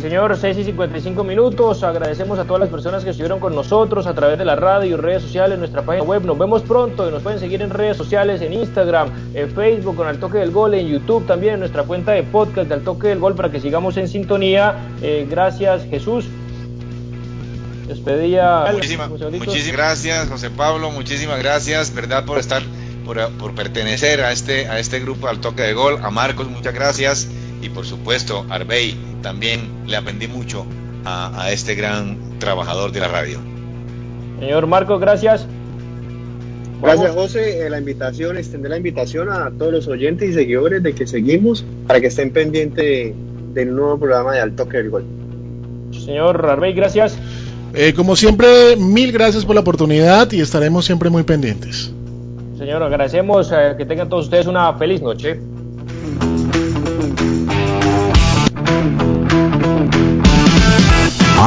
señor, 0.00 0.36
6 0.36 0.58
y 0.58 0.64
55 0.64 1.24
minutos. 1.24 1.82
Agradecemos 1.82 2.38
a 2.38 2.44
todas 2.44 2.60
las 2.60 2.68
personas 2.68 3.04
que 3.04 3.10
estuvieron 3.10 3.40
con 3.40 3.54
nosotros 3.54 4.06
a 4.06 4.14
través 4.14 4.38
de 4.38 4.44
la 4.44 4.54
radio, 4.54 4.96
redes 4.96 5.22
sociales, 5.22 5.58
nuestra 5.58 5.82
página 5.82 6.04
web. 6.04 6.24
Nos 6.24 6.38
vemos 6.38 6.62
pronto 6.62 7.08
y 7.08 7.10
nos 7.10 7.22
pueden 7.22 7.38
seguir 7.38 7.62
en 7.62 7.70
redes 7.70 7.96
sociales, 7.96 8.40
en 8.42 8.52
Instagram, 8.52 9.10
en 9.34 9.50
Facebook, 9.50 9.96
con 9.96 10.08
el 10.08 10.18
Toque 10.18 10.38
del 10.38 10.50
Gol, 10.50 10.74
en 10.74 10.88
YouTube 10.88 11.26
también, 11.26 11.54
en 11.54 11.60
nuestra 11.60 11.84
cuenta 11.84 12.12
de 12.12 12.22
podcast 12.22 12.68
del 12.68 12.84
Toque 12.84 13.08
del 13.08 13.18
Gol 13.18 13.34
para 13.34 13.50
que 13.50 13.60
sigamos 13.60 13.96
en 13.96 14.08
sintonía. 14.08 14.74
Eh, 15.02 15.26
gracias, 15.28 15.84
Jesús. 15.88 16.26
Despedía. 17.86 18.66
Muchísimas, 18.72 19.08
muchísimas 19.08 19.72
gracias, 19.72 20.28
José 20.28 20.50
Pablo. 20.50 20.90
Muchísimas 20.90 21.38
gracias, 21.38 21.94
¿verdad? 21.94 22.24
Por 22.24 22.38
estar, 22.38 22.62
por, 23.06 23.26
por 23.38 23.54
pertenecer 23.54 24.20
a 24.20 24.32
este, 24.32 24.68
a 24.68 24.78
este 24.78 25.00
grupo 25.00 25.28
al 25.28 25.40
Toque 25.40 25.62
de 25.62 25.72
Gol. 25.72 25.98
A 26.02 26.10
Marcos, 26.10 26.46
muchas 26.48 26.74
gracias 26.74 27.28
y 27.60 27.70
por 27.70 27.86
supuesto 27.86 28.46
Arbey 28.50 29.07
también 29.22 29.60
le 29.86 29.96
aprendí 29.96 30.28
mucho 30.28 30.66
a, 31.04 31.50
este 31.52 31.74
gran 31.74 32.38
trabajador 32.38 32.92
de 32.92 33.00
la 33.00 33.08
radio. 33.08 33.38
Señor 34.40 34.66
Marcos, 34.66 35.00
gracias. 35.00 35.46
Gracias 36.80 37.10
José, 37.12 37.66
eh, 37.66 37.70
la 37.70 37.78
invitación, 37.78 38.36
extender 38.36 38.70
la 38.70 38.76
invitación 38.76 39.28
a 39.30 39.50
todos 39.50 39.72
los 39.72 39.88
oyentes 39.88 40.30
y 40.30 40.32
seguidores 40.32 40.82
de 40.82 40.94
que 40.94 41.06
seguimos 41.06 41.64
para 41.86 42.00
que 42.00 42.06
estén 42.06 42.30
pendientes 42.30 43.14
del 43.54 43.74
nuevo 43.74 43.98
programa 43.98 44.34
de 44.34 44.40
Alto 44.40 44.64
del 44.66 44.90
Gol. 44.90 45.04
Señor 45.90 46.44
Arbey, 46.48 46.74
gracias. 46.74 47.18
Eh, 47.74 47.92
como 47.94 48.16
siempre, 48.16 48.76
mil 48.76 49.12
gracias 49.12 49.44
por 49.44 49.54
la 49.54 49.62
oportunidad 49.62 50.30
y 50.32 50.40
estaremos 50.40 50.84
siempre 50.84 51.10
muy 51.10 51.24
pendientes. 51.24 51.92
Señor, 52.56 52.82
agradecemos 52.82 53.52
eh, 53.52 53.74
que 53.76 53.84
tengan 53.84 54.08
todos 54.08 54.26
ustedes 54.26 54.46
una 54.46 54.72
feliz 54.74 55.02
noche. 55.02 55.38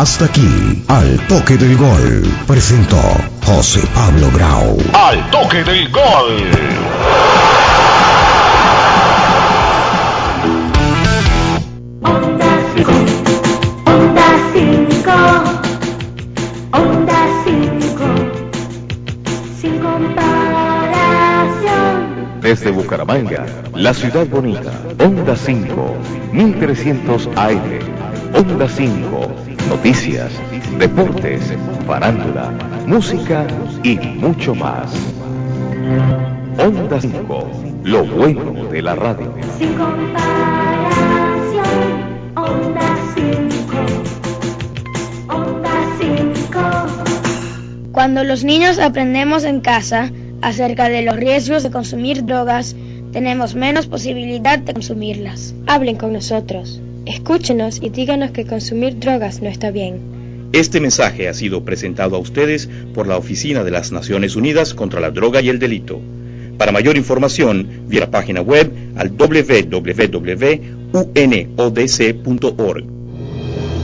Hasta 0.02 0.26
aquí, 0.26 0.84
al 0.88 1.20
toque 1.28 1.58
del 1.58 1.78
gol, 1.78 2.24
presentó 2.48 2.98
José 3.46 3.82
Pablo 3.94 4.32
Grau. 4.34 4.78
Al 4.94 5.30
toque 5.30 5.64
del 5.64 5.92
gol. 5.92 6.50
Desde 22.52 22.68
Bucaramanga, 22.70 23.46
la 23.76 23.94
ciudad 23.94 24.28
bonita, 24.28 24.74
Onda 25.00 25.38
5, 25.38 25.96
1300 26.34 27.30
AM, 27.38 27.80
Onda 28.36 28.68
5, 28.68 29.32
noticias, 29.70 30.34
deportes, 30.78 31.54
farándula, 31.88 32.52
música 32.86 33.48
y 33.84 33.96
mucho 33.96 34.54
más. 34.54 34.92
Onda 36.58 37.00
5, 37.00 37.52
lo 37.86 38.04
bueno 38.04 38.66
de 38.66 38.82
la 38.82 38.96
radio. 38.96 39.34
Sin 39.58 39.74
comparación, 39.76 41.64
Onda 42.36 42.98
5, 43.16 45.34
Onda 45.34 45.72
5. 46.02 46.60
Cuando 47.94 48.26
los 48.26 48.44
niños 48.44 48.78
aprendemos 48.78 49.46
en 49.46 49.62
casa, 49.62 50.12
acerca 50.42 50.90
de 50.90 51.02
los 51.04 51.16
riesgos 51.16 51.64
de 51.64 51.72
consumir 51.72 52.26
drogas, 52.26 52.76
tenemos 53.12 53.56
menos 53.56 53.88
posibilidad 53.88 54.60
de 54.60 54.74
consumirlas. 54.74 55.54
Hablen 55.68 55.98
con 55.98 56.14
nosotros, 56.14 56.82
escúchenos 57.06 57.82
y 57.82 57.90
díganos 57.90 58.32
que 58.32 58.46
consumir 58.46 59.00
drogas 59.00 59.42
no 59.42 59.50
está 59.50 59.72
bien. 59.72 60.00
Este 60.54 60.80
mensaje 60.82 61.28
ha 61.30 61.34
sido 61.34 61.64
presentado 61.64 62.16
a 62.16 62.20
ustedes 62.20 62.70
por 62.94 63.08
la 63.08 63.18
Oficina 63.18 63.64
de 63.64 63.72
las 63.72 63.92
Naciones 63.92 64.36
Unidas 64.36 64.74
contra 64.74 65.00
la 65.00 65.12
Droga 65.12 65.42
y 65.42 65.50
el 65.50 65.60
Delito. 65.60 66.02
Para 66.58 66.72
mayor 66.74 66.98
información, 66.98 67.68
vía 67.88 68.02
la 68.02 68.12
página 68.12 68.42
web 68.42 68.72
al 68.96 69.12
www.unodc.org. 69.12 69.82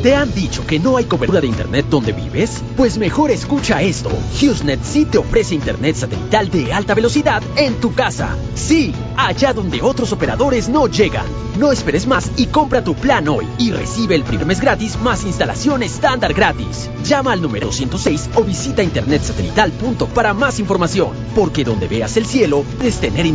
¿Te 0.07 0.15
han 0.15 0.33
dicho 0.33 0.65
que 0.65 0.79
no 0.79 0.95
hay 0.95 1.03
cobertura 1.03 1.41
de 1.41 1.47
internet 1.47 1.87
donde 1.89 2.13
vives? 2.13 2.63
Pues 2.77 2.97
mejor 2.97 3.29
escucha 3.29 3.81
esto. 3.81 4.09
HughesNet 4.39 4.81
sí 4.81 5.03
te 5.03 5.17
ofrece 5.17 5.53
internet 5.53 5.97
satelital 5.97 6.49
de 6.49 6.71
alta 6.71 6.93
velocidad 6.93 7.43
en 7.57 7.75
tu 7.81 7.93
casa. 7.93 8.37
Sí, 8.55 8.93
allá 9.17 9.51
donde 9.51 9.81
otros 9.81 10.13
operadores 10.13 10.69
no 10.69 10.87
llegan. 10.87 11.25
No 11.59 11.73
esperes 11.73 12.07
más 12.07 12.31
y 12.37 12.45
compra 12.45 12.85
tu 12.85 12.95
plan 12.95 13.27
hoy 13.27 13.47
y 13.57 13.71
recibe 13.71 14.15
el 14.15 14.23
primer 14.23 14.45
mes 14.45 14.61
gratis 14.61 14.97
más 15.01 15.25
instalación 15.25 15.83
estándar 15.83 16.33
gratis. 16.33 16.89
Llama 17.03 17.33
al 17.33 17.41
número 17.41 17.73
106 17.73 18.29
o 18.35 18.43
visita 18.43 18.83
internetsatelital.com 18.83 20.09
para 20.11 20.33
más 20.33 20.59
información, 20.59 21.09
porque 21.35 21.65
donde 21.65 21.89
veas 21.89 22.15
el 22.15 22.27
cielo, 22.27 22.63
es 22.81 23.01
tener 23.01 23.25